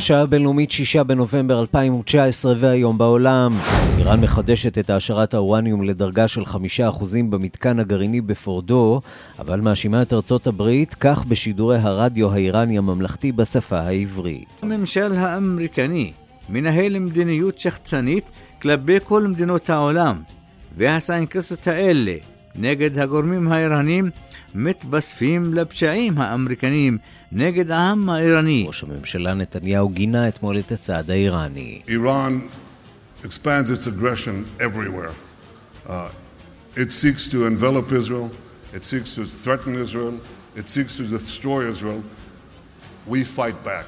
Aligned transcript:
השעה 0.00 0.20
הבינלאומית 0.20 0.70
6 0.70 0.96
בנובמבר 0.96 1.60
2019 1.60 2.54
והיום 2.58 2.98
בעולם. 2.98 3.52
איראן 3.98 4.20
מחדשת 4.20 4.78
את 4.78 4.90
העשרת 4.90 5.34
האורניום 5.34 5.82
לדרגה 5.82 6.28
של 6.28 6.42
5% 6.42 6.56
במתקן 7.30 7.78
הגרעיני 7.78 8.20
בפורדו, 8.20 9.00
אבל 9.38 9.60
מאשימה 9.60 10.02
את 10.02 10.12
ארצות 10.12 10.46
הברית, 10.46 10.94
כך 10.94 11.24
בשידורי 11.24 11.76
הרדיו 11.78 12.32
האיראני 12.32 12.78
הממלכתי 12.78 13.32
בשפה 13.32 13.78
העברית. 13.78 14.60
הממשל 14.62 15.12
האמריקני 15.12 16.12
מנהל 16.48 16.98
מדיניות 16.98 17.58
שחצנית 17.58 18.24
כלפי 18.62 18.98
כל 19.04 19.26
מדינות 19.26 19.70
העולם, 19.70 20.22
והסנקסות 20.76 21.66
האלה 21.66 22.14
נגד 22.54 22.98
הגורמים 22.98 23.52
האיראנים 23.52 24.10
מתווספים 24.54 25.54
לפשעים 25.54 26.18
האמריקניים 26.18 26.98
נגד 27.32 27.70
העם 27.70 28.10
האיראני. 28.10 28.64
ראש 28.66 28.84
הממשלה 28.84 29.34
נתניהו 29.34 29.88
גינה 29.88 30.28
אתמול 30.28 30.58
את 30.58 30.72
הצעד 30.72 31.10
האיראני. 31.10 31.80
איראן 31.88 32.40
expands 33.22 33.70
its 33.70 33.86
aggression 33.86 34.62
everywhere. 34.62 35.12
Uh, 35.86 36.10
it 36.76 36.90
seeks 36.90 37.28
to 37.28 37.46
envelop 37.46 37.92
Israel, 37.92 38.30
it 38.74 38.84
seeks 38.84 39.14
to 39.14 39.24
threaten 39.44 39.74
Israel, 39.84 40.14
it 40.56 40.66
seeks 40.68 40.96
to 40.96 41.02
destroy 41.02 41.60
Israel. 41.70 42.02
We 43.08 43.24
fight 43.38 43.64
back. 43.64 43.86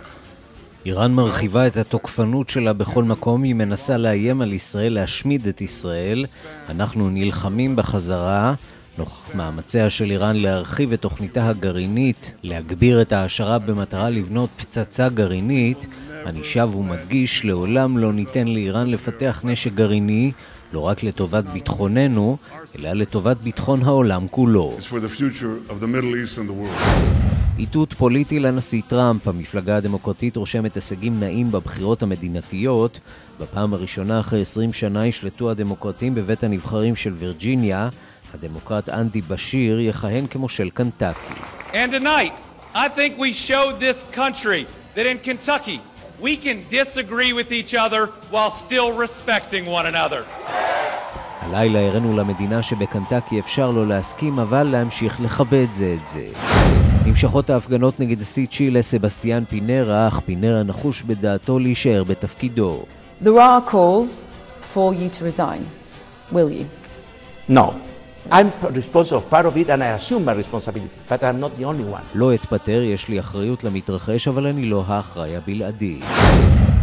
איראן 0.86 1.12
מרחיבה 1.12 1.66
את 1.66 1.76
התוקפנות 1.76 2.48
שלה 2.48 2.72
בכל 2.72 3.04
מקום, 3.04 3.42
היא 3.42 3.54
מנסה 3.54 3.96
לאיים 3.96 4.42
על 4.42 4.52
ישראל, 4.52 4.92
להשמיד 4.92 5.46
את 5.46 5.60
ישראל. 5.60 6.24
אנחנו 6.68 7.10
נלחמים 7.10 7.76
בחזרה. 7.76 8.54
נוכח 8.98 9.34
מאמציה 9.34 9.90
של 9.90 10.10
איראן 10.10 10.36
להרחיב 10.36 10.92
את 10.92 11.00
תוכניתה 11.00 11.48
הגרעינית, 11.48 12.34
להגביר 12.42 13.02
את 13.02 13.12
ההעשרה 13.12 13.58
במטרה 13.58 14.10
לבנות 14.10 14.50
פצצה 14.50 15.08
גרעינית, 15.08 15.86
אני 16.26 16.44
שב 16.44 16.70
ומדגיש, 16.74 17.44
לעולם 17.44 17.98
לא 17.98 18.12
ניתן 18.12 18.48
לאיראן 18.48 18.90
לפתח 18.90 19.40
נשק 19.44 19.72
גרעיני, 19.72 20.32
לא 20.72 20.80
רק 20.80 21.02
לטובת 21.02 21.44
ביטחוננו, 21.44 22.36
אלא 22.78 22.92
לטובת 22.92 23.36
ביטחון 23.36 23.82
העולם 23.82 24.28
כולו. 24.28 24.76
איתות 27.58 27.92
פוליטי 27.92 28.40
לנשיא 28.40 28.82
טראמפ, 28.88 29.28
המפלגה 29.28 29.76
הדמוקרטית 29.76 30.36
רושמת 30.36 30.74
הישגים 30.74 31.20
נאים 31.20 31.52
בבחירות 31.52 32.02
המדינתיות. 32.02 33.00
בפעם 33.40 33.74
הראשונה 33.74 34.20
אחרי 34.20 34.40
20 34.40 34.72
שנה 34.72 35.06
ישלטו 35.06 35.50
הדמוקרטים 35.50 36.14
בבית 36.14 36.44
הנבחרים 36.44 36.96
של 36.96 37.12
וירג'יניה. 37.12 37.88
הדמוקרט 38.34 38.88
אנדי 38.88 39.20
בשיר 39.20 39.80
יכהן 39.80 40.26
כמושל 40.26 40.70
קנטקי. 40.70 41.34
And 41.72 41.92
tonight, 41.92 42.32
I 42.74 42.88
think 42.88 43.18
we 43.18 43.32
showed 43.32 43.80
this 43.80 44.04
country 44.16 44.66
that 44.94 45.06
in 45.06 45.18
Kentucky 45.18 45.80
we 46.20 46.36
can 46.36 46.58
disagree 46.70 47.32
with 47.32 47.50
each 47.52 47.74
other 47.74 48.02
while 48.30 48.50
still 48.50 48.92
respecting 48.92 49.64
one 49.66 49.86
another. 49.86 50.22
הלילה 51.40 51.86
הראינו 51.86 52.16
למדינה 52.16 52.62
שבקנטקי 52.62 53.40
אפשר 53.40 53.70
לא 53.70 53.86
להסכים, 53.86 54.38
אבל 54.38 54.62
להמשיך 54.62 55.20
לכבד 55.20 55.66
זה 55.70 55.96
את 56.02 56.08
זה. 56.08 56.26
נמשכות 57.04 57.50
ההפגנות 57.50 58.00
נגד 58.00 58.20
נשיא 58.20 58.46
צ'ילה 58.46 58.82
סבסטיאן 58.82 59.44
פינרה, 59.44 60.08
אך 60.08 60.20
פינרה 60.24 60.62
נחוש 60.62 61.02
בדעתו 61.02 61.58
להישאר 61.58 62.04
בתפקידו. 62.04 62.84
There 63.24 63.26
are 63.26 63.60
calls 63.60 64.24
for 64.74 64.94
you 64.94 65.08
to 65.18 65.24
resign. 65.24 65.62
Will 66.32 66.50
you? 66.50 66.66
No. 67.48 67.91
I'm 68.30 68.50
responsible 68.70 69.18
of 69.18 69.28
part 69.30 69.46
of 69.46 69.56
it 69.56 69.68
and 69.68 69.82
I 69.82 69.88
assume 69.98 70.24
my 70.24 70.32
responsibility, 70.32 70.96
but 71.08 71.22
I'm 71.24 71.40
not 71.40 71.56
the 71.56 71.64
only 71.64 71.84
one. 71.84 72.02
לא 72.14 72.34
אתפטר, 72.34 72.82
יש 72.82 73.08
לי 73.08 73.20
אחריות 73.20 73.64
למתרחש, 73.64 74.28
אבל 74.28 74.46
אני 74.46 74.64
לא 74.64 74.84
האחראי 74.86 75.36
הבלעדי. 75.36 75.98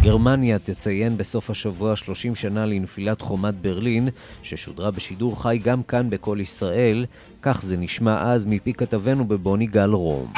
גרמניה 0.02 0.58
תציין 0.58 1.16
בסוף 1.16 1.50
השבוע 1.50 1.96
30 1.96 2.34
שנה 2.34 2.66
לנפילת 2.66 3.20
חומת 3.20 3.54
ברלין, 3.54 4.08
ששודרה 4.42 4.90
בשידור 4.90 5.42
חי 5.42 5.58
גם 5.62 5.82
כאן 5.82 6.10
בכל 6.10 6.38
ישראל, 6.40 7.06
כך 7.42 7.62
זה 7.62 7.76
נשמע 7.76 8.32
אז 8.32 8.46
מפי 8.46 8.72
כתבנו 8.72 9.24
בבוני 9.24 9.66
גל 9.66 9.90
רום. 9.90 10.32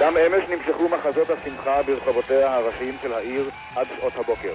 גם 0.00 0.14
אמש 0.16 0.50
מחזות 1.18 1.38
השמחה 1.42 1.82
ברחובותיה 1.82 2.54
הראשיים 2.54 2.96
של 3.02 3.12
העיר 3.12 3.50
עד 3.76 3.86
שעות 3.96 4.12
הבוקר. 4.16 4.54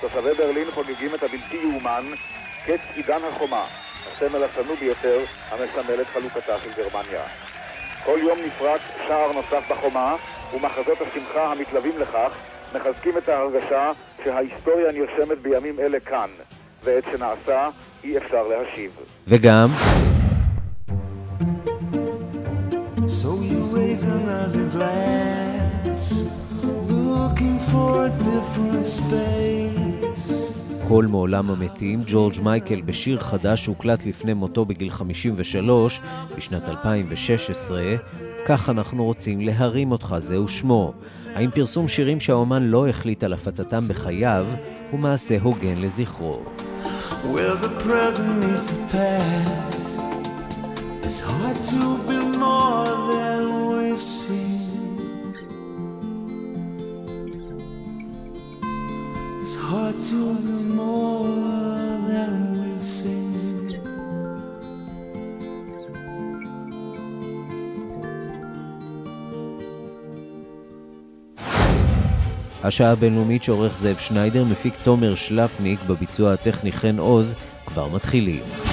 תושבי 0.00 0.34
ברלין 0.38 0.70
חוגגים 0.70 1.14
את 1.14 1.22
הבלתי 1.22 1.56
יאומן, 1.56 2.04
קץ 2.66 2.80
עידן 2.94 3.24
החומה, 3.28 3.64
הסמל 4.06 4.44
השנוא 4.44 4.74
ביותר 4.80 5.24
המסמל 5.50 6.00
את 6.00 6.06
חלוקתה 6.06 6.58
של 6.58 6.70
גרמניה. 6.76 7.22
כל 8.04 8.18
יום 8.22 8.38
נפרץ 8.46 8.80
שער 9.08 9.32
נוסף 9.32 9.70
בחומה, 9.70 10.16
ומחזות 10.54 10.98
השמחה 11.00 11.52
המתלווים 11.52 11.98
לכך 11.98 12.36
מחזקים 12.74 13.18
את 13.18 13.28
ההרגשה 13.28 13.92
שההיסטוריה 14.24 14.92
נרשמת 14.92 15.38
בימים 15.42 15.80
אלה 15.80 16.00
כאן, 16.00 16.28
ואת 16.84 17.04
שנעשה 17.12 17.68
אי 18.04 18.18
אפשר 18.18 18.42
להשיב. 18.42 18.90
וגם... 19.28 19.68
So 23.20 23.30
you 23.50 23.60
raise 23.76 24.02
another 24.02 24.66
glass, 24.74 25.45
קול 30.88 31.06
מעולם 31.06 31.50
המתים, 31.50 32.00
ג'ורג' 32.06 32.34
מייקל 32.42 32.80
בשיר 32.80 33.20
חדש 33.20 33.64
שהוקלט 33.64 34.06
לפני 34.06 34.34
מותו 34.34 34.64
בגיל 34.64 34.90
53 34.90 36.00
בשנת 36.36 36.62
2016, 36.68 37.82
כך 38.46 38.68
אנחנו 38.68 39.04
רוצים 39.04 39.40
להרים 39.40 39.92
אותך, 39.92 40.16
זהו 40.18 40.48
שמו. 40.48 40.92
האם 41.34 41.50
פרסום 41.50 41.88
שירים 41.88 42.20
שהאומן 42.20 42.62
לא 42.62 42.88
החליט 42.88 43.24
על 43.24 43.32
הפצתם 43.32 43.88
בחייו 43.88 44.46
הוא 44.90 45.00
מעשה 45.00 45.36
הוגן 45.42 45.74
לזכרו? 45.78 46.42
Well, 47.34 47.56
the 47.62 47.72
present 47.88 48.44
is 48.54 48.62
the 48.70 48.80
past. 48.92 50.00
It's 51.06 51.20
hard 51.28 51.58
to 51.72 51.82
be 52.08 52.20
more 52.38 52.86
than 53.12 53.42
we've 53.70 54.02
seen. 54.02 54.35
It's 59.48 59.54
hard 59.54 59.96
to 60.10 60.20
be 60.44 60.56
more 60.80 61.28
than 62.10 62.32
we've 62.58 62.82
seen. 62.82 63.26
השעה 72.64 72.90
הבינלאומית 72.90 73.42
שעורך 73.42 73.76
זאב 73.76 73.96
שניידר, 73.98 74.44
מפיק 74.44 74.74
תומר 74.82 75.14
שלפניק 75.14 75.80
בביצוע 75.86 76.32
הטכני 76.32 76.72
חן 76.72 76.98
עוז, 76.98 77.34
כבר 77.66 77.88
מתחילים. 77.88 78.65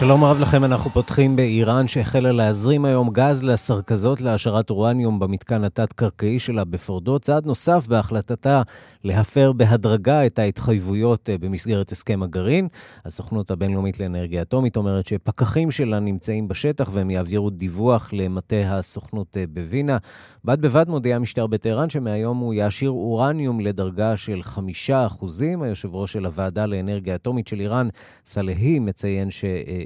שלום 0.00 0.24
רב 0.24 0.38
לכם, 0.38 0.64
אנחנו 0.64 0.90
פותחים 0.90 1.36
באיראן 1.36 1.88
שהחלה 1.88 2.32
להזרים 2.32 2.84
היום 2.84 3.10
גז 3.12 3.42
לסרכזות 3.42 4.20
להשארת 4.20 4.70
אורניום 4.70 5.18
במתקן 5.18 5.64
התת-קרקעי 5.64 6.38
שלה 6.38 6.64
בפורדו, 6.64 7.18
צעד 7.18 7.46
נוסף 7.46 7.86
בהחלטתה 7.88 8.62
להפר 9.04 9.52
בהדרגה 9.52 10.26
את 10.26 10.38
ההתחייבויות 10.38 11.30
אה, 11.30 11.38
במסגרת 11.38 11.92
הסכם 11.92 12.22
הגרעין. 12.22 12.68
הסוכנות 13.04 13.50
הבינלאומית 13.50 14.00
לאנרגיה 14.00 14.42
אטומית 14.42 14.76
אומרת 14.76 15.06
שפקחים 15.06 15.70
שלה 15.70 16.00
נמצאים 16.00 16.48
בשטח 16.48 16.90
והם 16.92 17.10
יעבירו 17.10 17.50
דיווח 17.50 18.08
למטה 18.12 18.56
הסוכנות 18.56 19.36
אה, 19.36 19.44
בווינה. 19.52 19.96
בד 20.44 20.60
בבד 20.60 20.88
מודיע 20.88 21.16
המשטר 21.16 21.46
בטהרן 21.46 21.90
שמהיום 21.90 22.38
הוא 22.38 22.54
יעשיר 22.54 22.90
אורניום 22.90 23.60
לדרגה 23.60 24.16
של 24.16 24.42
חמישה 24.42 25.06
אחוזים. 25.06 25.62
היושב 25.62 25.94
ראש 25.94 26.12
של 26.12 26.26
הוועדה 26.26 26.66
לאנרגיה 26.66 27.14
אטומית 27.14 27.48
של 27.48 27.60
איראן, 27.60 27.88
סלהי, 28.26 28.78
מציין 28.78 29.30
ש... 29.30 29.44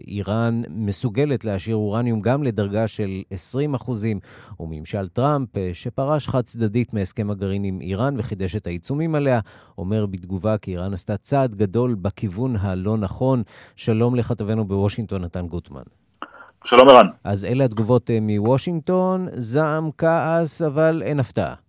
איראן 0.09 0.63
מסוגלת 0.71 1.45
להשאיר 1.45 1.77
אורניום 1.77 2.21
גם 2.21 2.43
לדרגה 2.43 2.89
של 2.89 3.23
20 3.31 3.75
אחוזים, 3.75 4.21
וממשל 4.61 5.09
טראמפ, 5.09 5.59
אה, 5.59 5.71
שפרש 5.73 6.29
חד 6.29 6.45
צדדית 6.45 6.95
מהסכם 6.95 7.31
הגרעין 7.31 7.65
עם 7.65 7.81
איראן 7.81 8.15
וחידש 8.19 8.57
את 8.57 8.67
העיצומים 8.67 9.15
עליה, 9.15 9.41
אומר 9.79 10.07
בתגובה 10.07 10.59
כי 10.59 10.71
איראן 10.71 10.95
עשתה 10.95 11.17
צעד 11.17 11.55
גדול 11.55 11.95
בכיוון 11.95 12.57
הלא 12.57 12.97
נכון. 12.97 13.43
שלום 13.77 14.15
לכתבנו 14.15 14.65
בוושינגטון, 14.65 15.25
נתן 15.25 15.47
גוטמן. 15.47 15.83
שלום 16.65 16.89
ערן. 16.89 17.07
אז 17.25 17.45
אלה 17.45 17.65
התגובות 17.65 18.11
אה, 18.11 18.19
מוושינגטון, 18.21 19.27
זעם, 19.33 19.91
כעס, 19.99 20.63
אבל 20.63 21.03
אין 21.05 21.21
הפתעה. 21.21 21.64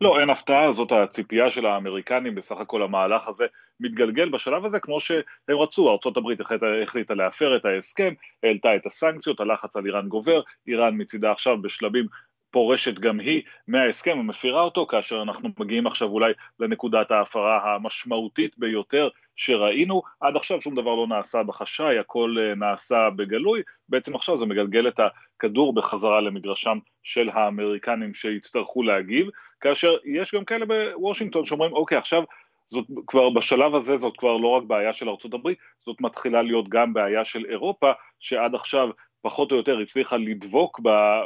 לא, 0.00 0.20
אין 0.20 0.30
הפתעה, 0.30 0.72
זאת 0.72 0.92
הציפייה 0.92 1.50
של 1.50 1.66
האמריקנים, 1.66 2.34
בסך 2.34 2.56
הכל 2.56 2.82
המהלך 2.82 3.28
הזה 3.28 3.46
מתגלגל 3.80 4.28
בשלב 4.28 4.64
הזה 4.64 4.80
כמו 4.80 5.00
שהם 5.00 5.22
רצו, 5.48 5.90
ארה"ב 5.90 6.42
החליטה, 6.82 7.14
להפר 7.14 7.56
את 7.56 7.64
ההסכם, 7.64 8.14
העלתה 8.42 8.76
את 8.76 8.86
הסנקציות, 8.86 9.40
הלחץ 9.40 9.76
על 9.76 9.86
איראן 9.86 10.08
גובר, 10.08 10.40
איראן 10.66 11.00
מצידה 11.00 11.32
עכשיו 11.32 11.62
בשלבים 11.62 12.06
פורשת 12.50 12.98
גם 12.98 13.20
היא 13.20 13.42
מההסכם 13.68 14.18
ומפירה 14.18 14.62
אותו, 14.62 14.86
כאשר 14.86 15.22
אנחנו 15.22 15.48
מגיעים 15.58 15.86
עכשיו 15.86 16.08
אולי 16.08 16.32
לנקודת 16.60 17.10
ההפרה 17.10 17.74
המשמעותית 17.74 18.58
ביותר 18.58 19.08
שראינו, 19.36 20.02
עד 20.20 20.36
עכשיו 20.36 20.60
שום 20.60 20.74
דבר 20.74 20.94
לא 20.94 21.06
נעשה 21.06 21.42
בחשאי, 21.42 21.98
הכל 21.98 22.36
אה, 22.40 22.54
נעשה 22.54 23.10
בגלוי, 23.16 23.62
בעצם 23.88 24.14
עכשיו 24.14 24.36
זה 24.36 24.46
מגלגל 24.46 24.88
את 24.88 25.00
הכדור 25.00 25.74
בחזרה 25.74 26.20
למגרשם 26.20 26.78
של 27.02 27.28
האמריקנים 27.32 28.14
שיצטרכו 28.14 28.82
להגיב, 28.82 29.26
כאשר 29.60 29.96
יש 30.04 30.34
גם 30.34 30.44
כאלה 30.44 30.66
בוושינגטון 30.66 31.44
שאומרים 31.44 31.72
אוקיי 31.72 31.98
עכשיו 31.98 32.22
זאת 32.68 32.86
כבר 33.06 33.30
בשלב 33.30 33.74
הזה 33.74 33.96
זאת 33.96 34.16
כבר 34.16 34.36
לא 34.36 34.48
רק 34.48 34.62
בעיה 34.62 34.92
של 34.92 35.08
ארצות 35.08 35.34
הברית, 35.34 35.58
זאת 35.80 36.00
מתחילה 36.00 36.42
להיות 36.42 36.68
גם 36.68 36.94
בעיה 36.94 37.24
של 37.24 37.44
אירופה, 37.48 37.92
שעד 38.20 38.54
עכשיו 38.54 38.90
פחות 39.26 39.52
או 39.52 39.56
יותר 39.56 39.78
הצליחה 39.78 40.16
לדבוק 40.16 40.80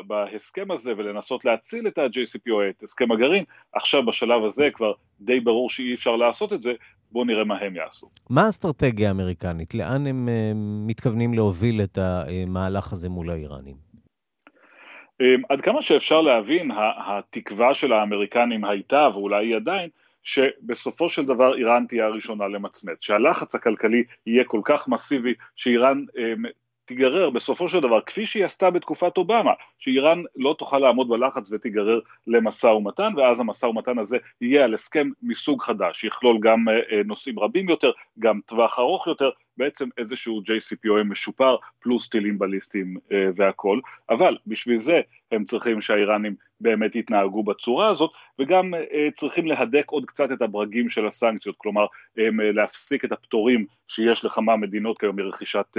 בהסכם 0.06 0.70
הזה 0.70 0.92
ולנסות 0.96 1.44
להציל 1.44 1.86
את 1.86 1.98
ה-JCPOA, 1.98 2.70
את 2.70 2.82
הסכם 2.82 3.12
הגרעין, 3.12 3.44
עכשיו 3.72 4.06
בשלב 4.06 4.44
הזה 4.44 4.68
כבר 4.74 4.92
די 5.20 5.40
ברור 5.40 5.70
שאי 5.70 5.94
אפשר 5.94 6.16
לעשות 6.16 6.52
את 6.52 6.62
זה, 6.62 6.72
בואו 7.12 7.24
נראה 7.24 7.44
מה 7.44 7.58
הם 7.58 7.76
יעשו. 7.76 8.10
מה 8.30 8.44
האסטרטגיה 8.46 9.08
האמריקנית? 9.08 9.74
לאן 9.74 10.06
הם 10.06 10.28
מתכוונים 10.86 11.34
להוביל 11.34 11.80
את 11.82 11.98
המהלך 11.98 12.92
הזה 12.92 13.08
מול 13.08 13.30
האיראנים? 13.30 13.76
Um, 15.22 15.42
עד 15.48 15.60
כמה 15.60 15.82
שאפשר 15.82 16.20
להבין, 16.20 16.70
התקווה 17.06 17.74
של 17.74 17.92
האמריקנים 17.92 18.64
הייתה, 18.64 19.08
ואולי 19.14 19.46
היא 19.46 19.56
עדיין, 19.56 19.90
שבסופו 20.22 21.08
של 21.08 21.26
דבר 21.26 21.56
איראן 21.56 21.84
תהיה 21.88 22.06
הראשונה 22.06 22.48
למצמץ, 22.48 23.04
שהלחץ 23.04 23.54
הכלכלי 23.54 24.04
יהיה 24.26 24.44
כל 24.44 24.60
כך 24.64 24.88
מסיבי, 24.88 25.34
שאיראן 25.56 26.04
um, 26.10 26.48
תיגרר. 26.90 27.30
בסופו 27.30 27.68
של 27.68 27.80
דבר, 27.80 28.00
כפי 28.00 28.26
שהיא 28.26 28.44
עשתה 28.44 28.70
בתקופת 28.70 29.16
אובמה, 29.16 29.52
שאיראן 29.78 30.22
לא 30.36 30.54
תוכל 30.58 30.78
לעמוד 30.78 31.08
בלחץ 31.08 31.52
ותיגרר 31.52 32.00
למשא 32.26 32.66
ומתן, 32.66 33.12
ואז 33.16 33.40
המשא 33.40 33.66
ומתן 33.66 33.98
הזה 33.98 34.18
יהיה 34.40 34.64
על 34.64 34.74
הסכם 34.74 35.10
מסוג 35.22 35.62
חדש, 35.62 36.00
שיכלול 36.00 36.38
גם 36.40 36.68
אה, 36.68 36.74
אה, 36.74 37.02
נושאים 37.04 37.38
רבים 37.38 37.68
יותר, 37.68 37.90
גם 38.18 38.40
טווח 38.46 38.78
ארוך 38.78 39.06
יותר, 39.06 39.30
בעצם 39.56 39.88
איזשהו 39.98 40.40
JCPOA 40.40 41.04
משופר, 41.04 41.56
פלוס 41.80 42.08
טילים 42.08 42.38
בליסטיים 42.38 42.96
אה, 43.12 43.28
והכל, 43.36 43.80
אבל 44.10 44.36
בשביל 44.46 44.78
זה 44.78 45.00
הם 45.32 45.44
צריכים 45.44 45.80
שהאיראנים 45.80 46.34
באמת 46.60 46.96
יתנהגו 46.96 47.42
בצורה 47.42 47.88
הזאת, 47.88 48.10
וגם 48.38 48.74
אה, 48.74 49.08
צריכים 49.14 49.46
להדק 49.46 49.84
עוד 49.90 50.04
קצת 50.06 50.32
את 50.32 50.42
הברגים 50.42 50.88
של 50.88 51.06
הסנקציות, 51.06 51.54
כלומר 51.58 51.86
אה, 52.18 52.28
להפסיק 52.30 53.04
את 53.04 53.12
הפטורים 53.12 53.66
שיש 53.88 54.24
לכמה 54.24 54.56
מדינות 54.56 54.98
כיום 54.98 55.16
מרכישת 55.16 55.76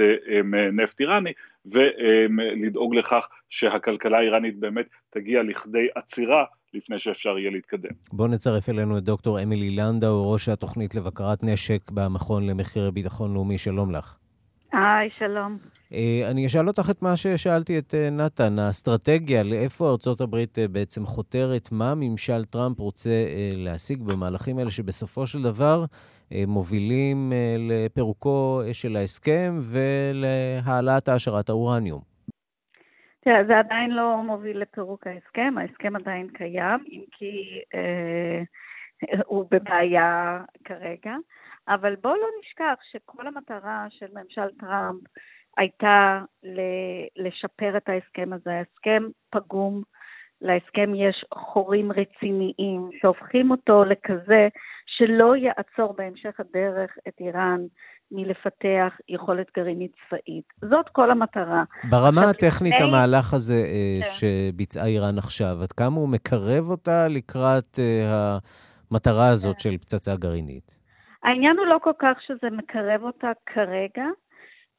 נפט 0.72 1.00
איראני, 1.00 1.32
ולדאוג 1.66 2.94
לכך 2.94 3.28
שהכלכלה 3.50 4.18
האיראנית 4.18 4.58
באמת 4.58 4.86
תגיע 5.10 5.42
לכדי 5.42 5.88
עצירה 5.94 6.44
לפני 6.74 6.98
שאפשר 6.98 7.38
יהיה 7.38 7.50
להתקדם. 7.50 7.90
בואו 8.12 8.28
נצרף 8.28 8.68
אלינו 8.68 8.98
את 8.98 9.04
דוקטור 9.04 9.42
אמילי 9.42 9.70
לנדאו, 9.70 10.32
ראש 10.32 10.48
התוכנית 10.48 10.94
לבקרת 10.94 11.42
נשק 11.42 11.90
במכון 11.90 12.46
למחירי 12.46 12.90
ביטחון 12.90 13.34
לאומי. 13.34 13.58
שלום 13.58 13.92
לך. 13.92 14.21
היי, 14.72 15.10
שלום. 15.18 15.58
Uh, 15.90 16.30
אני 16.30 16.46
אשאל 16.46 16.68
אותך 16.68 16.90
את 16.90 17.02
מה 17.02 17.16
ששאלתי 17.16 17.78
את 17.78 17.94
uh, 17.94 18.10
נתן, 18.10 18.58
האסטרטגיה, 18.58 19.42
לאיפה 19.42 19.90
ארצות 19.90 20.20
הברית 20.20 20.58
uh, 20.58 20.68
בעצם 20.68 21.04
חותרת, 21.04 21.68
מה 21.72 21.94
ממשל 21.96 22.44
טראמפ 22.44 22.80
רוצה 22.80 23.10
להשיג 23.56 24.02
במהלכים 24.02 24.58
האלה, 24.58 24.70
שבסופו 24.70 25.26
של 25.26 25.42
דבר 25.42 25.84
מובילים 26.46 27.32
לפירוקו 27.58 28.60
של 28.72 28.96
ההסכם 28.96 29.58
ולהעלאת 29.72 31.08
העשרת 31.08 31.48
האורניום. 31.48 32.12
תראה, 33.24 33.44
זה 33.44 33.58
עדיין 33.58 33.90
לא 33.90 34.22
מוביל 34.22 34.58
לפירוק 34.58 35.06
ההסכם, 35.06 35.54
ההסכם 35.58 35.96
עדיין 35.96 36.28
קיים, 36.28 36.84
אם 36.90 37.02
כי 37.12 37.60
אה, 37.74 38.42
הוא 39.26 39.46
בבעיה 39.50 40.40
כרגע, 40.64 41.14
אבל 41.74 41.96
בואו 42.02 42.14
לא 42.14 42.28
נשכח 42.40 42.74
שכל 42.92 43.26
המטרה 43.26 43.86
של 43.90 44.06
ממשל 44.12 44.48
טראמפ 44.60 45.00
הייתה 45.56 46.20
לשפר 47.16 47.76
את 47.76 47.88
ההסכם 47.88 48.32
הזה. 48.32 48.50
ההסכם 48.50 49.02
פגום, 49.30 49.82
להסכם 50.40 50.94
יש 50.94 51.24
חורים 51.34 51.92
רציניים 51.92 52.90
שהופכים 53.00 53.50
אותו 53.50 53.84
לכזה 53.84 54.48
שלא 54.86 55.36
יעצור 55.36 55.94
בהמשך 55.98 56.40
הדרך 56.40 56.90
את 57.08 57.12
איראן 57.20 57.60
מלפתח 58.12 58.92
יכולת 59.08 59.46
גרעינית 59.56 59.92
צבאית. 60.08 60.44
זאת 60.60 60.88
כל 60.92 61.10
המטרה. 61.10 61.64
ברמה 61.90 62.30
הטכנית, 62.30 62.72
לפני... 62.74 62.86
המהלך 62.86 63.34
הזה 63.34 63.64
אה, 63.66 64.00
כן. 64.02 64.10
שביצעה 64.10 64.86
איראן 64.86 65.18
עכשיו, 65.18 65.62
עד 65.62 65.72
כמה 65.72 65.96
הוא 65.96 66.08
מקרב 66.08 66.70
אותה 66.70 67.08
לקראת 67.08 67.78
אה, 67.78 68.38
המטרה 68.90 69.28
הזאת 69.28 69.54
כן. 69.54 69.60
של 69.60 69.78
פצצה 69.78 70.16
גרעינית? 70.16 70.81
העניין 71.22 71.58
הוא 71.58 71.66
לא 71.66 71.78
כל 71.82 71.92
כך 71.98 72.22
שזה 72.22 72.50
מקרב 72.50 73.02
אותה 73.02 73.30
כרגע, 73.46 74.06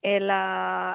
אלא 0.05 0.33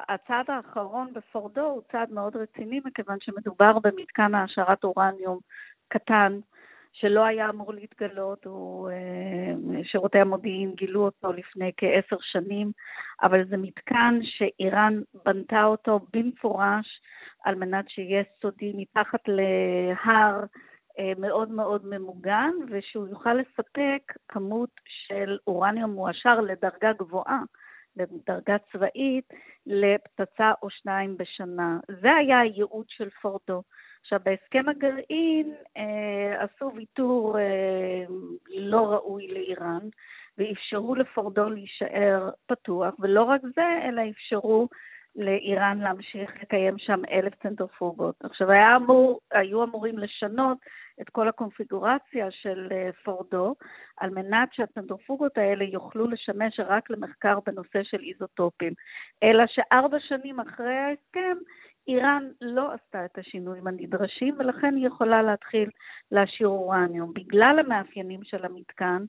הצעד 0.09 0.45
האחרון 0.49 1.13
בפורדו 1.13 1.61
הוא 1.61 1.81
צעד 1.91 2.11
מאוד 2.11 2.35
רציני, 2.35 2.79
מכיוון 2.85 3.17
שמדובר 3.21 3.79
במתקן 3.79 4.35
העשרת 4.35 4.83
אורניום 4.83 5.39
קטן, 5.87 6.39
שלא 6.93 7.25
היה 7.25 7.49
אמור 7.49 7.73
להתגלות, 7.73 8.45
הוא, 8.45 8.89
אה, 8.89 9.83
שירותי 9.83 10.19
המודיעין 10.19 10.73
גילו 10.75 11.05
אותו 11.05 11.33
לפני 11.33 11.71
כעשר 11.77 12.17
שנים, 12.21 12.71
אבל 13.21 13.45
זה 13.45 13.57
מתקן 13.57 14.19
שאיראן 14.23 15.01
בנתה 15.25 15.63
אותו 15.63 15.99
במפורש 16.13 17.01
על 17.45 17.55
מנת 17.55 17.89
שיהיה 17.89 18.23
סודי 18.41 18.73
מתחת 18.75 19.19
להר 19.27 20.43
מאוד 21.17 21.51
מאוד 21.51 21.85
ממוגן, 21.85 22.51
ושהוא 22.69 23.07
יוכל 23.07 23.33
לספק 23.33 24.13
כמות 24.27 24.69
של 24.85 25.37
אורניום 25.47 25.91
מועשר 25.91 26.41
לדרגה 26.41 26.93
גבוהה. 26.93 27.39
לדרגה 27.95 28.57
צבאית 28.71 29.33
לפצצה 29.65 30.51
או 30.61 30.69
שניים 30.69 31.17
בשנה. 31.17 31.79
זה 32.01 32.15
היה 32.15 32.39
הייעוד 32.39 32.85
של 32.89 33.09
פורדו. 33.09 33.63
עכשיו, 34.01 34.19
בהסכם 34.23 34.69
הגרעין 34.69 35.55
אה, 35.77 36.43
עשו 36.43 36.71
ויתור 36.75 37.39
אה, 37.39 38.05
לא 38.49 38.91
ראוי 38.91 39.27
לאיראן, 39.27 39.89
ואפשרו 40.37 40.95
לפורדו 40.95 41.49
להישאר 41.49 42.29
פתוח, 42.45 42.93
ולא 42.99 43.23
רק 43.23 43.41
זה, 43.55 43.79
אלא 43.83 44.01
אפשרו 44.09 44.67
לאיראן 45.15 45.79
להמשיך 45.79 46.31
לקיים 46.41 46.77
שם 46.77 47.01
אלף 47.11 47.33
צנטרפוגות. 47.43 48.15
עכשיו, 48.23 48.51
היה 48.51 48.75
אמור, 48.75 49.19
היו 49.31 49.63
אמורים 49.63 49.97
לשנות 49.97 50.57
את 51.01 51.09
כל 51.09 51.27
הקונפיגורציה 51.27 52.31
של 52.31 52.67
אה, 52.71 52.89
פורדו, 53.03 53.55
על 53.97 54.09
מנת 54.09 54.53
שהצנטרפוגות 54.53 55.37
האלה 55.37 55.63
יוכלו 55.63 56.07
לשמש 56.07 56.59
רק 56.59 56.89
למחקר 56.89 57.39
בנושא 57.45 57.83
של 57.83 57.99
איזוטופים. 58.13 58.73
אלא 59.23 59.43
שארבע 59.47 59.97
שנים 59.99 60.39
אחרי 60.39 60.75
ההסכם, 60.75 61.37
איראן 61.87 62.23
לא 62.41 62.71
עשתה 62.73 63.05
את 63.05 63.17
השינויים 63.17 63.67
הנדרשים, 63.67 64.35
ולכן 64.39 64.75
היא 64.75 64.87
יכולה 64.87 65.21
להתחיל 65.21 65.69
להשאיר 66.11 66.47
אורניום. 66.47 67.13
בגלל 67.13 67.59
המאפיינים 67.59 68.23
של 68.23 68.45
המתקן, 68.45 69.03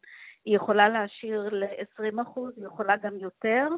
היא 0.44 0.56
יכולה 0.56 0.88
להשאיר 0.88 1.48
ל-20%, 1.52 2.40
היא 2.56 2.66
יכולה 2.66 2.96
גם 2.96 3.16
יותר, 3.16 3.68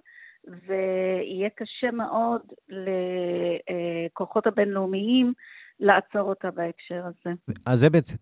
ויהיה 0.45 1.50
קשה 1.50 1.90
מאוד 1.90 2.42
לכוחות 2.69 4.47
הבינלאומיים 4.47 5.33
לעצור 5.82 6.28
אותה 6.28 6.50
בהקשר 6.50 7.02
הזה. 7.06 7.34
אז 7.66 7.78
זה 7.78 7.90
בעצם... 7.90 8.16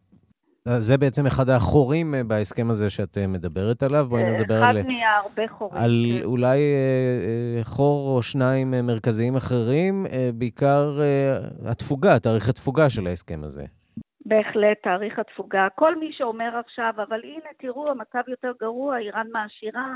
זה 0.79 0.99
בעצם 0.99 1.27
אחד 1.27 1.49
החורים 1.49 2.15
אה, 2.15 2.25
בהסכם 2.25 2.71
הזה 2.71 2.91
שאת 2.91 3.19
אה, 3.19 3.27
מדברת 3.27 3.83
עליו. 3.83 4.07
בואי 4.09 4.23
אה, 4.23 4.41
נדבר 4.41 4.65
על... 4.65 4.81
אחד 4.81 4.89
מהרבה 4.89 5.49
חורים. 5.49 5.83
על 5.83 6.07
כן. 6.21 6.25
אולי 6.25 6.61
חור 7.63 8.17
או 8.17 8.23
שניים 8.23 8.71
מרכזיים 8.71 9.37
אחרים, 9.37 10.07
בעיקר 10.35 11.01
התפוגה, 11.71 12.19
תאריך 12.19 12.49
התפוגה 12.49 12.91
של 12.91 13.07
ההסכם 13.07 13.45
הזה. 13.45 13.65
בהחלט, 14.27 14.79
תאריך 14.83 15.19
התפוגה. 15.19 15.69
כל 15.75 15.99
מי 15.99 16.11
שאומר 16.13 16.61
עכשיו, 16.67 16.93
אבל 16.97 17.21
הנה, 17.25 17.51
תראו, 17.59 17.85
המצב 17.91 18.29
יותר 18.29 18.53
גרוע, 18.61 18.99
איראן 18.99 19.27
מעשירה, 19.33 19.93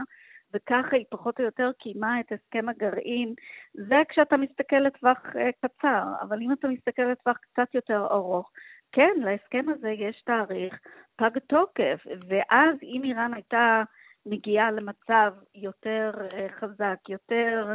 וככה 0.55 0.97
היא 0.97 1.05
פחות 1.11 1.41
או 1.41 1.45
יותר 1.45 1.71
קיימה 1.79 2.21
את 2.21 2.33
הסכם 2.33 2.69
הגרעין, 2.69 3.35
זה 3.75 3.97
כשאתה 4.09 4.37
מסתכל 4.37 4.77
לטווח 4.77 5.19
קצר, 5.61 6.03
אבל 6.21 6.39
אם 6.41 6.53
אתה 6.53 6.69
מסתכל 6.69 7.03
לטווח 7.03 7.37
קצת 7.37 7.75
יותר 7.75 8.07
ארוך, 8.11 8.51
כן, 8.93 9.13
להסכם 9.17 9.65
הזה 9.69 9.91
יש 9.91 10.23
תאריך 10.27 10.81
פג 11.17 11.39
תוקף, 11.47 12.07
ואז 12.29 12.75
אם 12.83 13.01
איראן 13.05 13.35
הייתה 13.35 13.83
מגיעה 14.27 14.71
למצב 14.71 15.33
יותר 15.55 16.11
אה, 16.35 16.47
חזק, 16.49 17.09
יותר 17.09 17.75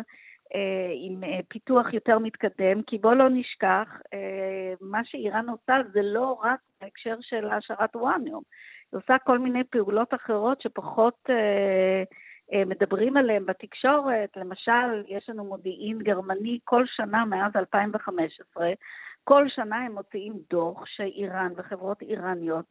אה, 0.55 0.91
עם 0.93 1.23
אה, 1.23 1.39
פיתוח 1.47 1.93
יותר 1.93 2.19
מתקדם, 2.19 2.81
כי 2.87 2.97
בואו 2.97 3.13
לא 3.13 3.29
נשכח, 3.29 3.87
אה, 4.13 4.73
מה 4.81 5.01
שאיראן 5.05 5.49
עושה 5.49 5.77
זה 5.93 5.99
לא 6.03 6.39
רק 6.43 6.59
בהקשר 6.81 7.15
של 7.21 7.49
העשרת 7.49 7.95
אורניום, 7.95 8.43
היא 8.91 8.99
עושה 8.99 9.17
כל 9.17 9.39
מיני 9.39 9.63
פעולות 9.63 10.13
אחרות 10.13 10.61
שפחות 10.61 11.29
מדברים 12.65 13.17
עליהן 13.17 13.45
בתקשורת, 13.45 14.37
למשל, 14.37 15.03
יש 15.07 15.29
לנו 15.29 15.43
מודיעין 15.43 15.99
גרמני 15.99 16.59
כל 16.63 16.83
שנה 16.85 17.25
מאז 17.25 17.51
2015, 17.55 18.69
כל 19.23 19.49
שנה 19.49 19.75
הם 19.75 19.91
מוציאים 19.91 20.33
דוח 20.49 20.85
שאיראן 20.85 21.51
וחברות 21.55 22.01
איראניות 22.01 22.65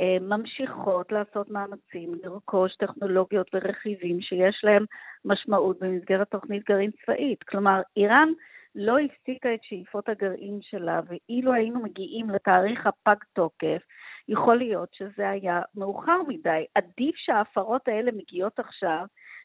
אה, 0.00 0.16
ממשיכות 0.20 1.12
לעשות 1.12 1.50
מאמצים 1.50 2.14
לרכוש 2.22 2.76
טכנולוגיות 2.76 3.50
ורכיבים 3.54 4.20
שיש 4.20 4.60
להם 4.64 4.84
משמעות 5.24 5.78
במסגרת 5.80 6.30
תוכנית 6.30 6.68
גרעין 6.68 6.90
צבאית. 6.90 7.42
כלומר, 7.42 7.80
איראן 7.96 8.28
לא 8.74 8.98
הפסיקה 8.98 9.54
את 9.54 9.60
שאיפות 9.62 10.08
הגרעין 10.08 10.58
שלה, 10.62 11.00
ואילו 11.08 11.52
היינו 11.52 11.82
מגיעים 11.82 12.30
לתאריך 12.30 12.86
הפג 12.86 13.16
תוקף, 13.32 13.82
יכול 14.28 14.56
להיות 14.56 14.88
שזה 14.92 15.30
היה 15.30 15.60
מאוחר 15.74 16.22
מדי. 16.28 16.64
עדיף 16.74 17.16
שההפרות 17.16 17.88
האלה 17.88 18.12
מגיעות 18.12 18.58
עכשיו, 18.58 19.04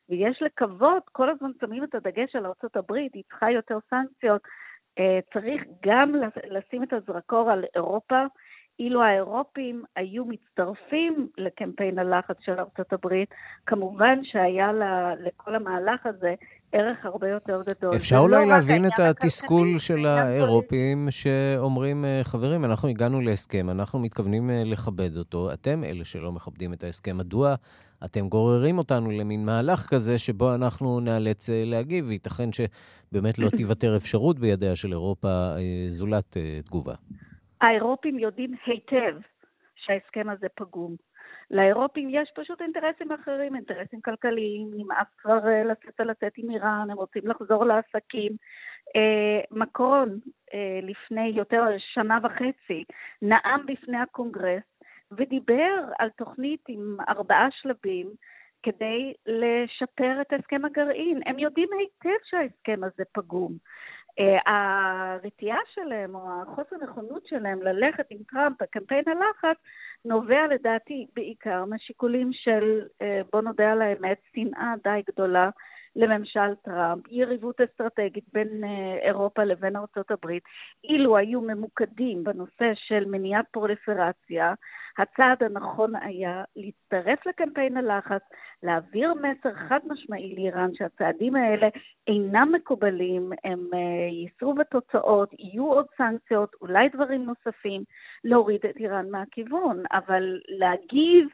ויש 0.10 0.42
לקוות, 0.42 1.04
כל 1.12 1.30
הזמן 1.30 1.52
שמים 1.62 1.84
את 1.84 1.96
הדגש 1.96 2.36
על 2.36 2.46
ארה"ב, 2.46 2.94
היא 2.94 3.24
צריכה 3.30 3.52
יותר 3.52 3.78
סנקציות. 3.90 4.42
אה, 5.00 5.20
צריך 5.34 5.64
גם 5.86 6.14
לשים 6.50 6.84
את 6.84 6.94
הזרקור 6.94 7.52
על 7.52 7.66
אירופה, 7.76 8.24
אילו 8.80 9.04
האירופים 9.04 9.84
היו 9.96 10.26
מצטרפים 10.26 11.28
לקמפיין 11.38 12.00
הלחץ 12.00 12.36
של 12.46 12.52
ארצות 12.52 12.94
הברית, 12.94 13.30
כמובן 13.66 14.20
שהיה 14.24 14.72
לכל 15.20 15.56
המהלך 15.56 16.06
הזה 16.06 16.34
ערך 16.72 17.06
הרבה 17.06 17.30
יותר 17.30 17.62
גדול. 17.66 17.96
אפשר 17.96 18.18
אולי 18.18 18.46
להבין 18.46 18.86
את 18.86 19.00
התסכול 19.00 19.78
של 19.78 20.06
האירופים 20.06 21.08
שאומרים, 21.10 22.06
אה, 22.06 22.22
חברים, 22.24 22.66
אנחנו 22.66 22.90
הגענו 22.90 23.22
להסכם, 23.22 23.70
אנחנו 23.70 24.00
מתכוונים 24.00 24.50
אה, 24.50 24.64
לכבד 24.66 25.18
אותו, 25.18 25.54
אתם 25.54 25.84
אלה 25.84 26.06
שלא 26.06 26.32
מכבדים 26.32 26.74
את 26.74 26.84
ההסכם. 26.84 27.18
מדוע 27.18 27.56
אתם 28.06 28.30
גוררים 28.30 28.78
אותנו 28.78 29.12
למין 29.12 29.46
מהלך 29.46 29.88
כזה 29.90 30.18
שבו 30.18 30.56
אנחנו 30.56 31.00
נאלץ 31.00 31.50
אה, 31.50 31.64
להגיב, 31.66 32.06
וייתכן 32.08 32.50
שבאמת 32.52 33.40
לא 33.40 33.50
תיוותר 33.58 33.98
אפשרות 33.98 34.40
בידיה 34.40 34.76
של 34.76 34.92
אירופה 34.92 35.56
זולת 35.90 36.38
תגובה. 36.66 36.94
האירופים 37.62 38.20
יודעים 38.20 38.52
היטב 38.66 39.18
שההסכם 39.76 40.30
הזה 40.30 40.48
פגום. 40.56 40.96
לאירופים 41.52 42.08
יש 42.12 42.32
פשוט 42.36 42.62
אינטרסים 42.62 43.12
אחרים, 43.12 43.56
אינטרסים 43.56 44.02
כלכליים, 44.02 44.68
נמאס 44.74 45.08
כבר 45.18 45.48
אה, 45.48 45.64
לצאת 45.64 46.00
ולצאת 46.00 46.34
עם 46.38 46.50
איראן, 46.50 46.88
הם 46.92 46.98
רוצים 46.98 47.22
לחזור 47.28 47.66
לעסקים. 47.66 48.32
אה, 48.96 49.42
מקרון, 49.52 50.20
אה, 50.54 50.80
לפני 50.84 51.28
יותר 51.28 51.64
שנה 51.78 52.18
וחצי, 52.24 52.84
נאם 53.22 53.66
בפני 53.66 53.98
הקונגרס 53.98 54.64
ודיבר 55.12 55.84
על 56.00 56.10
תוכנית 56.10 56.62
עם 56.68 56.98
ארבעה 57.10 57.48
שלבים 57.52 58.10
כדי 58.64 59.14
לשפר 59.26 60.22
את 60.22 60.34
הסכם 60.34 60.66
הגרעין. 60.66 61.22
הם 61.26 61.40
יודעים 61.40 61.70
היטב 61.80 62.18
שההסכם 62.24 62.84
הזה 62.84 63.04
פגום. 63.14 63.58
אה, 64.20 64.54
הרתיעה 64.54 65.60
שלהם 65.74 66.16
או 66.16 66.22
החוסר 66.42 66.76
נכונות 66.84 67.28
שלהם 67.28 67.62
ללכת 67.62 68.06
עם 68.10 68.18
טראמפ, 68.32 68.62
הקמפיין 68.62 69.04
הלחץ, 69.08 69.58
נובע 70.06 70.48
לדעתי 70.48 71.08
בעיקר 71.16 71.66
משיקולים 71.66 72.34
של, 72.34 72.82
אה, 73.02 73.22
בוא 73.32 73.42
נודה 73.42 73.72
על 73.72 73.82
האמת, 73.82 74.18
שנאה 74.36 74.74
די 74.84 75.02
גדולה 75.08 75.50
לממשל 75.96 76.56
טראמפ, 76.64 77.04
יריבות 77.10 77.62
אסטרטגית 77.62 78.24
בין 78.34 78.64
אה, 78.64 79.08
אירופה 79.08 79.44
לבין 79.44 79.76
ארצות 79.76 80.12
הברית. 80.12 80.44
אילו 80.84 81.18
היו 81.18 81.42
ממוקדים 81.42 82.24
בנושא 82.24 82.72
של 82.74 83.06
מניעת 83.06 83.46
פרוליפרציה, 83.52 84.54
הצעד 84.98 85.44
הנכון 85.44 85.96
היה 85.96 86.44
להצטרף 86.56 87.26
לקמפיין 87.26 87.78
הלחץ, 87.78 88.22
להעביר 88.64 89.14
מסר 89.14 89.54
חד 89.54 89.80
משמעי 89.88 90.36
לאיראן 90.36 90.70
שהצעדים 90.74 91.36
האלה 91.36 91.68
אינם 92.08 92.52
מקובלים, 92.56 93.32
הם 93.44 93.60
אה, 93.74 93.80
יישאו 94.12 94.56
בתוצאות, 94.56 95.30
יהיו 95.40 95.66
עוד 95.66 95.86
סנקציות, 95.98 96.56
אולי 96.62 96.90
דברים 96.90 97.26
נוספים, 97.26 97.84
להוריד 98.24 98.66
את 98.70 98.78
איראן 98.78 99.10
מהכיוון, 99.10 99.84
אבל 99.92 100.40
להגיב 100.48 101.28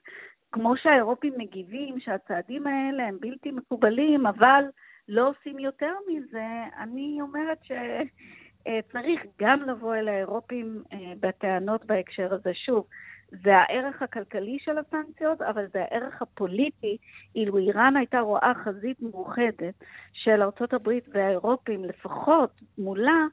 כמו 0.52 0.78
שהאירופים 0.78 1.34
מגיבים 1.38 2.00
שהצעדים 2.00 2.68
האלה 2.68 3.08
הם 3.08 3.18
בלתי 3.20 3.52
מקובלים, 3.52 4.28
אבל 4.28 4.64
לא 5.08 5.30
עושים 5.30 5.60
יותר 5.60 5.94
מזה, 6.08 6.48
אני 6.80 7.18
אומרת 7.22 7.60
שצריך 7.64 9.22
גם 9.42 9.62
לבוא 9.62 9.96
אל 9.96 10.08
האירופים 10.08 10.84
אה, 10.94 11.14
בטענות 11.20 11.86
בהקשר 11.86 12.34
הזה. 12.34 12.54
שוב, 12.54 12.88
זה 13.32 13.58
הערך 13.58 14.02
הכלכלי 14.02 14.58
של 14.60 14.78
הסנקציות, 14.78 15.42
אבל 15.42 15.66
זה 15.74 15.82
הערך 15.82 16.22
הפוליטי. 16.22 16.98
אילו 17.36 17.58
איראן 17.58 17.98
הייתה 17.98 18.20
רואה 18.20 18.52
חזית 18.64 19.02
מאוחדת 19.02 19.74
של 20.14 20.42
ארה"ב 20.42 20.90
והאירופים, 21.14 21.86
לפחות 21.86 22.62
מולה, 22.78 23.26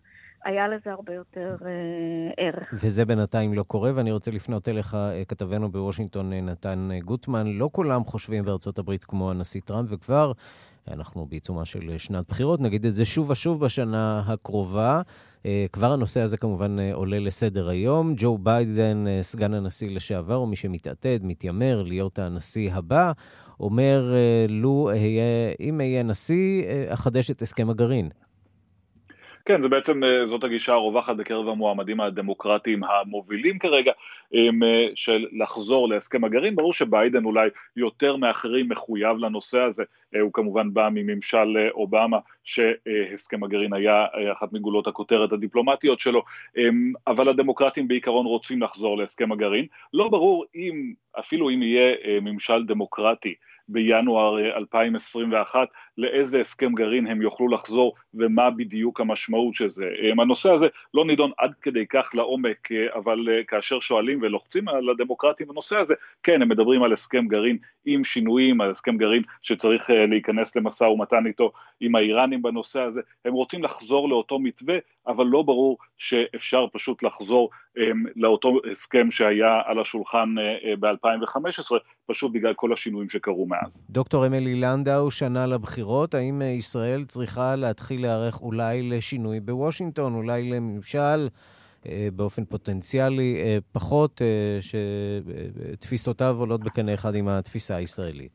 היה 0.44 0.68
לזה 0.68 0.92
הרבה 0.92 1.14
יותר 1.14 1.56
אה, 1.66 2.46
ערך. 2.46 2.68
וזה 2.72 3.04
בינתיים 3.04 3.54
לא 3.54 3.62
קורה, 3.62 3.90
ואני 3.94 4.12
רוצה 4.12 4.30
לפנות 4.30 4.68
אליך, 4.68 4.94
אה, 4.94 5.24
כתבנו 5.24 5.72
בוושינגטון, 5.72 6.32
אה, 6.32 6.40
נתן 6.40 6.88
אה, 6.92 7.00
גוטמן. 7.00 7.46
לא 7.46 7.70
כולם 7.72 8.04
חושבים 8.04 8.44
בארצות 8.44 8.78
הברית 8.78 9.04
כמו 9.04 9.30
הנשיא 9.30 9.60
טראמפ, 9.64 9.88
וכבר 9.92 10.32
אנחנו 10.88 11.26
בעיצומה 11.26 11.64
של 11.64 11.98
שנת 11.98 12.28
בחירות, 12.28 12.60
נגיד 12.60 12.86
את 12.86 12.94
זה 12.94 13.04
שוב 13.04 13.30
ושוב 13.30 13.64
בשנה 13.64 14.22
הקרובה. 14.26 15.02
כבר 15.72 15.92
הנושא 15.92 16.20
הזה 16.20 16.36
כמובן 16.36 16.76
עולה 16.92 17.18
לסדר 17.18 17.68
היום. 17.68 18.14
ג'ו 18.16 18.38
ביידן, 18.38 19.04
סגן 19.22 19.54
הנשיא 19.54 19.90
לשעבר, 19.90 20.40
ומי 20.40 20.56
שמתעתד, 20.56 21.18
מתיימר 21.22 21.82
להיות 21.82 22.18
הנשיא 22.18 22.72
הבא, 22.72 23.12
אומר, 23.60 24.14
לו 24.48 24.88
אהיה, 24.88 25.22
אם 25.60 25.80
אהיה 25.80 26.02
נשיא, 26.02 26.64
אחדש 26.88 27.30
את 27.30 27.42
הסכם 27.42 27.70
הגרעין. 27.70 28.08
כן, 29.48 29.62
זה 29.62 29.68
בעצם, 29.68 30.04
אה, 30.04 30.26
זאת 30.26 30.44
הגישה 30.44 30.72
הרווחת 30.72 31.16
בקרב 31.16 31.48
המועמדים 31.48 32.00
הדמוקרטיים 32.00 32.84
המובילים 32.84 33.58
כרגע, 33.58 33.92
אה, 34.34 34.48
של 34.94 35.26
לחזור 35.32 35.88
להסכם 35.88 36.24
הגרעין. 36.24 36.56
ברור 36.56 36.72
שביידן 36.72 37.24
אולי 37.24 37.48
יותר 37.76 38.16
מאחרים 38.16 38.68
מחויב 38.68 39.16
לנושא 39.18 39.60
הזה, 39.60 39.84
אה, 40.14 40.20
הוא 40.20 40.32
כמובן 40.32 40.74
בא 40.74 40.88
מממשל 40.92 41.68
אובמה, 41.70 42.18
שהסכם 42.44 43.44
הגרעין 43.44 43.72
היה 43.72 44.06
אחת 44.32 44.52
מגולות 44.52 44.86
הכותרת 44.86 45.32
הדיפלומטיות 45.32 46.00
שלו, 46.00 46.22
אבל 47.06 47.28
הדמוקרטים 47.28 47.88
בעיקרון 47.88 48.26
רוצים 48.26 48.62
לחזור 48.62 48.98
להסכם 48.98 49.32
הגרעין. 49.32 49.66
לא 49.92 50.08
ברור 50.08 50.44
אם, 50.54 50.92
אפילו 51.18 51.50
אם 51.50 51.62
יהיה 51.62 51.92
ממשל 52.22 52.64
דמוקרטי, 52.66 53.34
בינואר 53.68 54.56
2021, 54.56 55.58
אה, 55.58 55.64
לאיזה 55.98 56.40
הסכם 56.40 56.74
גרעין 56.74 57.06
הם 57.06 57.22
יוכלו 57.22 57.48
לחזור 57.48 57.94
ומה 58.14 58.50
בדיוק 58.50 59.00
המשמעות 59.00 59.54
של 59.54 59.70
זה. 59.70 59.84
אה, 59.84 60.22
הנושא 60.22 60.50
הזה 60.50 60.66
לא 60.94 61.04
נידון 61.04 61.30
עד 61.38 61.52
כדי 61.62 61.86
כך 61.86 62.10
לעומק, 62.14 62.72
אה, 62.72 62.86
אבל 62.94 63.18
כאשר 63.48 63.80
שואלים 63.80 64.18
ולוחצים 64.22 64.68
על 64.68 64.88
הדמוקרטים 64.90 65.48
בנושא 65.48 65.78
הזה, 65.78 65.94
כן, 66.22 66.42
הם 66.42 66.48
מדברים 66.48 66.82
על 66.82 66.92
הסכם 66.92 67.28
גרעין 67.28 67.58
עם 67.84 68.04
שינויים, 68.04 68.60
על 68.60 68.70
הסכם 68.70 68.96
גרעין 68.96 69.22
שצריך 69.42 69.90
להיכנס 69.90 70.56
למשא 70.56 70.84
ומתן 70.84 71.26
איתו 71.26 71.52
עם 71.80 71.94
האיראנים 71.94 72.42
בנושא 72.42 72.82
הזה, 72.82 73.00
הם 73.24 73.32
רוצים 73.32 73.62
לחזור 73.62 74.08
לאותו 74.08 74.38
מתווה, 74.38 74.76
אבל 75.06 75.26
לא 75.26 75.42
ברור 75.42 75.78
שאפשר 75.98 76.66
פשוט 76.72 77.02
לחזור 77.02 77.50
לאותו 78.16 78.58
הסכם 78.70 79.10
שהיה 79.10 79.60
על 79.64 79.80
השולחן 79.80 80.34
ב-2015, 80.80 81.76
פשוט 82.06 82.32
בגלל 82.32 82.54
כל 82.54 82.72
השינויים 82.72 83.10
שקרו 83.10 83.46
מאז. 83.46 83.80
דוקטור 83.90 84.26
אמילי 84.26 84.54
לנדאו, 84.54 85.10
שנה 85.10 85.46
לבחירות, 85.46 85.87
האם 86.14 86.42
ישראל 86.42 87.04
צריכה 87.04 87.56
להתחיל 87.56 88.02
להיערך 88.02 88.40
אולי 88.42 88.82
לשינוי 88.82 89.40
בוושינגטון, 89.40 90.14
אולי 90.14 90.50
לממשל? 90.50 91.28
אה, 91.86 92.08
באופן 92.16 92.44
פוטנציאלי 92.44 93.42
אה, 93.42 93.58
פחות, 93.72 94.22
אה, 94.22 94.58
שתפיסותיו 94.60 96.34
עולות 96.38 96.64
בקנה 96.64 96.94
אחד 96.94 97.14
עם 97.14 97.28
התפיסה 97.28 97.76
הישראלית. 97.76 98.32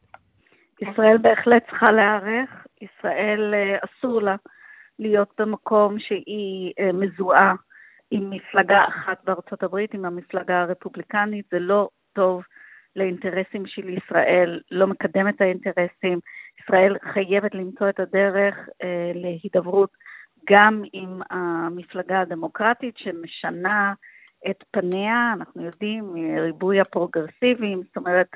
ישראל 0.82 1.18
בהחלט 1.22 1.64
צריכה 1.70 1.92
להיערך. 1.92 2.50
ישראל, 2.82 3.54
אסור 3.86 4.22
לה 4.22 4.36
להיות 5.00 5.30
במקום 5.40 6.00
שהיא 6.00 6.74
מזוהה 6.94 7.54
עם 8.12 8.30
מפלגה 8.30 8.86
אחת 8.88 9.24
בארצות 9.24 9.64
הברית, 9.64 9.94
עם 9.94 10.06
המפלגה 10.06 10.62
הרפובליקנית. 10.62 11.46
זה 11.52 11.60
לא 11.60 11.90
טוב 12.14 12.44
לאינטרסים 12.96 13.66
של 13.66 13.90
ישראל, 13.90 14.62
לא 14.72 14.88
מקדם 14.88 15.30
את 15.30 15.42
האינטרסים. 15.42 16.20
ישראל 16.64 16.98
חייבת 17.14 17.56
למצוא 17.56 17.90
את 17.90 18.00
הדרך 18.00 18.56
אה, 18.84 19.12
להידברות 19.16 19.90
גם 20.50 20.84
עם 20.94 21.22
המפלגה 21.30 22.22
הדמוקרטית 22.22 22.98
שמשנה 22.98 23.94
את 24.50 24.64
פניה, 24.72 25.34
אנחנו 25.34 25.64
יודעים, 25.64 26.14
ריבוי 26.40 26.80
הפרוגרסיביים, 26.80 27.82
זאת 27.88 27.98
אומרת, 27.98 28.28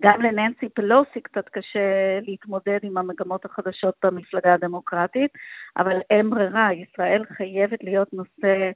גם 0.00 0.22
לננסי 0.22 0.68
פלוסי 0.68 1.20
קצת 1.22 1.48
קשה 1.48 2.18
להתמודד 2.22 2.78
עם 2.82 2.98
המגמות 2.98 3.44
החדשות 3.44 3.94
במפלגה 4.04 4.54
הדמוקרטית, 4.54 5.30
אבל 5.76 5.96
אין 6.10 6.30
ברירה, 6.30 6.72
ישראל 6.72 7.24
חייבת 7.36 7.84
להיות 7.84 8.12
נושא 8.12 8.70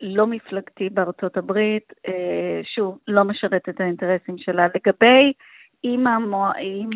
לא 0.00 0.26
מפלגתי 0.26 0.90
בארצות 0.90 1.36
הברית, 1.36 1.92
שוב, 2.74 2.98
לא 3.08 3.24
משרת 3.24 3.68
את 3.68 3.80
האינטרסים 3.80 4.38
שלה. 4.38 4.66
לגבי 4.66 5.32
אם, 5.84 6.04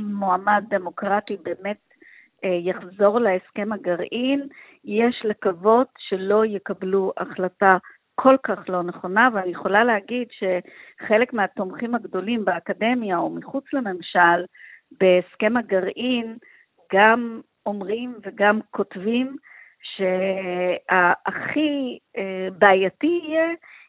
מועמד 0.05 0.65
דמוקרטי 0.69 1.37
באמת 1.43 1.81
יחזור 2.43 3.19
להסכם 3.21 3.73
הגרעין, 3.73 4.49
יש 4.85 5.23
לקוות 5.25 5.89
שלא 5.99 6.45
יקבלו 6.45 7.13
החלטה 7.17 7.77
כל 8.15 8.37
כך 8.43 8.59
לא 8.69 8.83
נכונה, 8.83 9.29
ואני 9.35 9.51
יכולה 9.51 9.85
להגיד 9.85 10.29
שחלק 10.31 11.33
מהתומכים 11.33 11.95
הגדולים 11.95 12.45
באקדמיה 12.45 13.19
או 13.19 13.31
מחוץ 13.31 13.65
לממשל, 13.73 14.45
בהסכם 15.01 15.57
הגרעין, 15.57 16.37
גם 16.93 17.41
אומרים 17.67 18.15
וגם 18.23 18.61
כותבים 18.71 19.37
שהכי 19.83 20.89
אה, 22.17 22.49
בעייתי 22.59 23.21
יהיה 23.29 23.49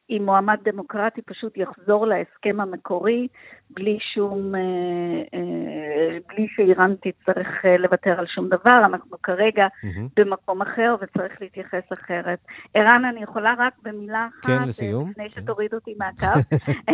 אם 0.09 0.21
מועמד 0.25 0.57
דמוקרטי 0.63 1.21
פשוט 1.21 1.57
יחזור 1.57 2.07
להסכם 2.07 2.61
המקורי 2.61 3.27
בלי 3.69 3.97
שום, 4.13 4.55
אה, 4.55 4.59
אה, 5.33 6.17
בלי 6.27 6.47
שאיראן 6.55 6.95
תצטרך 6.95 7.65
אה, 7.65 7.77
לוותר 7.77 8.19
על 8.19 8.25
שום 8.27 8.49
דבר. 8.49 8.85
אנחנו 8.85 9.21
כרגע 9.23 9.67
mm-hmm. 9.67 10.01
במקום 10.15 10.61
אחר 10.61 10.95
וצריך 11.01 11.41
להתייחס 11.41 11.83
אחרת. 11.93 12.39
ערן, 12.73 13.05
אני 13.05 13.23
יכולה 13.23 13.53
רק 13.57 13.73
במילה 13.83 14.27
אחת, 14.27 14.45
כן, 14.45 14.67
לסיום. 14.67 15.09
לפני 15.09 15.29
כן. 15.29 15.41
שתוריד 15.41 15.73
אותי 15.73 15.93
מהקו, 15.97 16.39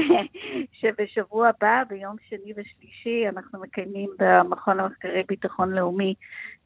שבשבוע 0.80 1.50
הבא, 1.50 1.84
ביום 1.90 2.16
שני 2.30 2.52
ושלישי, 2.52 3.30
אנחנו 3.30 3.62
מקיימים 3.62 4.10
במכון 4.20 4.80
המחקרי 4.80 5.24
ביטחון 5.28 5.70
לאומי 5.70 6.14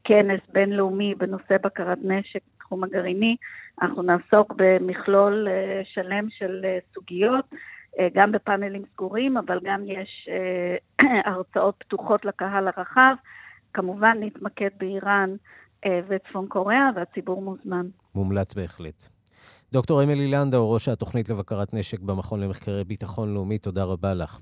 כנס 0.04 0.42
בינלאומי 0.54 1.16
בנושא 1.16 1.58
בקרת 1.64 1.98
נשק 2.04 2.42
בתחום 2.66 2.84
הגרעיני. 2.84 3.36
אנחנו 3.82 4.02
נעסוק 4.02 4.54
במכלול 4.56 5.48
אה, 5.48 5.82
שלם 5.94 6.28
של 6.30 6.62
אה, 6.66 6.78
סוגיות, 6.94 7.46
אה, 8.00 8.08
גם 8.14 8.32
בפאנלים 8.32 8.84
סגורים, 8.94 9.38
אבל 9.38 9.60
גם 9.64 9.84
יש 9.86 10.30
הרצאות 11.26 11.76
פתוחות 11.78 12.26
לקהל 12.26 12.68
הרחב. 12.68 13.16
כמובן 13.74 14.18
נתמקד 14.20 14.70
באיראן 14.80 15.36
וצפון 16.08 16.48
קוריאה, 16.48 16.90
והציבור 16.96 17.42
מוזמן. 17.42 17.86
מומלץ 18.16 18.54
בהחלט. 18.54 19.08
דוקטור 19.74 20.04
אמילי 20.04 20.28
לנדאו, 20.32 20.72
ראש 20.72 20.90
התוכנית 20.90 21.30
לבקרת 21.30 21.74
נשק 21.74 22.00
במכון 22.00 22.40
למחקרי 22.40 22.84
ביטחון 22.84 23.34
לאומי, 23.34 23.58
תודה 23.58 23.84
רבה 23.84 24.14
לך. 24.14 24.40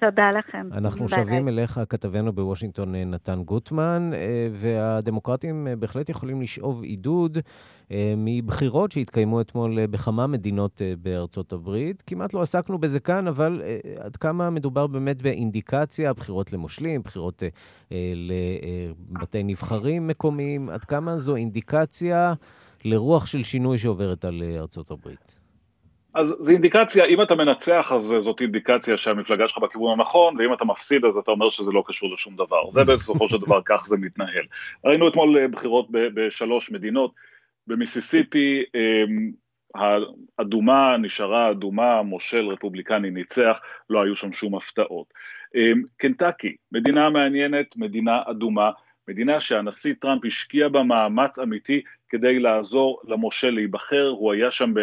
תודה 0.00 0.30
לכם. 0.30 0.68
אנחנו 0.72 1.08
שבים 1.08 1.48
אליך, 1.48 1.80
כתבנו 1.88 2.32
בוושינגטון 2.32 2.94
אה, 2.94 3.04
נתן 3.04 3.42
גוטמן, 3.42 4.10
אה, 4.14 4.48
והדמוקרטים 4.52 5.66
אה, 5.66 5.76
בהחלט 5.76 6.08
יכולים 6.08 6.42
לשאוב 6.42 6.82
עידוד 6.82 7.38
מבחירות 8.16 8.92
שהתקיימו 8.92 9.40
אתמול 9.40 9.86
בכמה 9.86 10.26
מדינות 10.26 10.82
בארצות 11.02 11.52
הברית. 11.52 12.02
כמעט 12.06 12.34
לא 12.34 12.42
עסקנו 12.42 12.78
בזה 12.78 13.00
כאן, 13.00 13.28
אבל 13.28 13.62
עד 13.98 14.16
כמה 14.16 14.50
מדובר 14.50 14.86
באמת 14.86 15.22
באינדיקציה, 15.22 16.12
בחירות 16.12 16.52
למושלים, 16.52 17.02
בחירות 17.02 17.42
לבתי 19.10 19.42
נבחרים 19.42 20.06
מקומיים, 20.06 20.68
עד 20.68 20.84
כמה 20.84 21.18
זו 21.18 21.36
אינדיקציה 21.36 22.34
לרוח 22.84 23.26
של 23.26 23.42
שינוי 23.42 23.78
שעוברת 23.78 24.24
על 24.24 24.42
ארצות 24.56 24.90
הברית? 24.90 25.39
אז 26.14 26.34
זו 26.40 26.52
אינדיקציה, 26.52 27.04
אם 27.04 27.22
אתה 27.22 27.34
מנצח 27.34 27.92
אז 27.94 28.14
זאת 28.18 28.40
אינדיקציה 28.40 28.96
שהמפלגה 28.96 29.48
שלך 29.48 29.58
בכיוון 29.58 29.98
הנכון, 29.98 30.36
ואם 30.38 30.52
אתה 30.52 30.64
מפסיד 30.64 31.04
אז 31.04 31.16
אתה 31.16 31.30
אומר 31.30 31.50
שזה 31.50 31.70
לא 31.72 31.84
קשור 31.86 32.14
לשום 32.14 32.36
דבר. 32.36 32.70
זה 32.70 32.80
בסופו 32.84 33.28
של 33.28 33.38
דבר, 33.38 33.60
כך 33.64 33.86
זה 33.86 33.96
מתנהל. 33.96 34.44
ראינו 34.84 35.08
אתמול 35.08 35.38
אה, 35.38 35.48
בחירות 35.48 35.86
בשלוש 35.90 36.70
מדינות, 36.70 37.14
במיסיסיפי 37.66 38.62
אמ, 38.74 39.30
האדומה 40.38 40.96
נשארה 40.96 41.50
אדומה, 41.50 42.02
מושל 42.02 42.46
רפובליקני 42.46 43.10
ניצח, 43.10 43.60
לא 43.90 44.02
היו 44.02 44.16
שם 44.16 44.32
שום 44.32 44.56
הפתעות. 44.56 45.06
אמ, 45.54 45.82
קנטקי, 45.96 46.56
מדינה 46.72 47.10
מעניינת, 47.10 47.76
מדינה 47.76 48.22
אדומה, 48.26 48.70
מדינה 49.08 49.40
שהנשיא 49.40 49.94
טראמפ 50.00 50.24
השקיע 50.24 50.68
בה 50.68 50.82
מאמץ 50.82 51.38
אמיתי 51.38 51.82
כדי 52.10 52.38
לעזור 52.38 53.00
למושל 53.08 53.50
להיבחר, 53.50 54.08
הוא 54.08 54.32
היה 54.32 54.50
שם 54.50 54.74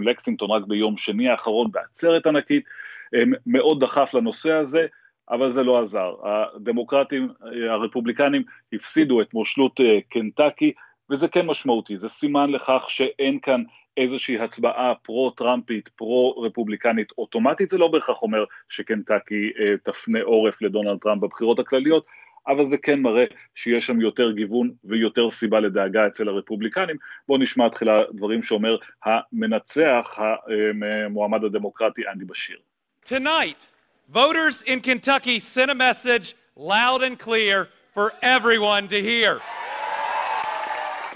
בלקסינגטון 0.00 0.50
רק 0.50 0.62
ביום 0.66 0.96
שני 0.96 1.28
האחרון 1.28 1.70
בעצרת 1.70 2.26
ענקית, 2.26 2.64
מאוד 3.46 3.80
דחף 3.80 4.14
לנושא 4.14 4.54
הזה, 4.54 4.86
אבל 5.30 5.50
זה 5.50 5.62
לא 5.62 5.82
עזר. 5.82 6.14
הדמוקרטים, 6.22 7.28
הרפובליקנים 7.70 8.42
הפסידו 8.72 9.20
את 9.20 9.34
מושלות 9.34 9.80
אה, 9.80 9.98
קנטקי, 10.08 10.72
וזה 11.10 11.28
כן 11.28 11.46
משמעותי, 11.46 11.98
זה 11.98 12.08
סימן 12.08 12.50
לכך 12.50 12.84
שאין 12.88 13.38
כאן 13.40 13.62
איזושהי 13.96 14.38
הצבעה 14.38 14.94
פרו-טראמפית, 14.94 15.88
פרו-רפובליקנית 15.88 17.12
אוטומטית, 17.18 17.70
זה 17.70 17.78
לא 17.78 17.88
בהכרח 17.88 18.22
אומר 18.22 18.44
שקנטקי 18.68 19.50
אה, 19.60 19.74
תפנה 19.82 20.22
עורף 20.22 20.62
לדונלד 20.62 20.98
טראמפ 20.98 21.22
בבחירות 21.22 21.58
הכלליות, 21.58 22.06
אבל 22.48 22.66
זה 22.66 22.76
כן 22.78 23.00
מראה 23.00 23.24
שיש 23.54 23.86
שם 23.86 24.00
יותר 24.00 24.32
גיוון 24.32 24.70
ויותר 24.84 25.30
סיבה 25.30 25.60
לדאגה 25.60 26.06
אצל 26.06 26.28
הרפובליקנים. 26.28 26.96
בואו 27.28 27.38
נשמע 27.38 27.68
תחילה 27.68 27.96
דברים 28.12 28.42
שאומר 28.42 28.76
המנצח, 29.04 30.18
המועמד 31.06 31.44
הדמוקרטי 31.44 32.02
אנדי 32.12 32.24
בשיר. 32.24 32.56
Tonight, 33.04 33.66
voters 34.08 34.62
in 34.62 34.80
Kentucky 34.80 35.38
sent 35.38 35.70
a 35.70 35.74
message 35.74 36.34
loud 36.56 37.02
and 37.02 37.18
clear 37.18 37.68
for 37.94 38.12
everyone 38.22 38.88
to 38.88 39.00
hear. 39.00 39.40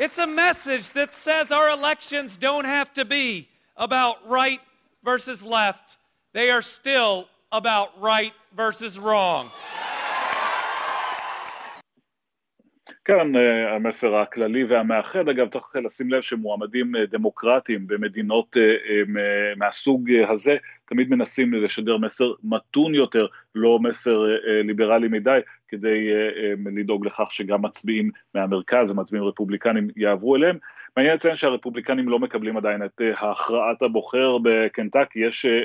It's 0.00 0.18
a 0.18 0.26
message 0.26 0.90
that 0.98 1.12
says 1.12 1.52
our 1.52 1.70
elections 1.70 2.36
don't 2.36 2.64
have 2.64 2.92
to 2.94 3.04
be 3.04 3.48
about 3.76 4.16
right 4.26 4.60
versus 5.04 5.42
left. 5.42 5.98
They 6.32 6.50
are 6.50 6.62
still 6.62 7.28
about 7.60 7.88
right 8.00 8.32
versus 8.56 8.98
wrong. 8.98 9.50
אה, 13.10 13.74
המסר 13.74 14.16
הכללי 14.16 14.64
והמאחד, 14.64 15.28
אגב 15.28 15.48
צריך 15.48 15.76
לשים 15.84 16.10
לב 16.10 16.20
שמועמדים 16.20 16.96
אה, 16.96 17.06
דמוקרטיים 17.06 17.86
במדינות 17.86 18.56
אה, 18.56 19.02
מהסוג 19.56 20.10
הזה 20.28 20.56
תמיד 20.88 21.10
מנסים 21.10 21.54
לשדר 21.54 21.96
מסר 21.96 22.32
מתון 22.44 22.94
יותר, 22.94 23.26
לא 23.54 23.78
מסר 23.78 24.26
ליברלי 24.64 25.08
מדי, 25.08 25.38
כדי 25.68 26.08
לדאוג 26.76 27.06
לכך 27.06 27.26
שגם 27.30 27.62
מצביעים 27.62 28.10
מהמרכז 28.34 28.90
ומצביעים 28.90 29.24
רפובליקנים 29.24 29.88
יעברו 29.96 30.36
אליהם. 30.36 30.58
מעניין 30.96 31.14
לציין 31.14 31.36
שהרפובליקנים 31.36 32.08
לא 32.08 32.18
מקבלים 32.18 32.56
עדיין 32.56 32.84
את 32.84 33.00
אה, 33.00 33.30
הכרעת 33.30 33.82
הבוחר 33.82 34.36
בקנטקי, 34.42 35.18
יש 35.18 35.46
אה, 35.46 35.60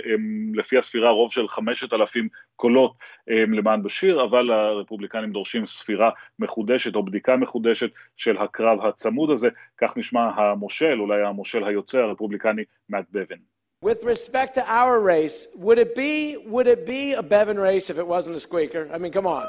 לפי 0.53 0.77
הספירה 0.77 1.09
רוב 1.09 1.31
של 1.31 1.47
חמשת 1.47 1.93
אלפים 1.93 2.27
קולות 2.55 2.93
למען 3.27 3.83
בשיר, 3.83 4.23
אבל 4.23 4.51
הרפובליקנים 4.51 5.31
דורשים 5.31 5.65
ספירה 5.65 6.09
מחודשת 6.39 6.95
או 6.95 7.03
בדיקה 7.03 7.35
מחודשת 7.35 7.89
של 8.17 8.37
הקרב 8.37 8.85
הצמוד 8.85 9.29
הזה, 9.29 9.49
כך 9.77 9.97
נשמע 9.97 10.29
המושל, 10.35 10.99
אולי 10.99 11.23
המושל 11.23 11.63
היוצא 11.63 11.99
הרפובליקני, 11.99 12.63
מאט 12.89 13.05
בבן. 13.11 13.37
With 13.85 14.03
respect 14.03 14.55
to 14.55 14.63
our 14.67 14.99
race, 14.99 15.47
would 15.55 15.77
it 15.77 15.93
be 15.93 16.35
would 16.47 16.65
it 16.65 16.83
be 16.95 17.13
a 17.13 17.21
Bevan 17.21 17.59
race 17.59 17.91
if 17.91 17.97
it 17.99 18.07
wasn't 18.07 18.35
a 18.35 18.39
squeaker? 18.39 18.89
I 18.91 18.97
mean, 18.97 19.11
come 19.11 19.27
on. 19.27 19.45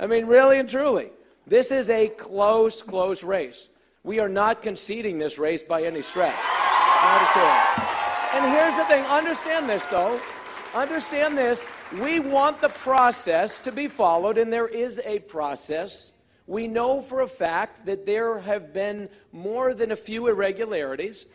I 0.00 0.06
mean, 0.06 0.24
really 0.26 0.58
and 0.58 0.68
truly, 0.68 1.08
this 1.46 1.70
is 1.70 1.90
a 1.90 2.08
close, 2.08 2.80
close 2.80 3.22
race. 3.22 3.68
We 4.12 4.16
are 4.24 4.32
not 4.44 4.54
conceding 4.68 5.16
this 5.24 5.34
race 5.46 5.64
by 5.74 5.80
any 5.90 6.02
stretch. 6.10 6.42
Not 7.08 7.20
at 7.26 7.34
all. 7.44 7.60
And 8.34 8.42
here's 8.54 8.76
the 8.80 8.86
thing 8.90 9.02
understand 9.20 9.62
this, 9.72 9.84
though. 9.96 10.14
Understand 10.84 11.30
this. 11.44 11.58
We 12.04 12.14
want 12.36 12.56
the 12.66 12.72
process 12.88 13.48
to 13.66 13.70
be 13.80 13.86
followed, 14.02 14.36
and 14.40 14.48
there 14.56 14.70
is 14.86 14.92
a 15.14 15.16
process. 15.34 15.90
We 16.56 16.62
know 16.76 16.92
for 17.08 17.18
a 17.22 17.30
fact 17.44 17.74
that 17.88 18.00
there 18.12 18.32
have 18.50 18.64
been 18.82 18.98
more 19.32 19.68
than 19.80 19.90
a 19.90 20.00
few 20.08 20.20
irregularities. 20.32 21.26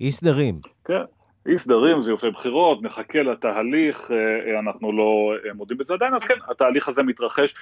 אי 0.00 0.12
סדרים. 0.12 0.60
כן. 0.84 1.02
אי 1.48 1.58
סדרים, 1.58 2.00
זיופי 2.00 2.30
בחירות, 2.30 2.82
נחכה 2.82 3.22
לתהליך, 3.22 4.10
אנחנו 4.58 4.92
לא 4.92 5.32
מודים 5.54 5.78
בזה 5.78 5.94
עדיין, 5.94 6.14
אז 6.14 6.24
כן, 6.24 6.34
התהליך 6.50 6.88
הזה 6.88 7.02
מתרחש, 7.02 7.54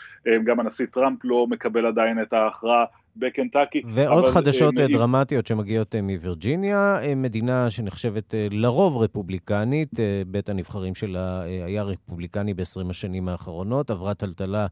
גם 0.44 0.60
הנשיא 0.60 0.86
טראמפ 0.86 1.18
לא 1.24 1.46
מקבל 1.46 1.86
עדיין 1.86 2.22
את 2.22 2.32
ההכרעה 2.32 2.84
בקנטקי. 3.16 3.82
ועוד 3.86 4.26
חדשות 4.26 4.74
מ... 4.74 4.92
דרמטיות 4.92 5.46
שמגיעות 5.46 5.94
מווירג'יניה, 6.02 6.96
מדינה 7.16 7.70
שנחשבת 7.70 8.34
לרוב 8.50 8.96
רפובליקנית, 8.96 9.90
בית 10.26 10.48
הנבחרים 10.48 10.94
שלה 10.94 11.42
היה 11.42 11.82
רפובליקני 11.82 12.54
ב-20 12.54 12.90
השנים 12.90 13.28
האחרונות, 13.28 13.90
עברה 13.90 14.14
טלטלה 14.14 14.66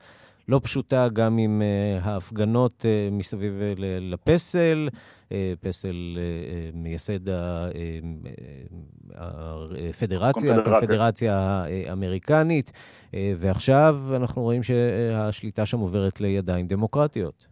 לא 0.48 0.61
פשוטה 0.62 1.09
גם 1.09 1.38
עם 1.38 1.62
ההפגנות 2.03 2.85
מסביב 3.12 3.53
לפסל. 4.01 4.88
פסל 5.61 6.18
מייסד 6.74 7.18
הפדרציה, 9.14 10.55
הקונפדרציה 10.55 11.64
האמריקנית, 11.88 12.72
ועכשיו 13.14 14.01
אנחנו 14.16 14.42
רואים 14.42 14.62
שהשליטה 14.62 15.66
שם 15.66 15.79
עוברת 15.79 16.20
לידיים 16.20 16.66
דמוקרטיות. 16.66 17.46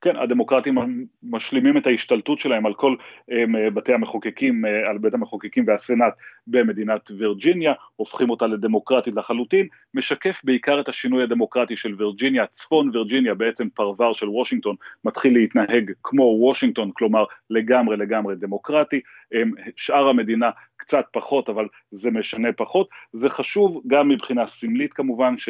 כן, 0.00 0.16
הדמוקרטים 0.16 0.78
משלימים 1.22 1.76
את 1.76 1.86
ההשתלטות 1.86 2.38
שלהם 2.38 2.66
על 2.66 2.74
כל 2.74 2.94
um, 3.30 3.34
בתי 3.74 3.92
המחוקקים, 3.94 4.64
uh, 4.64 4.90
על 4.90 4.98
בית 4.98 5.14
המחוקקים 5.14 5.64
והסנאט 5.66 6.12
במדינת 6.46 7.10
וירג'יניה, 7.18 7.72
הופכים 7.96 8.30
אותה 8.30 8.46
לדמוקרטית 8.46 9.14
לחלוטין, 9.14 9.66
משקף 9.94 10.40
בעיקר 10.44 10.80
את 10.80 10.88
השינוי 10.88 11.22
הדמוקרטי 11.22 11.76
של 11.76 11.94
וירג'יניה, 11.98 12.46
צפון 12.46 12.90
וירג'יניה, 12.92 13.34
בעצם 13.34 13.68
פרבר 13.68 14.12
של 14.12 14.28
וושינגטון, 14.28 14.76
מתחיל 15.04 15.34
להתנהג 15.34 15.90
כמו 16.02 16.22
וושינגטון, 16.22 16.90
כלומר 16.94 17.24
לגמרי 17.50 17.96
לגמרי 17.96 18.34
דמוקרטי, 18.36 19.00
um, 19.34 19.70
שאר 19.76 20.08
המדינה 20.08 20.50
קצת 20.76 21.04
פחות, 21.12 21.48
אבל 21.48 21.66
זה 21.90 22.10
משנה 22.10 22.52
פחות, 22.52 22.88
זה 23.12 23.30
חשוב 23.30 23.82
גם 23.86 24.08
מבחינה 24.08 24.46
סמלית 24.46 24.92
כמובן, 24.92 25.36
ש... 25.36 25.48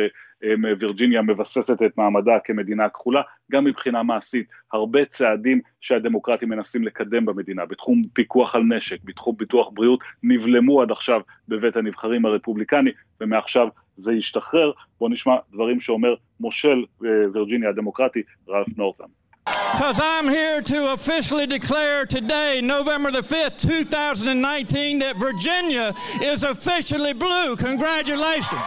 וירג'יניה 0.79 1.23
מבססת 1.23 1.83
את 1.83 1.99
מעמדה 1.99 2.39
כמדינה 2.45 2.89
כחולה, 2.89 3.23
גם 3.53 3.65
מבחינה 3.65 4.03
מעשית, 4.03 4.47
הרבה 4.73 5.05
צעדים 5.05 5.61
שהדמוקרטים 5.81 6.49
מנסים 6.49 6.85
לקדם 6.85 7.27
במדינה, 7.27 7.67
בתחום 7.67 8.03
פיקוח 8.13 8.55
על 8.55 8.63
נשק, 8.63 8.97
בתחום 9.05 9.37
ביטוח 9.39 9.69
בריאות, 9.73 10.01
נבלמו 10.23 10.83
עד 10.83 10.91
עכשיו 10.91 11.21
בבית 11.49 11.77
הנבחרים 11.77 12.27
הרפובליקני, 12.27 12.91
ומעכשיו 13.21 13.69
זה 13.97 14.13
ישתחרר. 14.13 14.73
בואו 15.01 15.11
נשמע 15.11 15.37
דברים 15.53 15.81
שאומר 15.81 16.15
מושל 16.41 16.85
וירג'יניה 17.01 17.69
הדמוקרטי, 17.69 18.23
רלף 18.49 18.67
נורת'ם. 18.77 19.23
Because 19.47 19.99
I'm 19.99 20.29
here 20.29 20.61
to 20.63 20.93
officially 20.93 21.47
declare 21.47 22.07
today, 22.07 22.61
November 22.63 23.11
the 23.11 23.23
5th, 23.23 23.59
2019, 23.59 25.01
that 25.01 25.17
Virginia 25.17 25.93
is 26.23 26.45
officially 26.45 27.13
blue. 27.13 27.57
Congratulations. 27.57 28.61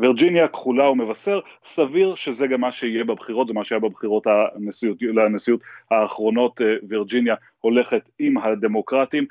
וירג'יניה 0.00 0.48
כחולה 0.48 0.90
ומבשר, 0.90 1.40
סביר 1.64 2.14
שזה 2.14 2.46
גם 2.46 2.60
מה 2.60 2.72
שיהיה 2.72 3.04
בבחירות, 3.04 3.46
זה 3.46 3.54
מה 3.54 3.64
שהיה 3.64 3.78
בבחירות 3.78 4.26
הנשיאות, 4.26 5.02
לנשיאות 5.02 5.60
האחרונות, 5.90 6.60
וירג'יניה 6.88 7.34
הולכת 7.60 8.08
עם 8.18 8.38
הדמוקרטים, 8.38 9.26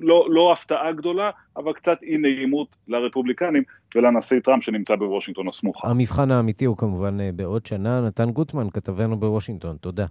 לא, 0.00 0.26
לא 0.30 0.52
הפתעה 0.52 0.92
גדולה, 0.92 1.30
אבל 1.56 1.72
קצת 1.72 2.02
אי 2.02 2.16
נעימות 2.16 2.76
לרפובליקנים 2.88 3.62
ולנשיא 3.94 4.40
טראמפ 4.40 4.64
שנמצא 4.64 4.96
בוושינגטון 4.96 5.48
הסמוכה. 5.48 5.88
המבחן 5.88 6.30
האמיתי 6.30 6.64
הוא 6.64 6.76
כמובן 6.76 7.36
בעוד 7.36 7.66
שנה. 7.66 8.00
נתן 8.00 8.30
גוטמן, 8.30 8.70
כתבנו 8.70 9.16
בוושינגטון, 9.16 9.76
תודה. 9.76 10.06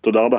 תודה 0.00 0.20
רבה. 0.20 0.38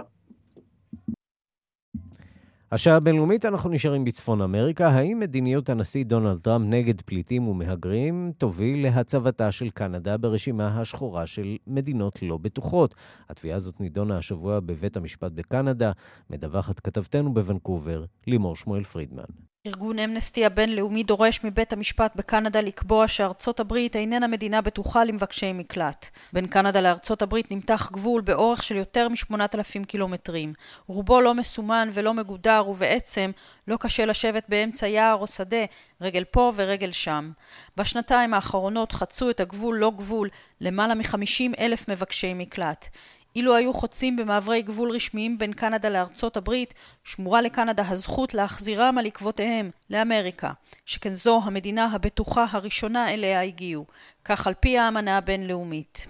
השעה 2.71 2.95
הבינלאומית 2.95 3.45
אנחנו 3.45 3.69
נשארים 3.69 4.05
בצפון 4.05 4.41
אמריקה. 4.41 4.89
האם 4.89 5.19
מדיניות 5.19 5.69
הנשיא 5.69 6.05
דונלד 6.05 6.39
טראמפ 6.39 6.65
נגד 6.69 7.01
פליטים 7.01 7.47
ומהגרים 7.47 8.31
תוביל 8.37 8.83
להצבתה 8.83 9.51
של 9.51 9.69
קנדה 9.69 10.17
ברשימה 10.17 10.81
השחורה 10.81 11.27
של 11.27 11.57
מדינות 11.67 12.21
לא 12.21 12.37
בטוחות? 12.37 12.95
התביעה 13.29 13.57
הזאת 13.57 13.79
נידונה 13.79 14.17
השבוע 14.17 14.59
בבית 14.59 14.97
המשפט 14.97 15.31
בקנדה. 15.31 15.91
מדווחת 16.29 16.79
כתבתנו 16.79 17.33
בוונקובר, 17.33 18.05
לימור 18.27 18.55
שמואל 18.55 18.83
פרידמן. 18.83 19.48
ארגון 19.67 19.99
אמנסטי 19.99 20.45
הבינלאומי 20.45 21.03
דורש 21.03 21.43
מבית 21.43 21.73
המשפט 21.73 22.15
בקנדה 22.15 22.61
לקבוע 22.61 23.07
שארצות 23.07 23.59
הברית 23.59 23.95
איננה 23.95 24.27
מדינה 24.27 24.61
בטוחה 24.61 25.03
למבקשי 25.03 25.53
מקלט. 25.53 26.09
בין 26.33 26.47
קנדה 26.47 26.81
לארצות 26.81 27.21
הברית 27.21 27.51
נמתח 27.51 27.89
גבול 27.93 28.21
באורך 28.21 28.63
של 28.63 28.75
יותר 28.75 29.07
מ-8,000 29.09 29.85
קילומטרים. 29.87 30.53
רובו 30.87 31.21
לא 31.21 31.33
מסומן 31.33 31.89
ולא 31.93 32.13
מגודר 32.13 32.63
ובעצם 32.67 33.31
לא 33.67 33.77
קשה 33.77 34.05
לשבת 34.05 34.43
באמצע 34.49 34.87
יער 34.87 35.15
או 35.15 35.27
שדה, 35.27 35.65
רגל 36.01 36.23
פה 36.23 36.51
ורגל 36.55 36.91
שם. 36.91 37.31
בשנתיים 37.77 38.33
האחרונות 38.33 38.91
חצו 38.91 39.29
את 39.29 39.39
הגבול 39.39 39.77
לא 39.77 39.91
גבול 39.95 40.29
למעלה 40.61 40.95
מ-50 40.95 41.59
אלף 41.59 41.89
מבקשי 41.89 42.33
מקלט. 42.33 42.89
אילו 43.35 43.55
היו 43.55 43.73
חוצים 43.73 44.15
במעברי 44.15 44.61
גבול 44.61 44.91
רשמיים 44.91 45.37
בין 45.37 45.53
קנדה 45.53 45.89
לארצות 45.89 46.37
הברית, 46.37 46.73
שמורה 47.03 47.41
לקנדה 47.41 47.83
הזכות 47.87 48.33
להחזירם 48.33 48.97
על 48.97 49.05
עקבותיהם 49.05 49.71
לאמריקה, 49.89 50.51
שכן 50.85 51.13
זו 51.13 51.41
המדינה 51.43 51.85
הבטוחה 51.85 52.45
הראשונה 52.51 53.13
אליה 53.13 53.43
הגיעו, 53.43 53.85
כך 54.25 54.47
על 54.47 54.53
פי 54.53 54.77
האמנה 54.77 55.17
הבינלאומית. 55.17 56.07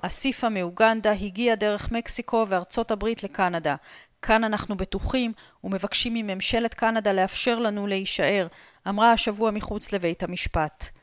אסיפה 0.00 0.48
מאוגנדה 0.48 1.12
הגיע 1.12 1.54
דרך 1.54 1.92
מקסיקו 1.92 2.46
וארצות 2.48 2.90
הברית 2.90 3.22
לקנדה. 3.22 3.76
כאן 4.22 4.44
אנחנו 4.44 4.76
בטוחים 4.76 5.32
ומבקשים 5.64 6.14
מממשלת 6.14 6.74
קנדה 6.74 7.12
לאפשר 7.12 7.58
לנו 7.58 7.86
להישאר, 7.86 8.46
אמרה 8.88 9.12
השבוע 9.12 9.50
מחוץ 9.50 9.92
לבית 9.92 10.22
המשפט. 10.22 10.97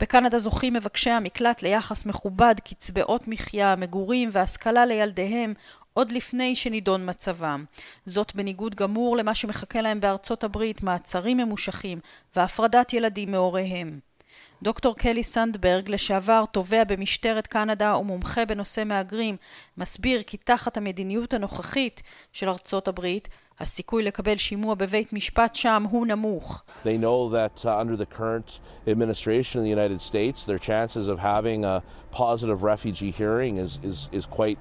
בקנדה 0.00 0.38
זוכים 0.38 0.72
מבקשי 0.72 1.10
המקלט 1.10 1.62
ליחס 1.62 2.06
מכובד, 2.06 2.54
קצבאות 2.64 3.28
מחיה, 3.28 3.76
מגורים 3.76 4.30
והשכלה 4.32 4.86
לילדיהם 4.86 5.54
עוד 5.92 6.10
לפני 6.10 6.56
שנידון 6.56 7.08
מצבם. 7.08 7.64
זאת 8.06 8.34
בניגוד 8.34 8.74
גמור 8.74 9.16
למה 9.16 9.34
שמחכה 9.34 9.80
להם 9.80 10.00
בארצות 10.00 10.44
הברית, 10.44 10.82
מעצרים 10.82 11.36
ממושכים 11.36 12.00
והפרדת 12.36 12.92
ילדים 12.92 13.30
מהוריהם. 13.30 14.09
דוקטור 14.62 14.96
קלי 14.96 15.22
סנדברג, 15.22 15.90
לשעבר 15.90 16.44
תובע 16.52 16.84
במשטרת 16.84 17.46
קנדה 17.46 17.96
ומומחה 17.96 18.44
בנושא 18.44 18.82
מהגרים, 18.86 19.36
מסביר 19.78 20.22
כי 20.22 20.36
תחת 20.36 20.76
המדיניות 20.76 21.34
הנוכחית 21.34 22.02
של 22.32 22.48
ארצות 22.48 22.88
הברית, 22.88 23.28
הסיכוי 23.60 24.02
לקבל 24.02 24.36
שימוע 24.36 24.74
בבית 24.74 25.12
משפט 25.12 25.54
שם 25.54 25.84
הוא 25.90 26.06
נמוך. 26.06 26.62
They 26.84 26.98
know 26.98 27.28
that 27.30 27.64
uh, 27.64 27.78
under 27.78 27.96
the 27.96 28.06
current 28.18 28.60
administration 28.88 29.60
in 29.60 29.64
the 29.64 29.70
United 29.80 30.00
States, 30.00 30.44
their 30.44 30.58
chances 30.58 31.08
of 31.08 31.18
having 31.18 31.64
a 31.64 31.82
positive 32.12 32.62
refugee 32.62 33.10
hearing 33.10 33.56
is, 33.56 33.78
is, 33.82 34.08
is 34.12 34.26
quite. 34.26 34.58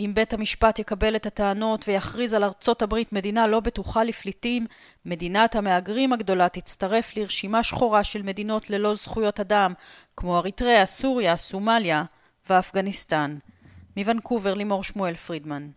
אם 0.00 0.12
בית 0.14 0.32
המשפט 0.32 0.78
יקבל 0.78 1.16
את 1.16 1.26
הטענות 1.26 1.84
ויכריז 1.88 2.34
על 2.34 2.44
ארצות 2.44 2.82
הברית 2.82 3.12
מדינה 3.12 3.46
לא 3.46 3.60
בטוחה 3.60 4.04
לפליטים, 4.04 4.66
מדינת 5.04 5.56
המהגרים 5.56 6.12
הגדולה 6.12 6.48
תצטרף 6.48 7.16
לרשימה 7.16 7.62
שחורה 7.62 8.04
של 8.04 8.22
מדינות 8.22 8.70
ללא 8.70 8.94
זכויות 8.94 9.40
אדם, 9.40 9.72
כמו 10.16 10.38
אריתריאה, 10.38 10.86
סוריה, 10.86 11.36
סומליה 11.36 12.04
ואפגניסטן. 12.50 13.38
מוונקובר 13.96 14.54
לימור 14.54 14.84
שמואל 14.84 15.14
פרידמן. 15.14 15.68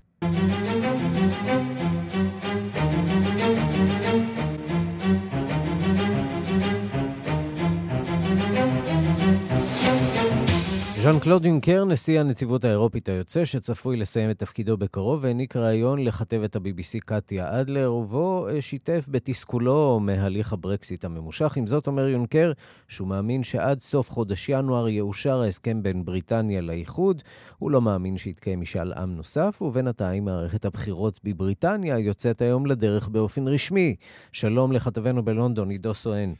ז'אן 11.04 11.20
קלוד 11.20 11.46
יונקר, 11.46 11.86
נשיא 11.86 12.20
הנציבות 12.20 12.66
האירופית 12.66 13.10
היוצא, 13.10 13.46
שצפוי 13.46 13.98
לסיים 13.98 14.30
את 14.30 14.40
תפקידו 14.40 14.78
בקרוב, 14.78 15.26
העניק 15.26 15.56
ראיון 15.56 16.04
לכתבת 16.04 16.56
ה-BBC 16.56 17.00
קטיה 17.06 17.62
אדלר, 17.62 17.94
ובו 17.94 18.48
אה, 18.48 18.62
שיתף 18.62 19.06
בתסכולו 19.08 20.00
מהליך 20.00 20.54
הברקסיט 20.54 21.06
הממושך. 21.06 21.58
עם 21.58 21.68
זאת 21.68 21.88
אומר 21.88 22.08
יונקר 22.08 22.52
שהוא 22.88 23.08
מאמין 23.08 23.44
שעד 23.44 23.80
סוף 23.80 24.12
חודש 24.12 24.50
ינואר 24.50 24.88
יאושר 24.88 25.42
ההסכם 25.42 25.84
בין 25.84 26.06
בריטניה 26.06 26.62
לאיחוד. 26.62 27.24
הוא 27.58 27.72
לא 27.72 27.82
מאמין 27.82 28.18
שיתקיים 28.18 28.62
משאל 28.62 28.94
עם 28.94 29.16
נוסף, 29.16 29.62
ובינתיים 29.62 30.26
מערכת 30.26 30.66
הבחירות 30.66 31.20
בבריטניה 31.24 32.00
יוצאת 32.00 32.42
היום 32.42 32.66
לדרך 32.66 33.08
באופן 33.08 33.48
רשמי. 33.48 33.96
שלום 34.32 34.72
לכתבנו 34.72 35.24
בלונדון, 35.24 35.70
עידו 35.70 35.94
סואן. 35.94 36.34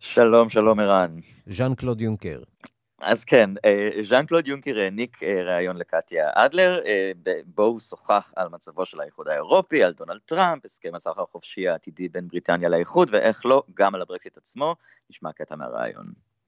שלום, 0.00 0.48
שלום 0.48 0.80
ערן. 0.80 1.10
ז'אן 1.46 1.74
קלוד 1.74 2.00
יונקר. 2.00 2.38
אז 3.02 3.24
כן, 3.24 3.50
ז'אן 4.02 4.26
קלוד 4.26 4.48
יונקר 4.48 4.78
העניק 4.78 5.22
ראיון 5.22 5.76
לקטיה 5.76 6.30
אדלר, 6.34 6.80
בו 7.54 7.62
הוא 7.62 7.80
שוחח 7.80 8.32
על 8.36 8.48
מצבו 8.48 8.86
של 8.86 9.00
האיחוד 9.00 9.28
האירופי, 9.28 9.82
על 9.82 9.92
דונלד 9.92 10.20
טראמפ, 10.26 10.64
הסכם 10.64 10.94
הסחר 10.94 11.22
החופשי 11.22 11.68
העתידי 11.68 12.08
בין 12.08 12.28
בריטניה 12.28 12.68
לאיחוד, 12.68 13.08
ואיך 13.12 13.46
לא, 13.46 13.62
גם 13.74 13.94
על 13.94 14.02
הברקסיט 14.02 14.36
עצמו, 14.36 14.74
נשמע 15.10 15.32
קטע 15.32 15.56
מהראיון. 15.56 16.04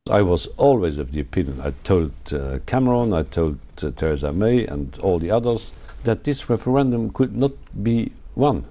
I 0.08 0.22
was 0.22 0.46
always 0.58 0.98
of 0.98 1.12
the 1.12 1.20
opinion, 1.20 1.60
I 1.60 1.72
told 1.82 2.12
uh, 2.32 2.58
Cameron, 2.66 3.12
I 3.14 3.22
told 3.22 3.58
uh, 3.82 3.90
Theresa 3.90 4.32
May 4.32 4.66
and 4.66 4.98
all 4.98 5.18
the 5.18 5.30
others, 5.30 5.72
that 6.04 6.24
this 6.24 6.50
referendum 6.50 7.10
could 7.10 7.34
not 7.34 7.52
be 7.82 8.12
won. 8.36 8.66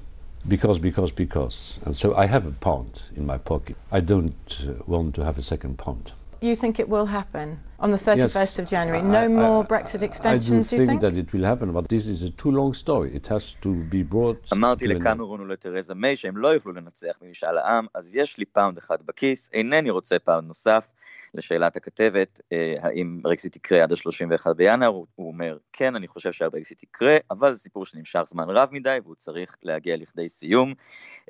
Because, 0.48 0.78
because, 0.78 1.12
because. 1.12 1.80
And 1.86 1.96
so 1.96 2.08
I 2.15 2.26
have 2.28 2.46
a 2.46 2.52
pound 2.52 3.02
in 3.15 3.26
my 3.26 3.38
pocket. 3.38 3.78
I 3.91 4.00
don't 4.02 4.46
uh, 4.62 4.84
want 4.86 5.15
to 5.15 5.26
have 5.26 5.38
a 5.38 5.41
second 5.41 5.78
pound. 5.78 6.13
You 6.49 6.56
think 6.62 6.73
it 6.84 6.88
will 6.93 7.08
happen 7.19 7.47
on 7.84 7.89
the 7.95 7.97
31st 8.08 8.36
Yes, 8.36 8.60
of 8.60 8.65
January? 8.75 9.01
No 9.17 9.23
I- 9.25 9.27
more 9.43 9.62
I- 9.63 9.67
Brexit 9.73 9.95
I 9.95 10.06
do 10.06 10.06
extensions, 10.12 10.69
do 10.69 10.75
you 10.75 10.86
think 10.86 10.89
think? 10.89 11.01
that 11.06 11.15
it 11.23 11.29
will 11.34 11.45
happen, 11.51 11.67
but 11.77 11.86
this 11.93 12.06
is 12.13 12.19
a 12.29 12.32
too 12.41 12.51
long 12.60 12.71
story. 12.84 13.10
It 13.19 13.25
has 13.34 13.45
to 13.65 13.69
be 13.93 14.01
brought 14.13 14.53
אמרתי 14.53 14.86
to 14.86 14.89
an 14.89 14.91
end. 14.91 14.95
לקמרון 14.99 15.41
ולתרזה 15.41 15.95
מיי 15.95 16.15
שהם 16.15 16.38
לא 16.38 16.47
יוכלו 16.47 16.73
לנצח 16.73 17.19
במשאל 17.21 17.58
העם, 17.58 17.86
אז 17.95 18.15
יש 18.15 18.38
לי 18.38 18.45
פאונד 18.45 18.77
אחד 18.77 18.97
בכיס, 19.06 19.49
אינני 19.53 19.89
רוצה 19.89 20.19
פאונד 20.19 20.47
נוסף. 20.47 20.88
לשאלת 21.36 21.75
הכתבת, 21.75 22.41
אה, 22.51 22.75
האם 22.82 23.19
ברקסיט 23.21 23.56
יקרה 23.56 23.84
עד 23.84 23.91
ה-31 23.91 24.53
בינואר, 24.53 24.89
הוא, 24.89 25.06
הוא 25.15 25.27
אומר, 25.27 25.58
כן, 25.73 25.95
אני 25.95 26.08
חושב 26.08 26.32
שהברקסיט 26.32 26.84
יקרה, 26.84 27.17
אבל 27.32 27.53
זה 27.53 27.60
סיפור 27.60 27.86
שנמשך 27.86 28.21
זמן 28.27 28.49
רב 28.49 28.69
מדי, 28.71 28.97
והוא 29.03 29.15
צריך 29.15 29.56
להגיע 29.63 29.97
לכדי 29.97 30.29
סיום. 30.29 30.73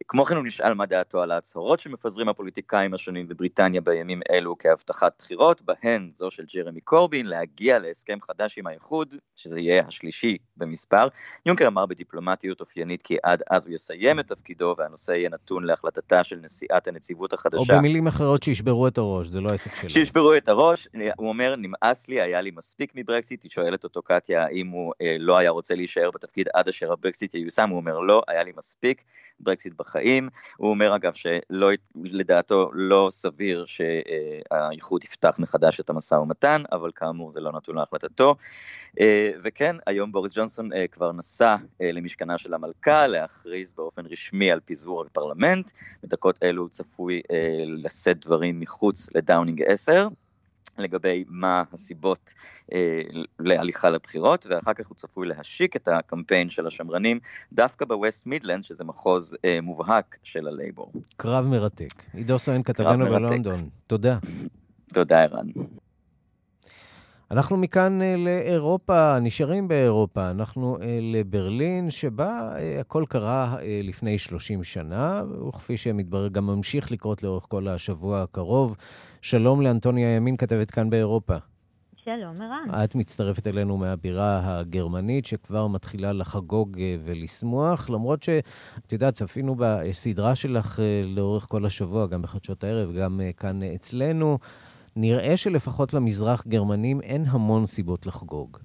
כמו 0.07 0.25
כן 0.25 0.35
הוא 0.35 0.43
נשאל 0.45 0.73
מה 0.73 0.85
דעתו 0.85 1.21
על 1.21 1.31
ההצהרות 1.31 1.79
שמפזרים 1.79 2.29
הפוליטיקאים 2.29 2.93
השונים 2.93 3.27
בבריטניה 3.27 3.81
בימים 3.81 4.21
אלו 4.31 4.55
כהבטחת 5.03 5.19
בחירות, 5.19 5.61
בהן 5.61 6.09
זו 6.09 6.31
של 6.31 6.43
ג'רמי 6.55 6.81
קורבין, 6.81 7.25
להגיע 7.25 7.79
להסכם 7.79 8.17
חדש 8.21 8.57
עם 8.57 8.67
האיחוד, 8.67 9.15
שזה 9.35 9.59
יהיה 9.59 9.83
השלישי 9.87 10.37
במספר. 10.57 11.07
יונקר 11.45 11.67
אמר 11.67 11.85
בדיפלומטיות 11.85 12.61
אופיינית 12.61 13.01
כי 13.01 13.17
עד 13.23 13.43
אז 13.49 13.65
הוא 13.65 13.75
יסיים 13.75 14.19
את 14.19 14.27
תפקידו 14.27 14.75
והנושא 14.77 15.11
יהיה 15.11 15.29
נתון 15.29 15.63
להחלטתה 15.63 16.23
של 16.23 16.39
נשיאת 16.43 16.87
הנציבות 16.87 17.33
או 17.33 17.37
החדשה. 17.37 17.77
במילים 17.77 18.07
אחרות 18.07 18.43
שישברו 18.43 18.87
את 18.87 18.97
הראש, 18.97 19.27
זה 19.27 19.41
לא 19.41 19.49
העסק 19.51 19.75
שלו. 19.75 19.89
שישברו 19.89 20.33
את 20.37 20.47
הראש, 20.47 20.87
הוא 21.17 21.29
אומר, 21.29 21.55
נמאס 21.55 22.07
לי, 22.07 22.21
היה 22.21 22.41
לי 22.41 22.51
מספיק 22.55 22.91
מברקסיט, 22.95 23.43
היא 23.43 23.51
שואלת 23.51 23.83
אותו 23.83 24.01
קטיה 24.01 24.45
האם 24.45 24.67
הוא 24.67 24.93
אה, 25.01 25.15
לא 25.19 25.37
היה 25.37 25.49
רוצה 25.49 25.75
להישאר 25.75 26.11
בתפקיד 26.11 26.47
עד 26.53 26.67
אשר 26.67 26.91
הברקסיט 26.91 27.33
ייושם, 27.33 27.69
הוא 27.69 27.77
אומר 27.77 27.99
לא, 27.99 28.21
היה 28.27 28.43
לי 28.43 28.51
מספיק 28.57 29.03
ברקסיט 29.39 29.73
בחיים, 29.77 30.29
הוא 30.57 30.69
אומר 30.69 30.95
אגב 30.95 31.13
שלדעתו 31.13 32.69
לא 32.73 33.07
סביר 33.11 33.65
שהאיחוד 33.65 34.92
יפתח 35.03 35.35
מחדש 35.39 35.79
את 35.79 35.89
המשא 35.89 36.15
ומתן, 36.15 36.61
אבל 36.71 36.91
כאמור 36.95 37.29
זה 37.29 37.41
לא 37.41 37.51
נתון 37.51 37.75
להחלטתו, 37.75 38.35
אה, 38.99 39.31
וכן, 39.43 39.75
היום 39.87 40.11
בוריס 40.11 40.31
ג'ונסון 40.35 40.73
אה, 40.73 40.85
כבר 40.91 41.11
נסע 41.11 41.55
אה, 41.81 41.91
למשכנה 41.91 42.37
של 42.37 42.53
המלכה 42.53 43.07
להכריז 43.07 43.73
באופן 43.73 44.05
רשמי 44.05 44.51
על 44.51 44.59
פיזור 44.59 45.05
הפרלמנט, 45.05 45.71
בדקות 46.03 46.39
אלו 46.43 46.61
הוא 46.61 46.69
צפוי 46.69 47.21
לשאת 47.65 48.25
דברים 48.25 48.59
מחוץ 48.59 49.09
לדאונינג 49.15 49.63
10. 49.67 50.07
לגבי 50.77 51.23
מה 51.27 51.63
הסיבות 51.73 52.33
אה, 52.73 53.01
להליכה 53.39 53.89
לבחירות, 53.89 54.45
ואחר 54.49 54.73
כך 54.73 54.87
הוא 54.87 54.95
צפוי 54.95 55.27
להשיק 55.27 55.75
את 55.75 55.87
הקמפיין 55.87 56.49
של 56.49 56.67
השמרנים 56.67 57.19
דווקא 57.53 57.85
בווסט 57.85 58.25
מידלנד, 58.25 58.63
שזה 58.63 58.83
מחוז 58.83 59.35
אה, 59.45 59.59
מובהק 59.61 60.17
של 60.23 60.47
הלייבור. 60.47 60.91
קרב 61.17 61.47
מרתק. 61.47 62.03
עידו 62.13 62.39
סואן 62.39 62.63
כתבנו. 62.63 63.05
בלונדון. 63.05 63.69
תודה. 63.87 64.17
תודה, 64.93 65.21
ערן. 65.21 65.47
אנחנו 67.33 67.57
מכאן 67.57 68.01
אה, 68.01 68.15
לאירופה, 68.17 69.19
נשארים 69.19 69.67
באירופה. 69.67 70.29
אנחנו 70.29 70.77
אה, 70.81 70.99
לברלין, 71.01 71.91
שבה 71.91 72.51
אה, 72.55 72.79
הכל 72.79 73.03
קרה 73.09 73.57
לפני 73.83 74.17
30 74.17 74.63
שנה, 74.63 75.23
וכפי 75.47 75.77
שמתברר 75.77 76.27
גם 76.27 76.45
ממשיך 76.45 76.91
לקרות 76.91 77.23
לאורך 77.23 77.45
כל 77.49 77.67
השבוע 77.67 78.21
הקרוב. 78.21 78.75
שלום 79.21 79.61
לאנטוניה 79.61 80.15
ימין, 80.15 80.37
כתבת 80.37 80.71
כאן 80.71 80.89
באירופה. 80.89 81.35
שלום, 81.95 82.41
ערן. 82.41 82.83
את 82.83 82.95
מצטרפת 82.95 83.47
אלינו 83.47 83.77
מהבירה 83.77 84.39
הגרמנית, 84.43 85.25
שכבר 85.25 85.67
מתחילה 85.67 86.13
לחגוג 86.13 86.77
ולשמוח, 87.05 87.89
למרות 87.89 88.23
שאת 88.23 88.91
יודעת, 88.91 89.13
צפינו 89.13 89.55
בסדרה 89.57 90.35
שלך 90.35 90.79
לאורך 91.05 91.45
כל 91.49 91.65
השבוע, 91.65 92.07
גם 92.07 92.21
בחדשות 92.21 92.63
הערב, 92.63 92.95
גם 92.95 93.21
כאן 93.37 93.63
אצלנו. 93.63 94.37
נראה 94.95 95.37
שלפחות 95.37 95.93
למזרח 95.93 96.47
גרמנים 96.47 97.01
אין 97.01 97.23
המון 97.31 97.65
סיבות 97.65 98.07
לחגוג. 98.07 98.57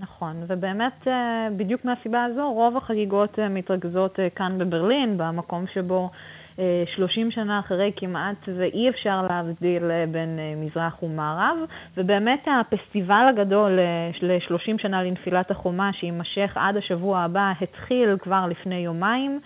נכון, 0.00 0.36
ובאמת 0.46 1.08
אה, 1.08 1.48
בדיוק 1.56 1.84
מהסיבה 1.84 2.24
הזו 2.24 2.52
רוב 2.52 2.76
החגיגות 2.76 3.38
אה, 3.38 3.48
מתרכזות 3.48 4.20
אה, 4.20 4.30
כאן 4.30 4.58
בברלין, 4.58 5.18
במקום 5.18 5.64
שבו 5.74 6.10
אה, 6.58 6.84
30 6.96 7.30
שנה 7.30 7.60
אחרי 7.60 7.92
כמעט 7.96 8.48
ואי 8.58 8.88
אפשר 8.90 9.22
להבדיל 9.30 9.82
בין 10.12 10.38
מזרח 10.56 11.02
ומערב, 11.02 11.56
ובאמת 11.96 12.46
הפסטיבל 12.60 13.26
הגדול 13.28 13.78
אה, 13.78 14.10
ל-30 14.22 14.82
שנה 14.82 15.02
לנפילת 15.02 15.50
החומה, 15.50 15.90
שיימשך 15.92 16.52
עד 16.54 16.76
השבוע 16.76 17.20
הבא, 17.20 17.52
התחיל 17.60 18.16
כבר 18.18 18.46
לפני 18.46 18.78
יומיים. 18.78 19.40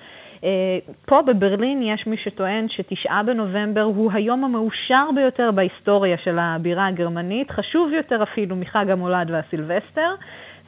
אה, 0.44 0.78
פה 1.07 1.22
בברלין 1.22 1.83
יש 1.83 2.07
מי 2.07 2.16
שטוען 2.16 2.66
שתשעה 2.68 3.22
בנובמבר 3.22 3.83
הוא 3.83 4.12
היום 4.12 4.44
המאושר 4.44 5.09
ביותר 5.14 5.50
בהיסטוריה 5.50 6.16
של 6.18 6.38
הבירה 6.38 6.87
הגרמנית, 6.87 7.50
חשוב 7.50 7.92
יותר 7.92 8.22
אפילו 8.22 8.57
מחג 8.57 8.90
המולד 8.90 9.30
והסילבסטר. 9.30 10.14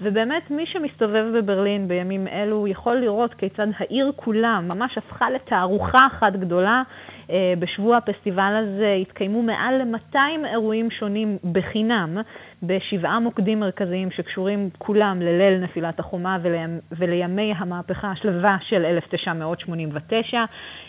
ובאמת 0.01 0.51
מי 0.51 0.67
שמסתובב 0.67 1.25
בברלין 1.35 1.89
בימים 1.89 2.29
אלו 2.29 2.67
יכול 2.67 2.97
לראות 2.97 3.35
כיצד 3.35 3.67
העיר 3.79 4.13
כולה 4.17 4.61
ממש 4.61 4.99
הפכה 4.99 5.31
לתערוכה 5.31 5.99
אחת 6.07 6.33
גדולה. 6.33 6.83
אה, 7.31 7.55
בשבוע 7.59 7.97
הפסטיבל 7.97 8.53
הזה 8.57 8.93
התקיימו 9.01 9.43
מעל 9.43 9.83
ל-200 9.83 10.47
אירועים 10.47 10.91
שונים 10.91 11.39
בחינם 11.53 12.19
בשבעה 12.63 13.21
מוקדים 13.21 13.61
מרכזיים 13.61 14.11
שקשורים 14.11 14.71
כולם 14.79 15.23
לליל 15.23 15.59
נפילת 15.59 16.01
החומה 16.01 16.39
ולימ, 16.43 16.79
ולימי 16.93 17.53
המהפכה 17.57 18.11
השלווה 18.11 18.57
של 18.69 18.85
1989. 18.85 20.45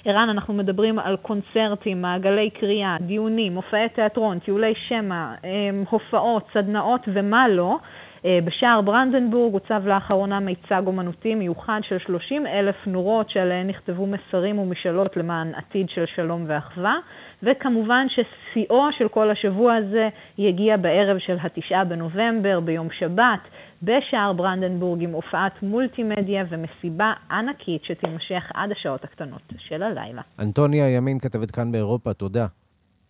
ערן, 0.06 0.30
אנחנו 0.30 0.54
מדברים 0.54 1.00
על 1.00 1.18
קונצרטים, 1.18 2.02
מעגלי 2.02 2.50
קריאה, 2.50 2.98
דיונים, 3.02 3.54
מופעי 3.54 3.90
תיאטרון, 3.90 4.40
טיולי 4.40 4.74
שמע, 4.88 5.34
אה, 5.46 5.50
הופעות, 5.90 6.48
סדנאות 6.54 7.02
ומה 7.14 7.48
לא. 7.48 7.78
אה, 8.26 8.40
בשער 8.44 8.82
ברנדנבורג 8.82 9.54
הוצב 9.54 9.88
לאחרונה 9.88 10.40
מיצג 10.40 10.84
אומנותי 10.88 11.36
מיוחד 11.36 11.80
של 11.84 11.98
30 12.00 12.48
אלף 12.48 12.76
נורות 12.88 13.30
שעליהן 13.30 13.68
נכתבו 13.68 14.08
מסרים 14.08 14.60
ומשאלות 14.60 15.18
למען 15.18 15.56
עתיד 15.56 15.90
של 15.90 16.06
שלום 16.16 16.46
ואחווה, 16.48 16.96
וכמובן 17.44 18.08
ששיאו 18.10 18.84
של 18.98 19.08
כל 19.08 19.32
השבוע 19.32 19.76
הזה 19.76 20.10
יגיע 20.38 20.78
בערב 20.78 21.18
של 21.20 21.38
התשעה 21.42 21.86
בנובמבר, 21.86 22.60
ביום 22.60 22.88
שבת, 23.00 23.40
בשער 23.84 24.34
ברנדנבורג 24.34 25.04
עם 25.04 25.12
הופעת 25.12 25.64
מולטימדיה 25.64 26.44
ומסיבה 26.50 27.14
ענקית 27.32 27.84
שתימשך 27.84 28.52
עד 28.54 28.72
השעות 28.72 29.04
הקטנות 29.04 29.42
של 29.58 29.84
הלילה. 29.84 30.22
אנטוניה 30.40 30.96
ימין, 30.96 31.20
כתבת 31.20 31.52
כאן 31.52 31.72
באירופה, 31.72 32.14
תודה. 32.14 32.46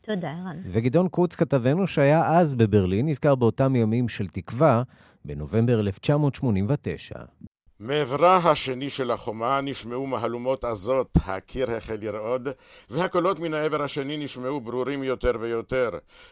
תודה, 0.07 0.31
ערן. 0.31 0.61
וגדעון 0.65 1.07
קוץ, 1.07 1.35
כתבנו 1.35 1.87
שהיה 1.87 2.39
אז 2.39 2.55
בברלין, 2.55 3.09
נזכר 3.09 3.35
באותם 3.35 3.75
ימים 3.75 4.09
של 4.09 4.27
תקווה, 4.27 4.83
בנובמבר 5.25 5.79
1989. 5.79 7.19
מעברה 7.79 8.37
השני 8.37 8.89
של 8.89 9.11
החומה 9.11 9.61
נשמעו 9.61 10.07
מהלומות 10.07 10.63
עזות, 10.63 11.09
הקיר 11.25 11.71
החל 11.71 11.97
לרעוד, 12.01 12.47
והקולות 12.89 13.39
מן 13.39 13.53
העבר 13.53 13.83
השני 13.83 14.17
נשמעו 14.17 14.61
ברורים 14.61 15.03
יותר 15.03 15.31
ויותר. 15.39 15.89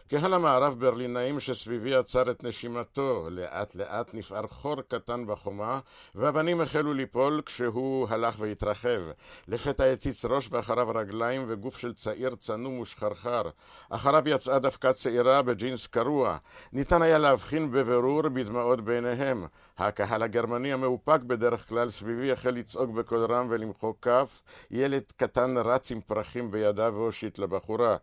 קהל 0.08 0.34
המערב 0.34 0.80
ברלינאים 0.80 1.40
שסביבי 1.40 1.94
עצר 1.94 2.30
את 2.30 2.44
נשימתו, 2.44 3.28
לאט 3.30 3.74
לאט 3.74 4.14
נפער 4.14 4.46
חור 4.46 4.82
קטן 4.88 5.26
בחומה, 5.26 5.80
ואבנים 6.14 6.60
החלו 6.60 6.94
ליפול 6.94 7.42
כשהוא 7.46 8.08
הלך 8.10 8.36
והתרחב. 8.38 9.00
לפתע 9.48 9.84
הציץ 9.84 10.24
ראש 10.24 10.48
ואחריו 10.50 10.88
רגליים 10.94 11.44
וגוף 11.48 11.78
של 11.78 11.94
צעיר 11.94 12.34
צנום 12.34 12.78
ושחרחר. 12.78 13.42
אחריו 13.90 14.22
יצאה 14.26 14.58
דווקא 14.58 14.92
צעירה 14.92 15.42
בג'ינס 15.42 15.86
קרוע. 15.86 16.36
ניתן 16.72 17.02
היה 17.02 17.18
להבחין 17.18 17.70
בבירור 17.70 18.28
בדמעות 18.28 18.80
בעיניהם. 18.80 19.46
הקהל 19.78 20.22
הגרמני 20.22 20.72
המאופק 20.72 21.20
בדרך 21.36 21.68
כלל 21.68 21.90
סביבי 21.90 22.32
החל 22.32 22.50
לצעוק 22.50 22.90
בקול 22.90 23.24
רם 23.24 23.46
ולמחוא 23.50 23.92
כף, 24.02 24.42
ילד 24.70 25.02
קטן 25.16 25.54
רץ 25.56 25.90
עם 25.90 26.00
פרחים 26.00 26.50
בידיו 26.50 26.92
והושיט 26.96 27.38
לבחורה. 27.38 27.96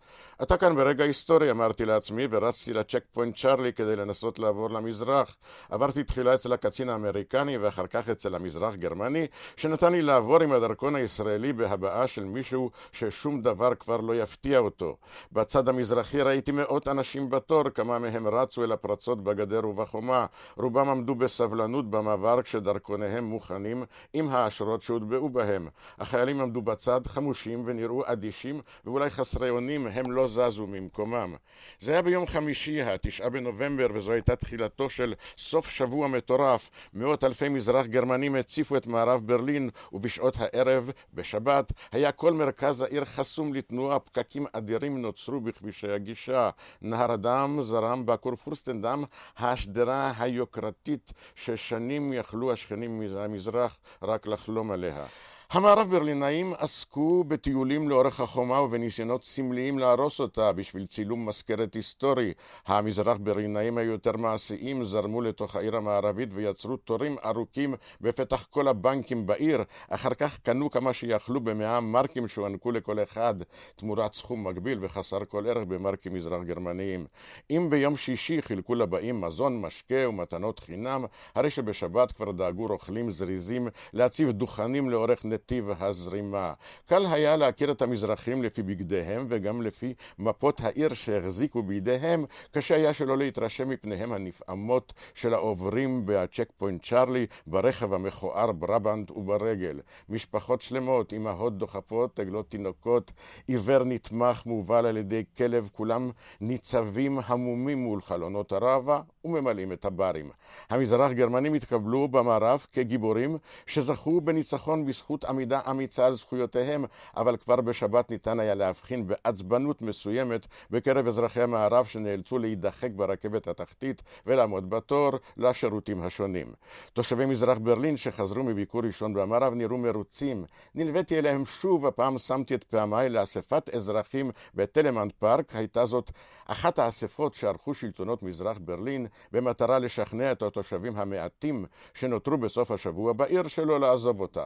אתה 0.44 0.58
כאן 0.58 0.76
ברגע 0.76 1.04
היסטורי, 1.04 1.52
אמרתי 1.52 1.86
לעצמי, 1.86 2.28
ורצתי 2.32 2.74
לצ'ק 2.74 3.04
פוינט 3.12 3.38
צ'רלי 3.38 3.74
כדי 3.74 3.96
לנסות 3.96 4.40
לעבור 4.40 4.70
למזרח. 4.70 5.36
עברתי 5.70 6.04
תחילה 6.04 6.34
אצל 6.34 6.54
הקצין 6.54 6.90
האמריקני 6.90 7.58
ואחר 7.58 7.88
כך 7.88 8.10
אצל 8.10 8.36
המזרח 8.36 8.76
גרמני, 8.76 9.28
שנתן 9.58 9.92
לי 9.92 10.02
לעבור 10.02 10.44
עם 10.44 10.52
הדרכון 10.52 10.96
הישראלי 10.96 11.54
בהבעה 11.54 12.08
של 12.08 12.24
מישהו 12.24 12.70
ששום 12.92 13.42
דבר 13.42 13.76
כבר 13.76 13.98
לא 13.98 14.16
יפתיע 14.16 14.60
אותו. 14.60 14.96
בצד 15.32 15.70
המזרחי 15.70 16.22
ראיתי 16.22 16.52
מאות 16.52 16.88
אנשים 16.88 17.30
בתור, 17.30 17.70
כמה 17.70 18.00
מהם 18.00 18.28
רצו 18.28 18.64
אל 18.64 18.72
הפרצות 18.72 19.24
בגדר 19.24 19.68
ובחומה. 19.68 20.26
רובם 20.58 20.90
עמדו 20.90 21.16
בסבלנות 21.16 21.90
במעבר 21.90 22.42
כשדרכוניהם 22.42 23.23
בתיהם 23.24 23.30
מוכנים 23.30 23.84
עם 24.14 24.30
האשרות 24.30 24.82
שהוטבעו 24.82 25.30
בהם. 25.30 25.68
החיילים 26.00 26.42
עמדו 26.42 26.62
בצד 26.62 27.08
חמושים 27.08 27.64
ונראו 27.66 28.04
אדישים 28.06 28.62
ואולי 28.86 29.10
חסרי 29.10 29.50
אונים, 29.50 29.88
הם 29.88 30.12
לא 30.12 30.28
זזו 30.28 30.68
ממקומם. 30.68 31.36
זה 31.80 31.92
היה 31.92 32.02
ביום 32.02 32.28
חמישי, 32.28 32.82
התשעה 32.82 33.30
בנובמבר, 33.30 33.88
וזו 33.94 34.12
הייתה 34.12 34.36
תחילתו 34.36 34.90
של 34.90 35.14
סוף 35.38 35.70
שבוע 35.70 36.08
מטורף. 36.08 36.70
מאות 36.94 37.24
אלפי 37.24 37.50
מזרח 37.50 37.86
גרמנים 37.86 38.36
הציפו 38.36 38.78
את 38.78 38.88
מערב 38.88 39.22
ברלין, 39.26 39.70
ובשעות 39.94 40.36
הערב, 40.40 40.92
בשבת, 41.14 41.72
היה 41.92 42.12
כל 42.12 42.34
מרכז 42.34 42.82
העיר 42.82 43.06
חסום 43.06 43.54
לתנועה, 43.54 44.00
פקקים 44.00 44.46
אדירים 44.54 45.02
נוצרו 45.02 45.42
בכבישי 45.42 45.92
הגישה. 45.92 46.50
נהר 46.82 47.12
הדם 47.12 47.60
זרם 47.62 48.06
בכור 48.06 48.36
פורסטנדם, 48.36 49.04
השדרה 49.38 50.14
היוקרתית 50.18 51.14
ששנים 51.36 52.14
יכלו 52.14 52.52
השכנים 52.52 53.00
מהמזרח 53.14 53.78
רק 54.02 54.28
לחלום 54.28 54.72
עליה. 54.72 55.06
המערב 55.54 55.90
ברלינאים 55.92 56.54
עסקו 56.58 57.24
בטיולים 57.24 57.90
לאורך 57.90 58.20
החומה 58.20 58.62
ובניסיונות 58.62 59.24
סמליים 59.24 59.80
להרוס 59.80 60.20
אותה 60.20 60.54
בשביל 60.54 60.86
צילום 60.86 61.26
מזכרת 61.30 61.74
היסטורי. 61.74 62.34
המזרח 62.68 63.18
ברלינאים 63.22 63.78
היו 63.78 63.92
יותר 63.92 64.18
מעשיים, 64.18 64.86
זרמו 64.86 65.22
לתוך 65.22 65.56
העיר 65.56 65.76
המערבית 65.76 66.30
ויצרו 66.34 66.78
תורים 66.78 67.16
ארוכים 67.26 67.76
בפתח 68.02 68.48
כל 68.50 68.68
הבנקים 68.68 69.26
בעיר. 69.26 69.64
אחר 69.90 70.14
כך 70.14 70.38
קנו 70.40 70.70
כמה 70.70 70.94
שיכלו 70.94 71.42
במאה 71.42 71.80
מרקים 71.80 72.28
שהוענקו 72.28 72.72
לכל 72.72 73.04
אחד, 73.04 73.36
תמורת 73.76 74.14
סכום 74.14 74.48
מקביל 74.48 74.78
וחסר 74.82 75.26
כל 75.26 75.48
ערך 75.48 75.64
במרקים 75.68 76.14
מזרח 76.14 76.42
גרמניים. 76.44 77.06
אם 77.50 77.68
ביום 77.70 77.98
שישי 77.98 78.42
חילקו 78.42 78.76
לבאים 78.76 79.22
מזון, 79.22 79.62
משקה 79.62 80.10
ומתנות 80.10 80.60
חינם, 80.60 81.06
הרי 81.36 81.50
שבשבת 81.50 82.12
כבר 82.12 82.32
דאגו 82.32 82.68
רוכלים 82.68 83.12
זריזים 83.12 83.68
להציב 83.94 84.32
דוכנים 84.32 84.90
לאורך 84.90 85.26
נט 85.26 85.43
נתיב 85.44 85.70
הזרימה. 85.80 86.54
קל 86.88 87.06
היה 87.06 87.36
להכיר 87.36 87.72
את 87.72 87.82
המזרחים 87.82 88.44
לפי 88.44 88.64
בגדיהם 88.64 89.28
וגם 89.30 89.62
לפי 89.62 89.94
מפות 90.20 90.62
העיר 90.62 90.94
שהחזיקו 90.94 91.64
בידיהם, 91.64 92.26
קשה 92.52 92.76
היה 92.76 92.94
שלא 92.94 93.18
להתרשם 93.18 93.70
מפניהם 93.70 94.14
הנפעמות 94.14 94.94
של 95.16 95.34
העוברים 95.34 96.02
בצ'ק 96.06 96.50
פוינט 96.58 96.86
צ'ארלי, 96.86 97.26
ברכב 97.48 97.94
המכוער 97.94 98.52
ברבנט 98.52 99.12
וברגל. 99.12 99.80
משפחות 100.10 100.62
שלמות, 100.62 101.14
אמהות 101.14 101.58
דוחפות, 101.58 102.20
עגלות 102.20 102.50
תינוקות, 102.50 103.12
עיוור 103.48 103.84
נתמך 103.84 104.46
מובל 104.46 104.86
על 104.86 104.98
ידי 104.98 105.24
כלב, 105.38 105.70
כולם 105.72 106.12
ניצבים 106.42 107.20
המומים 107.26 107.78
מול 107.78 108.02
חלונות 108.02 108.52
הרבה 108.52 109.02
וממלאים 109.26 109.72
את 109.72 109.86
הברים. 109.86 110.30
המזרח 110.70 111.12
גרמנים 111.12 111.54
התקבלו 111.54 112.08
במערב 112.08 112.66
כגיבורים 112.74 113.38
שזכו 113.68 114.22
בניצחון 114.22 114.86
בזכות 114.86 115.26
עמידה 115.34 115.60
אמיצה 115.70 116.06
על 116.06 116.16
זכויותיהם, 116.16 116.86
אבל 117.18 117.38
כבר 117.38 117.56
בשבת 117.56 118.12
ניתן 118.12 118.40
היה 118.40 118.54
להבחין 118.54 119.08
בעצבנות 119.08 119.82
מסוימת 119.82 120.48
בקרב 120.72 121.08
אזרחי 121.08 121.42
המערב 121.42 121.86
שנאלצו 121.86 122.38
להידחק 122.38 122.92
ברכבת 122.96 123.48
התחתית 123.48 124.02
ולעמוד 124.26 124.70
בתור 124.70 125.12
לשירותים 125.38 126.04
השונים. 126.04 126.48
תושבי 126.94 127.26
מזרח 127.26 127.58
ברלין 127.58 127.98
שחזרו 127.98 128.44
מביקור 128.44 128.82
ראשון 128.84 129.14
במערב 129.14 129.54
נראו 129.54 129.78
מרוצים. 129.78 130.46
נלוויתי 130.76 131.20
אליהם 131.20 131.46
שוב, 131.46 131.86
הפעם 131.86 132.18
שמתי 132.18 132.56
את 132.56 132.64
פעמיי 132.64 133.10
לאספת 133.10 133.70
אזרחים 133.70 134.32
בטלמנט 134.56 135.14
פארק. 135.20 135.56
הייתה 135.56 135.86
זאת 135.86 136.12
אחת 136.46 136.80
האספות 136.80 137.34
שערכו 137.34 137.74
שלטונות 137.74 138.24
מזרח 138.24 138.58
ברלין 138.62 139.08
במטרה 139.32 139.80
לשכנע 139.80 140.32
את 140.32 140.44
התושבים 140.44 140.98
המעטים 140.98 141.66
שנותרו 141.94 142.38
בסוף 142.38 142.72
השבוע 142.72 143.14
בעיר 143.14 143.48
שלא 143.48 143.80
לעזוב 143.80 144.22
אותה. 144.22 144.46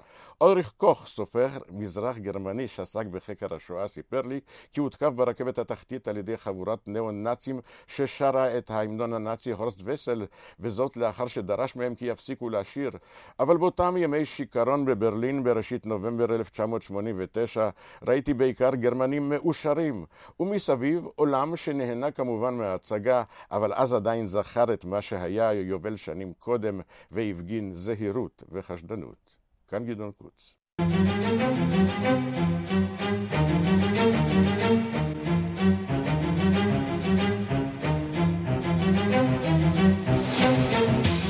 אוריך 0.68 0.78
קוך, 0.78 1.08
סופר 1.08 1.48
מזרח 1.70 2.18
גרמני 2.18 2.68
שעסק 2.68 3.06
בחקר 3.06 3.56
השואה, 3.56 3.88
סיפר 3.88 4.22
לי 4.22 4.40
כי 4.72 4.80
הותקף 4.80 5.10
ברכבת 5.16 5.58
התחתית 5.58 6.08
על 6.08 6.18
ידי 6.18 6.38
חבורת 6.38 6.88
ניאו-נאצים 6.88 7.60
ששרה 7.88 8.58
את 8.58 8.72
ההמנון 8.72 9.14
הנאצי 9.14 9.52
הורסט 9.52 9.82
וסל, 9.84 10.26
וזאת 10.60 10.98
לאחר 10.98 11.28
שדרש 11.28 11.76
מהם 11.76 11.96
כי 11.96 12.06
יפסיקו 12.06 12.50
לשיר. 12.50 12.92
אבל 13.40 13.58
באותם 13.58 13.96
ימי 13.98 14.26
שיכרון 14.26 14.86
בברלין 14.86 15.44
בראשית 15.44 15.86
נובמבר 15.86 16.36
1989 16.36 17.70
ראיתי 18.08 18.34
בעיקר 18.34 18.76
גרמנים 18.76 19.30
מאושרים, 19.30 20.06
ומסביב 20.40 21.06
עולם 21.16 21.56
שנהנה 21.56 22.12
כמובן 22.12 22.58
מההצגה, 22.58 23.24
אבל 23.52 23.74
אז 23.74 23.94
עדיין 23.94 24.28
זכר 24.28 24.74
את 24.74 24.86
מה 24.86 25.02
שהיה 25.02 25.54
יובל 25.54 25.96
שנים 25.96 26.34
קודם 26.40 26.80
והפגין 27.12 27.76
זהירות 27.76 28.44
וחשדנות. 28.52 29.37
כאן 29.68 29.86
גדעון 29.86 30.12
קוץ. 30.12 30.56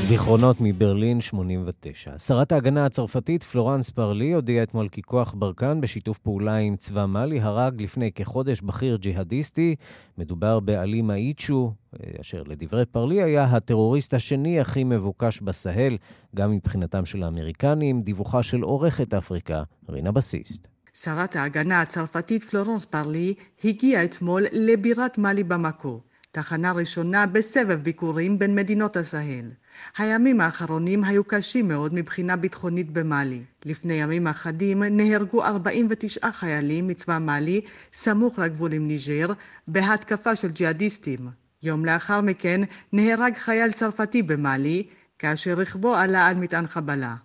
זיכרונות 0.08 0.58
מברלין 0.60 1.22
89. 1.22 2.20
שרת 2.20 2.52
ההגנה 2.52 2.86
הצרפתית 2.86 3.44
פלורנס 3.44 3.90
פרלי 3.90 4.34
הודיעה 4.34 4.64
אתמול 4.64 4.90
כי 4.90 5.02
כוח 5.02 5.34
ברקן 5.38 5.82
בשיתוף 5.82 6.18
פעולה 6.18 6.56
עם 6.56 6.76
צבא 6.76 7.06
מאלי 7.06 7.42
הרג 7.42 7.82
לפני 7.82 8.12
כחודש 8.12 8.62
בכיר 8.62 8.98
ג'יהאדיסטי. 8.98 9.76
מדובר 10.18 10.60
בעלי 10.60 11.02
מאיצ'ו, 11.02 11.74
אשר 12.22 12.44
לדברי 12.48 12.86
פרלי 12.86 13.24
היה 13.24 13.44
הטרוריסט 13.44 14.14
השני 14.14 14.60
הכי 14.60 14.84
מבוקש 14.84 15.42
בסהל, 15.42 15.98
גם 16.36 16.52
מבחינתם 16.52 17.06
של 17.06 17.24
האמריקנים. 17.24 18.02
דיווחה 18.02 18.44
של 18.44 18.62
עורכת 18.62 19.14
אפריקה, 19.14 19.64
רינה 19.90 20.12
בסיסט. 20.12 20.68
שרת 20.94 21.36
ההגנה 21.36 21.82
הצרפתית 21.82 22.44
פלורנס 22.44 22.86
פרלי 22.86 23.34
הגיעה 23.64 24.04
אתמול 24.04 24.46
לבירת 24.52 25.18
מאלי 25.18 25.44
במקו. 25.44 26.00
תחנה 26.32 26.72
ראשונה 26.72 27.26
בסבב 27.26 27.80
ביקורים 27.84 28.40
בין 28.40 28.56
מדינות 28.56 28.98
הסהל. 28.98 29.52
הימים 29.98 30.42
האחרונים 30.42 31.04
היו 31.04 31.24
קשים 31.24 31.68
מאוד 31.68 31.94
מבחינה 31.94 32.36
ביטחונית 32.36 32.92
במאלי. 32.92 33.44
לפני 33.66 33.94
ימים 33.94 34.28
אחדים 34.28 34.84
נהרגו 34.84 35.44
49 35.44 36.32
חיילים 36.32 36.88
מצבא 36.88 37.18
מאלי 37.18 37.62
סמוך 37.94 38.40
לגבול 38.40 38.74
עם 38.74 38.88
ניג'ר 38.88 39.28
בהתקפה 39.68 40.36
של 40.36 40.52
ג'יהאדיסטים. 40.52 41.30
יום 41.64 41.86
לאחר 41.86 42.22
מכן 42.22 42.62
נהרג 42.94 43.34
חייל 43.36 43.72
צרפתי 43.72 44.24
במאלי 44.24 44.88
כאשר 45.20 45.54
רכבו 45.54 45.96
עלה 45.96 46.26
על 46.26 46.36
מטען 46.36 46.68
חבלה. 46.68 47.16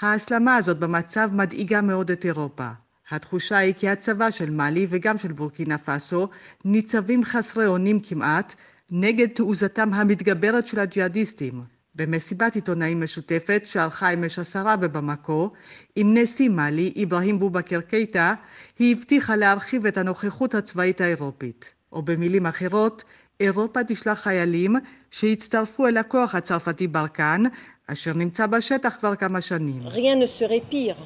ההסלמה 0.00 0.56
הזאת 0.56 0.78
במצב 0.78 1.30
מדאיגה 1.32 1.80
מאוד 1.80 2.10
את 2.10 2.24
אירופה. 2.24 2.70
התחושה 3.10 3.56
היא 3.56 3.74
כי 3.74 3.88
הצבא 3.88 4.30
של 4.30 4.50
מאלי 4.50 4.86
וגם 4.88 5.18
של 5.18 5.32
בורקינה 5.32 5.78
פאסו 5.78 6.28
ניצבים 6.64 7.24
חסרי 7.24 7.66
אונים 7.66 8.00
כמעט 8.00 8.54
נגד 8.90 9.28
תעוזתם 9.28 9.94
המתגברת 9.94 10.66
של 10.66 10.80
הג'יהאדיסטים. 10.80 11.62
במסיבת 11.94 12.54
עיתונאים 12.54 13.00
משותפת 13.00 13.62
שערכה 13.64 14.14
אמש 14.14 14.38
השרה 14.38 14.76
בבמקו 14.76 15.50
עם 15.96 16.16
נשיא 16.16 16.48
מאלי 16.48 16.92
אברהים 17.02 17.38
בובקר 17.38 17.80
קייטה, 17.80 18.34
היא 18.78 18.96
הבטיחה 18.96 19.36
להרחיב 19.36 19.86
את 19.86 19.96
הנוכחות 19.96 20.54
הצבאית 20.54 21.00
האירופית. 21.00 21.74
או 21.92 22.02
במילים 22.02 22.46
אחרות, 22.46 23.04
אירופה 23.40 23.84
תשלח 23.84 24.20
חיילים 24.20 24.76
שיצטרפו 25.10 25.86
אל 25.86 25.96
הכוח 25.96 26.34
הצרפתי 26.34 26.86
ברקן, 26.86 27.42
אשר 27.86 28.12
נמצא 28.12 28.46
בשטח 28.46 28.96
כבר 29.00 29.16
כמה 29.16 29.40
שנים. 29.40 29.82
Rien 29.86 30.16
ne 30.22 30.26
serait 30.26 30.72
pire 30.72 31.00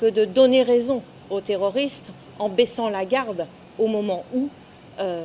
que 0.00 0.06
de 0.06 0.24
donner 0.36 0.64
raison 0.66 1.19
aux 1.30 1.40
terroristes 1.40 2.12
en 2.38 2.48
baissant 2.48 2.88
la 2.90 3.04
garde 3.04 3.46
au 3.78 3.86
moment 3.86 4.22
où 4.34 4.48
euh, 4.98 5.24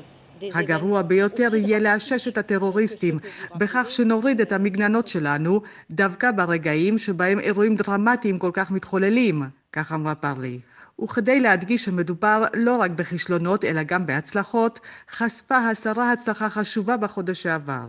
הגרוע 0.54 1.02
ביותר 1.02 1.56
יהיה 1.56 1.80
לאשש 1.80 2.28
את 2.28 2.38
הטרוריסטים 2.38 3.20
בכך 3.56 3.86
שנוריד 3.90 4.42
את 4.42 4.52
המגננות 4.52 5.08
שלנו 5.08 5.62
דווקא 5.92 6.32
ברגעים 6.32 6.98
שבהם 6.98 7.40
אירועים 7.40 7.76
דרמטיים 7.76 8.40
כל 8.40 8.52
כך 8.54 8.72
מתחוללים, 8.72 9.44
כך 9.72 9.92
אמרה 9.92 10.16
פרלי. 10.16 10.60
וכדי 11.04 11.40
להדגיש 11.40 11.86
שמדובר 11.86 12.46
לא 12.54 12.76
רק 12.76 12.92
בכישלונות 12.92 13.66
אלא 13.66 13.84
גם 13.84 14.06
בהצלחות, 14.06 14.80
חשפה 15.12 15.58
השרה 15.58 16.12
הצלחה 16.12 16.50
חשובה 16.50 16.98
בחודש 16.98 17.44
שעבר. 17.44 17.86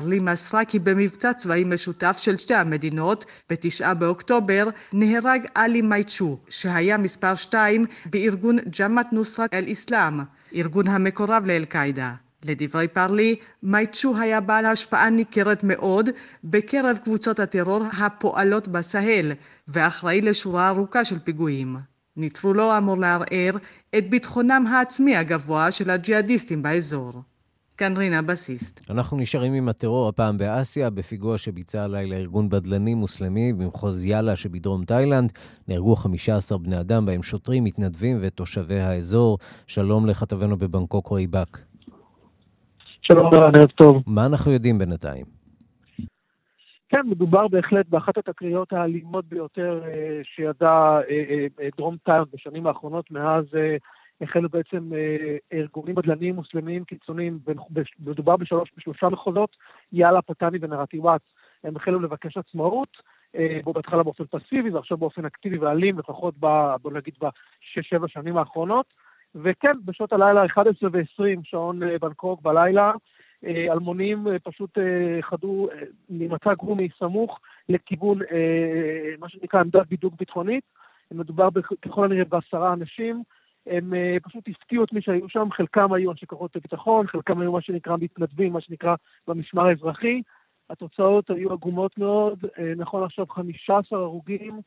פרלי 0.00 0.18
מסרה 0.18 0.64
כי 0.64 0.78
במבצע 0.78 1.32
צבאי 1.32 1.64
משותף 1.64 2.16
של 2.20 2.36
שתי 2.36 2.54
המדינות, 2.54 3.24
בתשעה 3.50 3.94
באוקטובר, 3.94 4.68
נהרג 4.92 5.46
עלי 5.54 5.82
מייצ'ו, 5.82 6.38
שהיה 6.48 6.96
מספר 6.96 7.34
שתיים 7.34 7.86
בארגון 8.06 8.58
ג'מאט 8.80 9.12
נוסרת 9.12 9.54
אל-אסלאם, 9.54 10.20
ארגון 10.54 10.88
המקורב 10.88 11.46
לאל-קאעידה. 11.46 12.12
לדברי 12.44 12.88
פרלי, 12.88 13.36
מייצ'ו 13.62 14.16
היה 14.16 14.40
בעל 14.40 14.66
השפעה 14.66 15.10
ניכרת 15.10 15.64
מאוד 15.64 16.08
בקרב 16.44 16.98
קבוצות 17.04 17.40
הטרור 17.40 17.84
הפועלות 17.98 18.68
בסהל, 18.68 19.32
ואחראי 19.68 20.20
לשורה 20.20 20.68
ארוכה 20.68 21.04
של 21.04 21.18
פיגועים. 21.18 21.76
נטרולו 22.16 22.78
אמור 22.78 22.98
לערער 22.98 23.56
את 23.98 24.10
ביטחונם 24.10 24.66
העצמי 24.70 25.16
הגבוה 25.16 25.70
של 25.70 25.90
הג'יהאדיסטים 25.90 26.62
באזור. 26.62 27.22
כאן 27.78 27.96
רינה 27.96 28.22
בסיסט. 28.22 28.90
אנחנו 28.90 29.16
נשארים 29.16 29.52
עם 29.52 29.68
הטרור 29.68 30.08
הפעם 30.08 30.38
באסיה, 30.38 30.90
בפיגוע 30.90 31.38
שביצע 31.38 31.84
הלילה 31.84 32.16
ארגון 32.16 32.48
בדלני 32.48 32.94
מוסלמי 32.94 33.52
במחוז 33.52 34.06
יאללה 34.06 34.36
שבדרום 34.36 34.84
תאילנד. 34.84 35.32
נהרגו 35.68 35.96
15 35.96 36.58
בני 36.58 36.80
אדם, 36.80 37.06
בהם 37.06 37.22
שוטרים, 37.22 37.64
מתנדבים 37.64 38.18
ותושבי 38.20 38.80
האזור. 38.80 39.38
שלום 39.66 40.06
לכתבנו 40.06 40.56
בבנקוק 40.56 41.06
רועי 41.06 41.26
באק. 41.26 41.58
שלום, 43.02 43.34
ערב 43.34 43.68
טוב. 43.68 44.02
מה 44.06 44.26
אנחנו 44.26 44.52
יודעים 44.52 44.78
בינתיים? 44.78 45.24
כן, 46.88 47.00
מדובר 47.06 47.48
בהחלט 47.48 47.86
באחת 47.88 48.18
התקריות 48.18 48.72
האלימות 48.72 49.24
ביותר 49.24 49.80
אה, 49.84 50.20
שידע 50.22 51.00
אה, 51.10 51.46
אה, 51.60 51.68
דרום 51.76 51.96
תאילנד 52.04 52.26
בשנים 52.34 52.66
האחרונות, 52.66 53.10
מאז 53.10 53.44
החלו 54.20 54.48
בעצם 54.48 54.90
ארגונים 55.52 55.94
בדלניים 55.94 56.34
מוסלמיים 56.34 56.84
קיצוניים, 56.84 57.38
מדובר 58.00 58.36
בשלוש, 58.36 58.70
בשלושה 58.76 59.08
מחוזות, 59.08 59.56
יאללה, 59.92 60.22
פתני 60.22 60.58
ונרטיוואט. 60.60 61.20
הם 61.64 61.76
החלו 61.76 62.00
לבקש 62.00 62.36
עצמאות, 62.36 62.88
בו 63.64 63.72
בהתחלה 63.72 64.02
באופן 64.02 64.24
פסיבי 64.24 64.70
ועכשיו 64.70 64.96
באופן 64.96 65.24
אקטיבי 65.24 65.58
ואלים, 65.58 65.98
לפחות 65.98 66.34
ב, 66.40 66.46
בוא 66.82 66.92
נגיד 66.92 67.14
בשש-שבע 67.20 68.08
שנים 68.08 68.36
האחרונות. 68.36 68.86
וכן, 69.34 69.72
בשעות 69.84 70.12
הלילה, 70.12 70.46
11 70.46 70.90
ו-20, 70.92 71.40
שעון 71.42 71.80
בנקוק 72.00 72.42
בלילה, 72.42 72.92
אה, 73.46 73.72
אלמונים 73.72 74.28
אה, 74.28 74.38
פשוט 74.38 74.78
אה, 74.78 75.22
חדו 75.22 75.68
ממצג 76.10 76.54
רומי 76.58 76.88
סמוך 76.98 77.40
לכיוון 77.68 78.18
מה 79.18 79.28
שנקרא 79.28 79.60
עמדת 79.60 79.86
בידוק 79.86 80.14
ביטחונית. 80.18 80.64
מדובר 81.10 81.48
ככל 81.82 82.04
הנראה 82.04 82.24
בעשרה 82.24 82.72
אנשים. 82.72 83.22
הם 83.66 83.92
פשוט 84.22 84.44
הפתיעו 84.48 84.84
את 84.84 84.92
מי 84.92 85.02
שהיו 85.02 85.28
שם, 85.28 85.48
חלקם 85.52 85.92
היו 85.92 86.10
אנשי 86.10 86.26
כוחות 86.26 86.56
הביטחון, 86.56 87.06
חלקם 87.06 87.40
היו 87.40 87.52
מה 87.52 87.60
שנקרא 87.60 87.96
מתנדבים, 88.00 88.52
מה 88.52 88.60
שנקרא 88.60 88.94
במשמר 89.28 89.66
האזרחי. 89.66 90.22
התוצאות 90.70 91.30
היו 91.30 91.52
עגומות 91.52 91.98
מאוד, 91.98 92.44
נכון 92.76 93.04
עכשיו 93.04 93.26
15 93.26 93.98
הרוגים, 93.98 94.60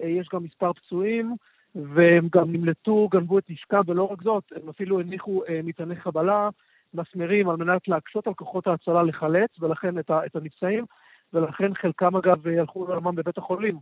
יש 0.00 0.28
גם 0.32 0.44
מספר 0.44 0.72
פצועים, 0.72 1.36
והם 1.74 2.28
גם 2.32 2.52
נמלטו, 2.52 3.08
גנבו 3.10 3.38
את 3.38 3.50
נשקם, 3.50 3.80
ולא 3.86 4.04
רק 4.04 4.22
זאת, 4.22 4.44
הם 4.56 4.68
אפילו 4.68 5.00
הניחו 5.00 5.42
מטעני 5.64 5.96
חבלה, 5.96 6.48
מסמרים 6.94 7.48
על 7.48 7.56
מנת 7.56 7.88
להקשות 7.88 8.26
על 8.26 8.34
כוחות 8.34 8.66
ההצלה 8.66 9.02
לחלץ, 9.02 9.50
ולכן 9.60 9.98
את, 9.98 10.10
את 10.26 10.36
הנפצעים, 10.36 10.84
ולכן 11.32 11.74
חלקם 11.74 12.16
אגב 12.16 12.48
הלכו 12.48 12.86
לעולמם 12.86 13.14
בבית 13.14 13.38
החולים. 13.38 13.78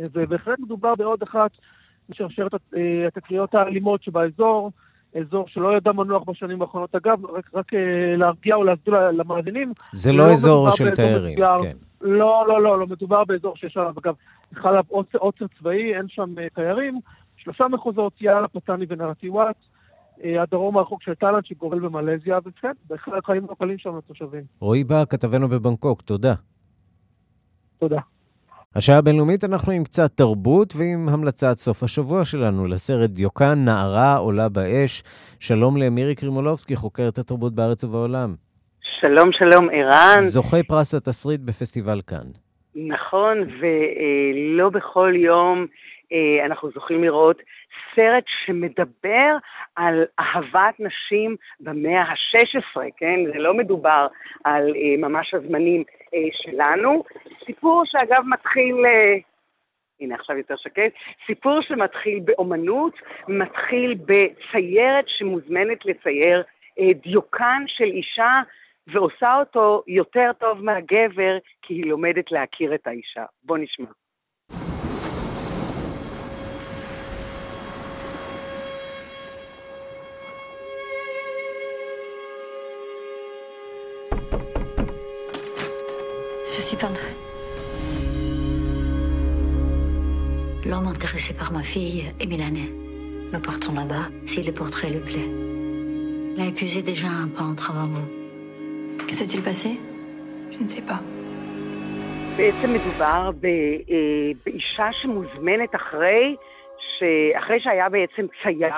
ובהחלט 0.00 0.58
מדובר 0.58 0.94
בעוד 0.94 1.22
אחת 1.22 1.50
משרשרת 2.12 2.54
אה, 2.54 3.06
התקריות 3.06 3.54
האלימות 3.54 4.02
שבאזור, 4.02 4.70
אזור 5.20 5.48
שלא 5.48 5.76
ידע 5.76 5.92
מנוח 5.92 6.22
בשנים 6.26 6.62
האחרונות. 6.62 6.94
אגב, 6.94 7.26
רק, 7.26 7.50
רק 7.54 7.74
אה, 7.74 8.16
להרגיע 8.16 8.54
או 8.54 8.64
להסביר 8.64 9.10
למאזינים, 9.10 9.72
זה 9.92 10.12
לא, 10.12 10.18
לא 10.18 10.32
אזור 10.32 10.70
של 10.70 10.90
תיירים, 10.90 11.38
כן. 11.38 11.76
לא, 12.00 12.44
לא, 12.48 12.62
לא, 12.62 12.78
לא, 12.78 12.86
מדובר 12.86 13.24
באזור 13.24 13.56
שיש 13.56 13.76
עליו, 13.76 13.92
אגב, 13.98 14.14
חל 14.54 14.68
עליו 14.68 14.84
עוצר 15.18 15.46
צבאי, 15.58 15.94
אין 15.94 16.08
שם 16.08 16.34
uh, 16.36 16.54
תיירים. 16.54 17.00
שלושה 17.36 17.68
מחוזות, 17.68 18.12
יאללה, 18.20 18.48
פתני 18.48 18.86
ונרטיוואט. 18.88 19.56
אה, 20.24 20.42
הדרום 20.42 20.78
הרחוק 20.78 21.02
של 21.02 21.14
תאילנד 21.14 21.44
שגובל 21.44 21.78
במלזיה, 21.78 22.38
וכן, 22.44 22.72
בהחלט 22.88 23.24
חיים 23.24 23.46
לא 23.50 23.54
קלים 23.58 23.78
שם 23.78 23.96
לתושבים. 23.96 24.42
רועי 24.60 24.84
בא, 24.84 25.04
כתבנו 25.04 25.48
בבנקוק, 25.48 26.02
תודה. 26.02 26.34
תודה. 27.78 28.00
השעה 28.76 28.98
הבינלאומית 28.98 29.44
אנחנו 29.44 29.72
עם 29.72 29.84
קצת 29.84 30.10
תרבות 30.16 30.72
ועם 30.76 31.08
המלצת 31.08 31.56
סוף 31.56 31.82
השבוע 31.82 32.24
שלנו 32.24 32.66
לסרט 32.66 33.10
דיוקן, 33.10 33.54
נערה 33.64 34.16
עולה 34.16 34.48
באש. 34.48 35.02
שלום 35.40 35.76
למירי 35.76 36.14
קרימולובסקי, 36.14 36.76
חוקרת 36.76 37.18
התרבות 37.18 37.54
בארץ 37.54 37.84
ובעולם. 37.84 38.34
שלום, 39.00 39.32
שלום, 39.32 39.68
ערן. 39.72 40.18
זוכי 40.18 40.62
פרס 40.62 40.94
התסריט 40.94 41.40
בפסטיבל 41.40 42.00
כאן. 42.06 42.28
נכון, 42.74 43.38
ולא 43.38 44.70
בכל 44.70 45.12
יום 45.16 45.66
אה, 46.12 46.46
אנחנו 46.46 46.70
זוכים 46.74 47.04
לראות 47.04 47.36
סרט 47.94 48.24
שמדבר 48.26 49.36
על 49.76 50.04
אהבת 50.18 50.74
נשים 50.78 51.36
במאה 51.60 52.02
ה-16, 52.02 52.80
כן? 52.96 53.20
זה 53.32 53.38
לא 53.38 53.54
מדובר 53.54 54.06
על 54.44 54.74
אה, 54.76 55.08
ממש 55.08 55.34
הזמנים 55.34 55.84
אה, 56.14 56.18
שלנו. 56.32 57.04
סיפור 57.46 57.82
שאגב 57.84 58.24
מתחיל... 58.26 58.86
אה, 58.86 59.18
הנה 60.00 60.14
עכשיו 60.14 60.36
יותר 60.36 60.56
שקט, 60.56 60.92
סיפור 61.26 61.62
שמתחיל 61.62 62.20
באומנות, 62.24 62.94
מתחיל 63.28 63.94
בציירת 63.94 65.04
שמוזמנת 65.08 65.84
לצייר 65.84 66.42
אה, 66.78 66.86
דיוקן 67.02 67.64
של 67.66 67.84
אישה 67.84 68.40
ועושה 68.86 69.30
אותו 69.38 69.82
יותר 69.86 70.30
טוב 70.38 70.64
מהגבר 70.64 71.38
כי 71.62 71.74
היא 71.74 71.86
לומדת 71.86 72.32
להכיר 72.32 72.74
את 72.74 72.86
האישה. 72.86 73.24
בוא 73.44 73.58
נשמע. 73.58 74.01
suis 86.81 86.81
peintre. 86.81 87.05
L'homme 90.65 90.87
intéressé 90.87 91.33
par 91.33 91.51
ma 91.51 91.63
fille 91.63 92.11
est 92.19 92.25
milanais. 92.25 92.71
Nous 93.31 93.39
partons 93.39 93.73
là-bas 93.73 94.09
si 94.25 94.43
le 94.43 94.51
portrait 94.51 94.89
lui 94.89 94.99
plaît. 94.99 95.29
Il 96.35 96.41
a 96.41 96.45
épuisé 96.45 96.81
déjà 96.81 97.07
un 97.07 97.27
peintre 97.27 97.71
avant 97.71 97.87
vous. 97.87 99.05
Que 99.07 99.13
s'est-il 99.13 99.41
passé 99.41 99.79
Je 100.51 100.63
ne 100.63 100.67
sais 100.67 100.81
pas. 100.81 101.01
בעצם 102.37 102.73
מדובר 102.73 103.31
באישה 104.45 104.87
שמוזמנת 104.91 105.75
אחרי, 105.75 106.35
אחרי 107.37 107.59
שהיה 107.59 107.89
בעצם 107.89 108.25
צייר, 108.43 108.73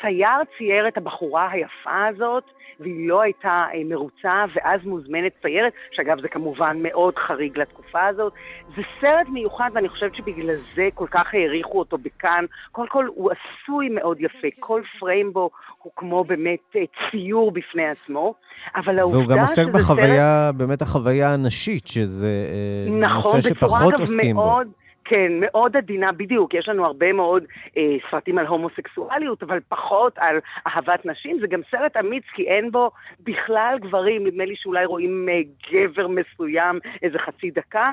צייר 0.00 0.38
צייר 0.58 0.88
את 0.88 0.96
הבחורה 0.96 1.48
היפה 1.50 2.06
הזאת, 2.06 2.44
והיא 2.80 3.08
לא 3.08 3.22
הייתה 3.22 3.48
אה, 3.48 3.84
מרוצה, 3.84 4.44
ואז 4.54 4.80
מוזמנת 4.84 5.32
ציירת, 5.42 5.72
שאגב 5.92 6.20
זה 6.20 6.28
כמובן 6.28 6.76
מאוד 6.82 7.14
חריג 7.16 7.58
לתקופה 7.58 8.06
הזאת. 8.06 8.32
זה 8.76 8.82
סרט 9.00 9.28
מיוחד, 9.32 9.70
ואני 9.74 9.88
חושבת 9.88 10.14
שבגלל 10.14 10.54
זה 10.74 10.88
כל 10.94 11.06
כך 11.10 11.34
העריכו 11.34 11.78
אותו 11.78 11.98
בכאן. 11.98 12.44
קודם 12.72 12.88
כל, 12.88 13.06
הוא 13.14 13.30
עשוי 13.30 13.88
מאוד 13.88 14.20
יפה, 14.20 14.48
כל 14.60 14.82
פריים 15.00 15.32
בו 15.32 15.50
הוא 15.82 15.92
כמו 15.96 16.24
באמת 16.24 16.76
אה, 16.76 16.80
ציור 17.10 17.52
בפני 17.52 17.88
עצמו, 17.88 18.34
אבל 18.76 18.98
העובדה 18.98 19.18
והוא 19.18 19.28
גם 19.28 19.38
עוסק 19.38 19.66
בחוויה, 19.66 20.46
סרט... 20.46 20.54
באמת 20.54 20.82
החוויה 20.82 21.34
הנשית, 21.34 21.86
שזה 21.86 22.26
אה, 22.28 22.98
נכון, 22.98 23.36
נושא 23.36 23.48
שפחות 23.48 23.94
עוסקים 24.00 24.36
מאוד, 24.36 24.66
בו. 24.66 24.85
כן, 25.08 25.32
מאוד 25.40 25.76
עדינה, 25.76 26.12
בדיוק. 26.12 26.54
יש 26.54 26.68
לנו 26.68 26.84
הרבה 26.84 27.12
מאוד 27.12 27.44
אה, 27.76 27.96
סרטים 28.10 28.38
על 28.38 28.46
הומוסקסואליות, 28.46 29.42
אבל 29.42 29.58
פחות 29.68 30.18
על 30.18 30.38
אהבת 30.66 31.06
נשים. 31.06 31.40
זה 31.40 31.46
גם 31.46 31.60
סרט 31.70 31.96
אמיץ, 31.96 32.24
כי 32.34 32.42
אין 32.42 32.70
בו 32.70 32.90
בכלל 33.20 33.78
גברים. 33.80 34.26
נדמה 34.26 34.44
לי 34.44 34.56
שאולי 34.56 34.84
רואים 34.84 35.28
אה, 35.28 35.40
גבר 35.72 36.08
מסוים 36.08 36.78
איזה 37.02 37.18
חצי 37.18 37.50
דקה, 37.50 37.84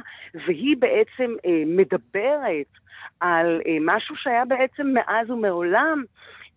והיא 0.45 0.75
בעצם 0.79 1.35
אה, 1.45 1.63
מדברת 1.65 2.71
על 3.19 3.61
אה, 3.67 3.77
משהו 3.81 4.15
שהיה 4.15 4.45
בעצם 4.45 4.87
מאז 4.93 5.29
ומעולם. 5.29 6.03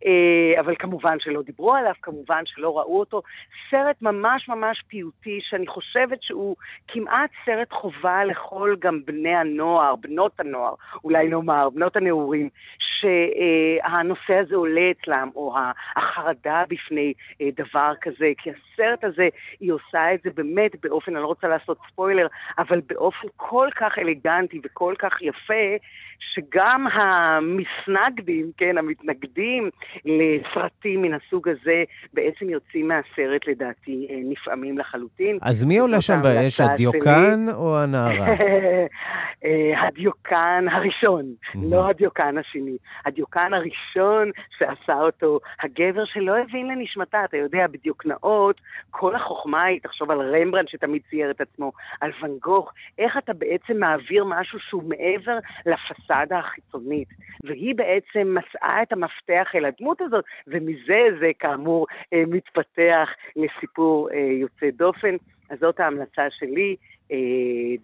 אה, 0.05 0.61
אבל 0.61 0.75
כמובן 0.79 1.17
שלא 1.21 1.43
דיברו 1.43 1.75
עליו, 1.75 1.93
כמובן 2.03 2.43
שלא 2.47 2.79
ראו 2.79 3.01
אותו. 3.01 3.23
סרט 3.71 3.97
ממש 4.03 4.49
ממש 4.49 4.83
פיוטי, 4.89 5.39
שאני 5.43 5.67
חושבת 5.67 6.23
שהוא 6.23 6.57
כמעט 6.89 7.31
סרט 7.45 7.73
חובה 7.73 8.25
לכל 8.25 8.77
גם 8.79 9.01
בני 9.05 9.37
הנוער, 9.37 9.97
בנות 9.97 10.41
הנוער, 10.41 10.75
אולי 11.05 11.29
נאמר, 11.29 11.71
בנות 11.71 11.97
הנעורים, 11.97 12.49
שהנושא 12.79 14.39
הזה 14.39 14.57
עולה 14.57 14.91
אצלם, 14.91 15.31
או 15.37 15.55
החרדה 15.97 16.65
בפני 16.69 17.13
אה, 17.41 17.49
דבר 17.57 17.93
כזה, 18.01 18.33
כי 18.39 18.51
הסרט 18.51 19.05
הזה, 19.05 19.29
היא 19.61 19.73
עושה 19.73 20.15
את 20.15 20.21
זה 20.25 20.31
באמת 20.35 20.73
באופן, 20.83 21.13
אני 21.13 21.23
לא 21.23 21.29
רוצה 21.29 21.49
לעשות 21.49 21.79
ספוילר, 21.93 22.27
אבל 22.59 22.81
באופן 22.87 23.29
כל 23.37 23.69
כך 23.77 23.99
אלגנטי 23.99 24.61
וכל 24.65 24.95
כך 24.99 25.23
יפה, 25.23 25.77
שגם 26.21 26.87
המסנגדים, 26.93 28.51
כן, 28.57 28.79
המתנגדים 28.79 29.71
לסרטים 30.05 31.03
מן 31.03 31.15
הסוג 31.15 31.49
הזה, 31.49 31.85
בעצם 32.13 32.49
יוצאים 32.49 32.89
מהסרט, 32.89 33.47
לדעתי, 33.47 34.07
אה, 34.11 34.17
נפעמים 34.25 34.79
לחלוטין. 34.79 35.39
אז 35.43 35.65
מי 35.65 35.79
עולה 35.79 36.01
שם 36.01 36.23
באש, 36.23 36.61
הדיוקן 36.61 37.47
או 37.55 37.79
הנערה? 37.79 38.27
אה, 39.45 39.87
הדיוקן 39.87 40.65
הראשון, 40.73 41.25
לא 41.71 41.91
הדיוקן 41.91 42.39
השני. 42.39 42.77
הדיוקן 43.07 43.55
הראשון 43.55 44.31
שעשה 44.59 45.01
אותו 45.01 45.41
הגבר 45.63 46.05
שלא 46.05 46.37
הבין 46.39 46.67
לנשמתה, 46.67 47.25
אתה 47.25 47.37
יודע, 47.37 47.67
בדיוקנאות, 47.67 48.61
כל 48.91 49.15
החוכמה 49.15 49.65
היא, 49.65 49.81
תחשוב 49.81 50.11
על 50.11 50.21
רמברנד 50.21 50.69
שתמיד 50.69 51.03
צייר 51.11 51.31
את 51.31 51.41
עצמו, 51.41 51.73
על 52.01 52.11
ואן 52.23 52.31
גוך, 52.43 52.73
איך 52.99 53.17
אתה 53.19 53.33
בעצם 53.33 53.77
מעביר 53.81 54.25
משהו 54.25 54.59
שהוא 54.59 54.83
מעבר 54.89 55.39
לפס... 55.67 56.06
הפסאדה 56.11 56.39
החיצונית, 56.39 57.09
והיא 57.45 57.75
בעצם 57.75 58.35
מצאה 58.35 58.83
את 58.83 58.93
המפתח 58.93 59.49
אל 59.55 59.65
הדמות 59.65 60.01
הזאת, 60.01 60.25
ומזה 60.47 61.19
זה 61.21 61.31
כאמור 61.39 61.87
אה, 62.13 62.23
מתפתח 62.27 63.09
לסיפור 63.37 64.09
אה, 64.11 64.19
יוצא 64.41 64.67
דופן. 64.77 65.17
אז 65.51 65.59
זאת 65.61 65.81
ההמלצה 65.81 66.23
שלי, 66.31 66.77
אה, 67.13 67.17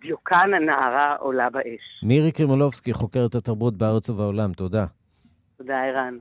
דיוקן 0.00 0.54
הנערה 0.54 1.16
עולה 1.16 1.50
באש. 1.50 2.02
מירי 2.02 2.32
קרימולובסקי, 2.32 2.92
חוקרת 2.92 3.34
התרבות 3.34 3.74
בארץ 3.76 4.10
ובעולם, 4.10 4.52
תודה. 4.52 4.86
תודה, 5.58 5.82
ערן. 5.84 6.18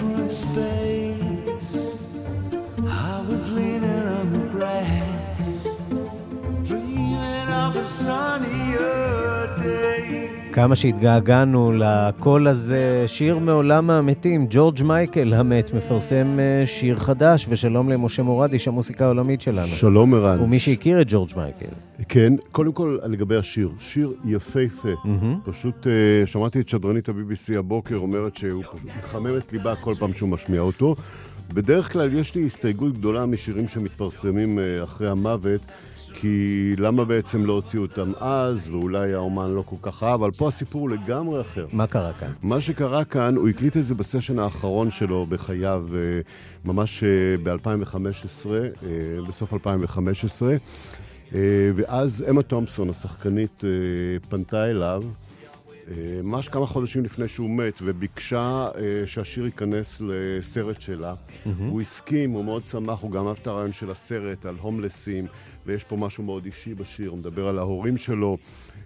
Different 0.00 0.30
space. 0.30 1.74
I 2.88 3.20
was 3.28 3.52
leaning 3.52 3.84
on 3.84 4.32
the 4.32 4.48
grass, 4.48 5.84
dreaming 6.62 7.48
of 7.48 7.76
a 7.76 7.84
sunnier 7.84 8.78
day. 8.78 8.99
כמה 10.52 10.76
שהתגעגענו 10.76 11.72
לקול 11.72 12.46
הזה, 12.46 13.04
שיר 13.06 13.38
מעולם 13.38 13.90
המתים, 13.90 14.46
ג'ורג' 14.50 14.82
מייקל 14.82 15.34
המת 15.34 15.74
מפרסם 15.74 16.38
אה, 16.40 16.66
שיר 16.66 16.98
חדש, 16.98 17.46
ושלום 17.48 17.88
למשה 17.90 18.22
מורד, 18.22 18.52
איש 18.52 18.68
המוסיקה 18.68 19.04
העולמית 19.04 19.40
שלנו. 19.40 19.66
שלום 19.66 20.14
ערן. 20.14 20.40
ומי 20.40 20.58
שהכיר 20.58 21.00
את 21.00 21.06
ג'ורג' 21.10 21.30
מייקל. 21.36 21.66
כן, 22.08 22.32
קודם 22.52 22.72
כל 22.72 22.98
לגבי 23.06 23.36
השיר, 23.36 23.70
שיר 23.80 24.12
יפהפה. 24.24 24.88
פשוט 25.44 25.86
אה, 25.86 26.26
שמעתי 26.26 26.60
את 26.60 26.68
שדרנית 26.68 27.08
ה-BBC 27.08 27.58
הבוקר 27.58 27.96
אומרת 27.96 28.36
שהוא 28.36 28.64
מחמם 28.98 29.36
את 29.36 29.52
ליבה 29.52 29.74
כל 29.76 29.94
פעם 29.98 30.12
שהוא 30.12 30.28
משמיע 30.28 30.60
אותו. 30.60 30.96
בדרך 31.54 31.92
כלל 31.92 32.14
יש 32.14 32.34
לי 32.34 32.46
הסתייגות 32.46 32.98
גדולה 32.98 33.26
משירים 33.26 33.68
שמתפרסמים 33.68 34.58
אה, 34.58 34.84
אחרי 34.84 35.08
המוות. 35.08 35.60
כי 36.20 36.74
למה 36.78 37.04
בעצם 37.04 37.44
לא 37.44 37.52
הוציאו 37.52 37.82
אותם 37.82 38.12
אז, 38.20 38.68
ואולי 38.68 39.14
האומן 39.14 39.50
לא 39.50 39.62
כל 39.62 39.76
כך 39.82 40.02
אהב, 40.02 40.22
אבל 40.22 40.30
פה 40.30 40.48
הסיפור 40.48 40.80
הוא 40.80 40.90
לגמרי 40.90 41.40
אחר. 41.40 41.66
מה 41.72 41.86
קרה 41.86 42.12
כאן? 42.12 42.32
מה 42.42 42.60
שקרה 42.60 43.04
כאן, 43.04 43.36
הוא 43.36 43.48
הקליט 43.48 43.76
את 43.76 43.84
זה 43.84 43.94
בסשן 43.94 44.38
האחרון 44.38 44.90
שלו 44.90 45.26
בחייו, 45.26 45.86
אה, 45.94 46.20
ממש 46.64 47.04
ב-2015, 47.42 48.48
בסוף 49.28 49.52
2015, 49.52 50.56
אה, 51.34 51.38
ואז 51.74 52.24
אמה 52.30 52.42
תומפסון, 52.42 52.90
השחקנית, 52.90 53.64
אה, 53.64 53.70
פנתה 54.28 54.70
אליו. 54.70 55.02
ממש 56.24 56.48
כמה 56.48 56.66
חודשים 56.66 57.04
לפני 57.04 57.28
שהוא 57.28 57.50
מת, 57.50 57.80
וביקשה 57.82 58.68
אה, 58.74 59.06
שהשיר 59.06 59.44
ייכנס 59.44 60.02
לסרט 60.06 60.80
שלה. 60.80 61.14
Mm-hmm. 61.14 61.48
הוא 61.58 61.80
הסכים, 61.80 62.30
הוא 62.30 62.44
מאוד 62.44 62.66
שמח, 62.66 63.00
הוא 63.00 63.10
גם 63.10 63.28
אהב 63.28 63.36
את 63.42 63.46
הרעיון 63.46 63.72
של 63.72 63.90
הסרט 63.90 64.46
על 64.46 64.56
הומלסים, 64.60 65.26
ויש 65.66 65.84
פה 65.84 65.96
משהו 65.96 66.24
מאוד 66.24 66.44
אישי 66.44 66.74
בשיר, 66.74 67.10
הוא 67.10 67.18
מדבר 67.18 67.48
על 67.48 67.58
ההורים 67.58 67.96
שלו, 67.96 68.36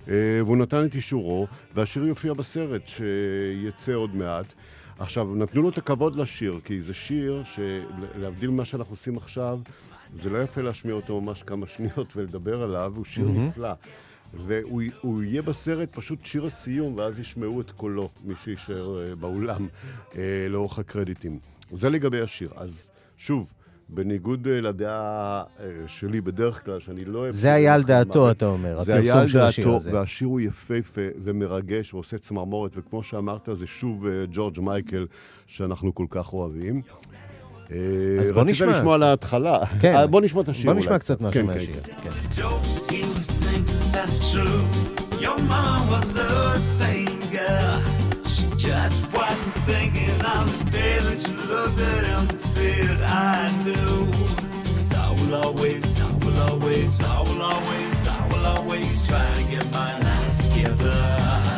אה, 0.09 0.15
והוא 0.45 0.57
נתן 0.57 0.85
את 0.85 0.95
אישורו, 0.95 1.47
והשיר 1.75 2.05
יופיע 2.05 2.33
בסרט 2.33 2.89
שיצא 2.89 3.93
עוד 3.93 4.17
מעט. 4.17 4.55
עכשיו, 4.99 5.35
נתנו 5.35 5.63
לו 5.63 5.69
את 5.69 5.79
הכבוד 5.79 6.17
לשיר, 6.17 6.61
כי 6.65 6.81
זה 6.81 6.95
שיר 6.95 7.43
שלהבדיל 7.45 8.51
ממה 8.51 8.65
שאנחנו 8.65 8.93
עושים 8.93 9.17
עכשיו, 9.17 9.61
זה 10.13 10.31
לא 10.31 10.43
יפה 10.43 10.61
להשמיע 10.63 10.95
אותו 10.95 11.21
ממש 11.21 11.43
כמה 11.43 11.67
שניות 11.67 12.17
ולדבר 12.17 12.63
עליו, 12.63 12.93
הוא 12.97 13.05
שיר 13.05 13.27
mm-hmm. 13.27 13.39
נפלא. 13.39 13.73
והוא 14.47 15.23
יהיה 15.23 15.43
בסרט 15.43 15.89
פשוט 15.95 16.27
שיר 16.27 16.47
הסיום, 16.47 16.95
ואז 16.97 17.21
ישמעו 17.21 17.61
את 17.61 17.71
קולו, 17.71 18.09
מי 18.25 18.35
שיישאר 18.37 18.99
uh, 19.13 19.17
באולם, 19.17 19.67
uh, 20.11 20.15
לאורך 20.49 20.79
הקרדיטים. 20.79 21.39
זה 21.73 21.91
לגבי 21.91 22.21
השיר. 22.21 22.51
אז 22.57 22.91
שוב, 23.17 23.47
בניגוד 23.89 24.47
uh, 24.47 24.49
לדעה 24.49 25.43
שלי 25.87 26.21
בדרך 26.21 26.65
כלל, 26.65 26.81
שאני 26.81 27.05
לא. 27.05 27.31
זה 27.31 27.53
היה 27.53 27.75
על 27.75 27.83
דעתו, 27.83 28.31
אתה 28.31 28.47
אומר, 28.47 28.83
זה 28.83 28.95
היה 28.95 29.21
על 29.21 29.27
דעתו, 29.33 29.79
והשיר 29.83 30.29
הוא 30.29 30.41
יפהפה 30.41 31.01
ומרגש 31.25 31.95
ועושה 31.95 32.19
צמרמורת, 32.19 32.73
וכמו 32.77 33.03
שאמרת, 33.03 33.49
זה 33.53 33.67
שוב 33.67 34.07
ג'ורג' 34.33 34.61
מייקל, 34.61 35.07
שאנחנו 35.47 35.95
כל 35.95 36.07
כך 36.11 36.33
אוהבים. 36.33 36.83
אז 38.21 38.33
בוא 38.33 38.45
נשמע. 38.45 38.67
רצית 38.67 38.79
לשמוע 38.79 38.99
להתחלה. 38.99 39.59
כן. 39.81 40.07
בוא 40.11 40.21
נשמע 40.21 40.41
את 40.41 40.49
השיר 40.49 40.65
אולי. 40.65 40.75
בוא 40.75 40.81
נשמע 40.85 40.99
קצת 40.99 41.21
משהו 41.21 41.45
מהשיר. 41.45 41.75
כן. 42.03 42.11
Your 45.21 45.39
mama 45.53 45.77
was 45.93 46.13
a 46.19 46.33
thing, 46.81 47.09
girl. 47.37 47.79
She 48.33 48.45
just 48.67 49.01
wasn't 49.17 49.55
thinking 49.71 50.17
on 50.35 50.45
the 50.53 50.61
day 50.77 50.97
that 51.07 51.21
you 51.27 51.37
looked 51.53 51.81
at 51.95 52.03
him 52.11 52.23
and 52.33 52.41
said, 52.55 52.97
I 53.03 53.49
do. 53.69 53.83
Cause 54.75 54.91
I 55.05 55.07
will 55.19 55.35
always, 55.45 55.87
I 56.07 56.09
will 56.23 56.41
always, 56.49 56.93
I 57.15 57.17
will 57.27 57.43
always, 57.53 57.99
I 58.17 58.21
will 58.31 58.47
always 58.55 58.95
try 59.09 59.27
to 59.39 59.45
get 59.55 59.67
my 59.81 59.93
life 60.09 60.37
together. 60.45 61.54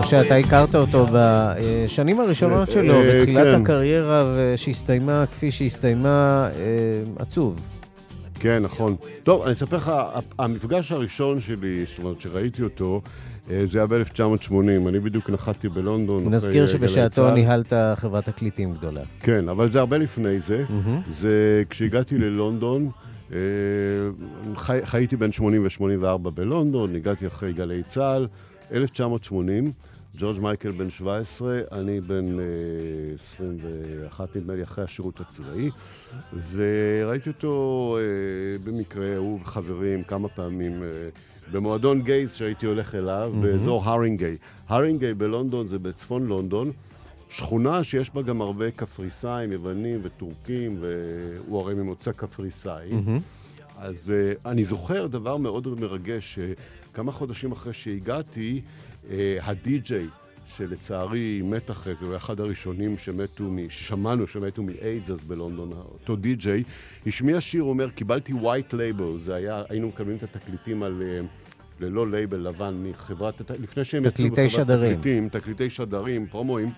משה, 0.00 0.20
אתה 0.20 0.34
הכרת 0.34 0.74
אותו 0.74 1.06
בשנים 1.12 2.20
הראשונות 2.20 2.70
שלו, 2.70 2.94
בתחילת 3.20 3.60
הקריירה 3.60 4.34
שהסתיימה 4.56 5.24
כפי 5.32 5.50
שהסתיימה, 5.50 6.48
עצוב. 7.18 7.60
כן, 8.40 8.62
נכון. 8.62 8.96
טוב, 9.22 9.42
אני 9.42 9.52
אספר 9.52 9.76
לך, 9.76 9.92
המפגש 10.38 10.92
הראשון 10.92 11.40
שלי, 11.40 11.84
זאת 11.86 11.98
אומרת, 11.98 12.20
שראיתי 12.20 12.62
אותו, 12.62 13.00
זה 13.64 13.78
היה 13.78 13.86
ב-1980. 13.86 14.52
אני 14.88 15.00
בדיוק 15.00 15.30
נחתתי 15.30 15.68
בלונדון. 15.68 16.34
נזכיר 16.34 16.66
שבשעתו 16.66 17.30
ניהלת 17.30 17.72
חברת 17.96 18.28
תקליטים 18.28 18.72
גדולה. 18.72 19.00
כן, 19.20 19.48
אבל 19.48 19.68
זה 19.68 19.78
הרבה 19.78 19.98
לפני 19.98 20.40
זה. 20.40 20.64
זה 21.08 21.62
כשהגעתי 21.70 22.18
ללונדון, 22.18 22.90
חי, 24.56 24.78
חייתי 24.84 25.16
בין 25.16 25.32
80 25.32 25.66
ו-84 25.66 26.30
בלונדון, 26.34 26.96
הגעתי 26.96 27.26
אחרי 27.26 27.52
גלי 27.52 27.82
צה"ל, 27.82 28.26
1980. 28.72 29.72
ג'ורג' 30.18 30.40
מייקל 30.40 30.70
בן 30.70 30.90
17, 30.90 31.60
אני 31.72 32.00
בן 32.00 32.26
21, 33.14 34.36
נדמה 34.36 34.54
לי, 34.54 34.62
אחרי 34.62 34.84
השירות 34.84 35.20
הצבאי, 35.20 35.70
וראיתי 36.52 37.28
אותו 37.28 37.98
במקרה, 38.64 39.16
הוא 39.16 39.40
וחברים, 39.40 40.02
כמה 40.02 40.28
פעמים, 40.28 40.82
במועדון 41.52 42.02
גייז 42.02 42.34
שהייתי 42.34 42.66
הולך 42.66 42.94
אליו, 42.94 43.32
mm-hmm. 43.34 43.42
באזור 43.42 43.84
הרינגיי. 43.84 44.36
הרינגיי 44.68 45.14
בלונדון 45.14 45.66
זה 45.66 45.78
בצפון 45.78 46.26
לונדון, 46.26 46.72
שכונה 47.28 47.84
שיש 47.84 48.10
בה 48.10 48.22
גם 48.22 48.40
הרבה 48.40 48.70
קפריסאים, 48.70 49.52
יוונים 49.52 50.00
וטורקים, 50.02 50.78
והוא 50.80 51.60
הרי 51.60 51.74
ממוצא 51.74 52.12
קפריסאי. 52.12 52.90
Mm-hmm. 52.90 53.20
אז 53.78 54.12
אני 54.46 54.64
זוכר 54.64 55.06
דבר 55.06 55.36
מאוד 55.36 55.80
מרגש, 55.80 56.38
כמה 56.98 57.12
חודשים 57.12 57.52
אחרי 57.52 57.72
שהגעתי, 57.72 58.60
הדי-ג'יי, 59.40 60.06
שלצערי 60.46 61.42
מת 61.44 61.70
אחרי 61.70 61.94
זה, 61.94 62.06
הוא 62.06 62.16
אחד 62.16 62.40
הראשונים 62.40 62.98
שמתו, 62.98 63.44
ששמענו 63.68 64.26
שמתו 64.26 64.62
מאיידס 64.62 65.10
אז 65.10 65.24
בלונדון, 65.24 65.72
אותו 65.72 66.16
די-ג'יי, 66.16 66.62
השמיע 67.06 67.40
שיר, 67.40 67.62
הוא 67.62 67.70
אומר, 67.70 67.90
קיבלתי 67.90 68.32
white 68.32 68.72
label, 68.72 69.18
זה 69.18 69.34
היה, 69.34 69.62
היינו 69.68 69.88
מקבלים 69.88 70.16
את 70.16 70.22
התקליטים 70.22 70.82
על... 70.82 71.02
ללא 71.80 72.10
לייבל 72.10 72.38
לבן 72.38 72.74
מחברת, 72.82 73.50
לפני 73.50 73.84
שהם 73.84 74.04
יצאו 74.04 74.26
בחברת 74.26 74.50
שדרים. 74.50 74.92
תקליטים, 74.92 75.28
תקליטי 75.28 75.70
שדרים, 75.70 76.26
פרומואים. 76.26 76.66
הוא 76.68 76.74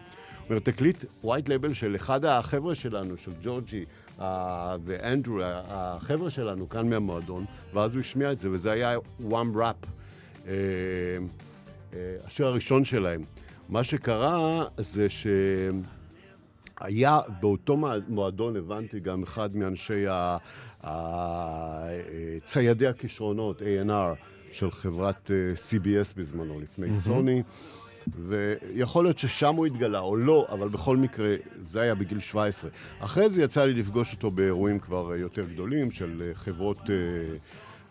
אומר, 0.50 0.58
תקליט 0.58 1.04
white 1.24 1.46
label 1.46 1.74
של 1.74 1.96
אחד 1.96 2.24
החבר'ה 2.24 2.74
שלנו, 2.74 3.16
של 3.16 3.30
ג'ורג'י 3.42 3.84
uh, 4.18 4.22
ואנדרו, 4.84 5.38
החבר'ה 5.44 6.30
שלנו 6.30 6.68
כאן 6.68 6.90
מהמועדון, 6.90 7.44
ואז 7.74 7.94
הוא 7.94 8.00
השמיע 8.00 8.32
את 8.32 8.40
זה, 8.40 8.50
וזה 8.50 8.72
היה 8.72 8.96
one 9.20 9.56
rap. 9.56 9.86
Uh, 10.50 11.94
השיר 12.24 12.46
הראשון 12.46 12.84
שלהם. 12.84 13.22
מה 13.68 13.84
שקרה 13.84 14.64
זה 14.76 15.06
שהיה 16.80 17.18
באותו 17.40 17.76
מועדון, 18.08 18.56
הבנתי, 18.56 19.00
גם 19.00 19.22
אחד 19.22 19.56
מאנשי 19.56 20.04
ציידי 22.44 22.86
הכישרונות, 22.86 23.62
A&R, 23.62 24.14
של 24.52 24.70
חברת 24.70 25.30
CBS 25.56 26.16
בזמנו, 26.16 26.60
לפני 26.60 26.94
סוני. 26.94 27.42
ויכול 28.26 29.04
להיות 29.04 29.18
ששם 29.18 29.54
הוא 29.54 29.66
התגלה 29.66 29.98
או 29.98 30.16
לא, 30.16 30.46
אבל 30.52 30.68
בכל 30.68 30.96
מקרה, 30.96 31.34
זה 31.56 31.80
היה 31.80 31.94
בגיל 31.94 32.20
17. 32.20 32.70
אחרי 32.98 33.28
זה 33.28 33.42
יצא 33.42 33.64
לי 33.64 33.72
לפגוש 33.72 34.12
אותו 34.12 34.30
באירועים 34.30 34.78
כבר 34.78 35.14
יותר 35.16 35.44
גדולים 35.44 35.90
של 35.90 36.30
חברות 36.34 36.78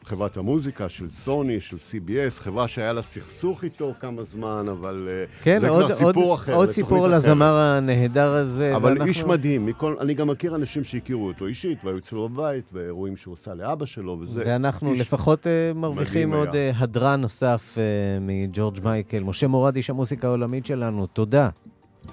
חברת 0.06 0.38
המוזיקה 0.38 0.90
של 0.90 1.10
סוני, 1.10 1.60
של 1.60 1.78
CBS, 1.78 2.42
חברה 2.42 2.68
שהיה 2.68 2.94
לה 2.94 3.02
סכסוך 3.02 3.64
איתו 3.64 3.94
כמה 4.00 4.24
זמן, 4.24 4.66
אבל 4.72 5.08
אה, 5.10 5.26
כן, 5.44 5.60
זה 5.60 5.70
עוד, 5.70 5.86
כבר 5.86 5.94
סיפור 5.94 6.24
עוד, 6.24 6.40
אחר. 6.40 6.54
עוד 6.56 6.70
סיפור 6.70 7.06
אחרת. 7.06 7.16
הזמר 7.16 7.54
הנהדר 7.56 8.34
הזה. 8.34 8.76
אבל 8.76 8.90
ואנחנו- 8.90 9.06
איש 9.06 9.24
מדהים, 9.24 9.66
מכל, 9.66 9.96
אני 10.00 10.14
גם 10.14 10.28
מכיר 10.28 10.56
אנשים 10.56 10.84
שהכירו 10.84 11.28
אותו 11.28 11.46
אישית, 11.46 11.78
והיו 11.84 11.98
אצלו 11.98 12.30
בבית, 12.30 12.72
באירועים 12.72 13.18
שהוא 13.18 13.34
עשה 13.34 13.54
לאבא 13.54 13.86
שלו, 13.86 14.18
וזה... 14.22 14.44
ואנחנו 14.46 14.92
איש 14.94 15.02
לפחות 15.02 15.48
uh, 15.48 15.78
מרוויחים 15.78 16.34
עוד 16.34 16.56
היה. 16.56 16.72
uh, 16.72 16.76
הדרן 16.80 17.22
נוסף 17.22 17.78
uh, 17.78 17.80
מג'ורג' 18.22 18.80
מייקל. 18.84 19.24
משה 19.24 19.48
מורד, 19.48 19.76
איש 19.76 19.90
המוסיקה 19.90 20.28
העולמית 20.28 20.66
שלנו, 20.66 21.08
תודה. 21.08 21.50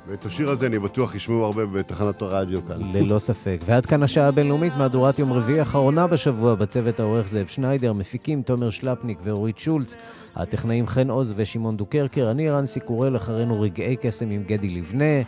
ואת 0.09 0.27
השיר 0.27 0.51
הזה 0.51 0.67
אני 0.67 0.79
בטוח 0.79 1.15
ישמעו 1.15 1.45
הרבה 1.45 1.67
בתחנת 1.67 2.23
הרדיו 2.23 2.67
כאן. 2.67 2.77
ללא 2.93 3.19
ספק. 3.19 3.61
ועד 3.65 3.87
כאן 3.87 4.03
השעה 4.03 4.29
הבינלאומית, 4.29 4.73
מהדורת 4.79 5.19
יום 5.19 5.33
רביעי 5.33 5.59
האחרונה 5.59 6.07
בשבוע, 6.07 6.55
בצוות 6.55 7.01
העורך 7.01 7.29
זאב 7.29 7.47
שניידר, 7.47 7.93
מפיקים 7.93 8.43
תומר 8.43 8.71
שלפניק 8.71 9.19
ואורית 9.23 9.59
שולץ, 9.59 9.95
הטכנאים 10.35 10.87
חן 10.87 11.11
עוז 11.11 11.33
ושמעון 11.37 11.77
דוקרקר, 11.77 12.31
אני 12.31 12.51
רנסי 12.51 12.81
קורל, 12.81 13.17
אחרינו 13.17 13.61
רגעי 13.61 13.97
קסם 13.97 14.31
עם 14.31 14.43
גדי 14.47 14.69
לבנה. 14.69 15.23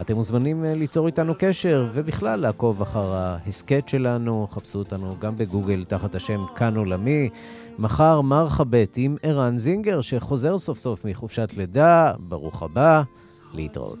אתם 0.00 0.14
מוזמנים 0.14 0.64
אה, 0.64 0.74
ליצור 0.74 1.06
איתנו 1.06 1.34
קשר, 1.38 1.88
ובכלל 1.92 2.40
לעקוב 2.40 2.82
אחר 2.82 3.12
ההסכת 3.12 3.88
שלנו, 3.88 4.46
חפשו 4.50 4.78
אותנו 4.78 5.16
גם 5.20 5.36
בגוגל 5.36 5.84
תחת 5.84 6.14
השם 6.14 6.40
כאן 6.56 6.76
עולמי. 6.76 7.28
מחר 7.78 8.20
מרחבת 8.20 8.96
עם 8.96 9.16
ערן 9.22 9.58
זינגר, 9.58 10.00
שחוזר 10.00 10.58
סוף 10.58 10.78
סוף 10.78 11.04
מחופשת 11.04 11.52
לידה, 11.56 12.12
ברוך 12.18 12.62
הבא, 12.62 13.02
Little. 13.54 13.98